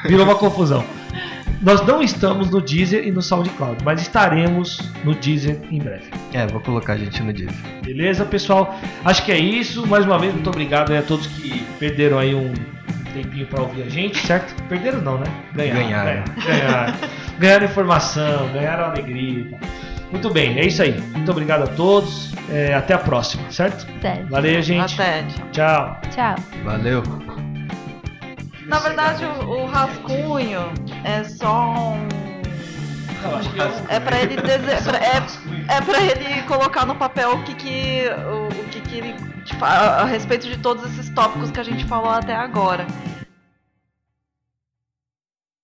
Virou 0.07 0.25
uma 0.25 0.35
confusão. 0.37 0.83
Nós 1.61 1.85
não 1.85 2.01
estamos 2.01 2.51
no 2.51 2.61
Deezer 2.61 3.07
e 3.07 3.11
no 3.11 3.21
SoundCloud, 3.21 3.83
mas 3.85 4.01
estaremos 4.01 4.81
no 5.05 5.15
Deezer 5.15 5.61
em 5.71 5.79
breve. 5.79 6.11
É, 6.33 6.47
vou 6.47 6.61
colocar 6.61 6.93
a 6.93 6.97
gente 6.97 7.23
no 7.23 7.33
Deezer. 7.33 7.55
Beleza, 7.83 8.25
pessoal? 8.25 8.79
Acho 9.05 9.25
que 9.25 9.33
é 9.33 9.39
isso. 9.39 9.87
Mais 9.87 10.05
uma 10.05 10.19
vez, 10.19 10.33
muito 10.33 10.49
obrigado 10.49 10.93
aí 10.93 10.99
a 10.99 11.03
todos 11.03 11.27
que 11.27 11.65
perderam 11.79 12.19
aí 12.19 12.35
um 12.35 12.53
tempinho 13.13 13.47
para 13.47 13.63
ouvir 13.63 13.83
a 13.83 13.89
gente, 13.89 14.25
certo? 14.25 14.55
Perderam 14.65 15.01
não, 15.01 15.19
né? 15.19 15.27
Ganharam. 15.55 15.83
Ganharam. 15.83 16.25
Ganharam, 16.25 16.35
ganharam. 16.47 16.95
Ganharam 17.39 17.65
informação, 17.65 18.53
ganharam 18.53 18.85
alegria. 18.85 19.59
Muito 20.11 20.31
bem, 20.31 20.59
é 20.59 20.67
isso 20.67 20.83
aí. 20.83 20.99
Muito 21.13 21.31
obrigado 21.31 21.65
a 21.65 21.67
todos. 21.67 22.33
É, 22.51 22.73
até 22.75 22.95
a 22.95 22.99
próxima, 22.99 23.51
certo? 23.51 23.87
Certo. 24.01 24.27
Valeu, 24.31 24.63
gente. 24.63 24.95
Até. 24.95 25.23
tchau. 25.25 25.49
Tchau. 25.53 26.01
Tchau. 26.11 26.37
Valeu. 26.65 27.03
Na 28.69 28.79
verdade, 28.79 29.25
o, 29.25 29.49
o 29.63 29.67
rascunho 29.67 30.71
é 31.05 31.25
só 31.25 31.71
um. 31.95 32.07
É 33.89 33.99
pra 33.99 34.21
ele 34.21 34.37
dese... 34.37 34.71
é, 34.71 35.75
é 35.77 35.81
pra 35.81 36.01
ele 36.01 36.43
colocar 36.43 36.87
no 36.87 36.95
papel 36.95 37.33
o 37.33 37.43
que 37.43 37.55
que 37.55 38.05
o, 38.31 38.47
o 38.47 38.65
que 38.69 38.81
que 38.81 38.97
ele 38.99 39.15
fa- 39.59 40.03
a 40.03 40.05
respeito 40.05 40.47
de 40.47 40.57
todos 40.59 40.85
esses 40.85 41.09
tópicos 41.11 41.51
que 41.51 41.59
a 41.59 41.65
gente 41.65 41.85
falou 41.87 42.11
até 42.11 42.35
agora. 42.37 42.87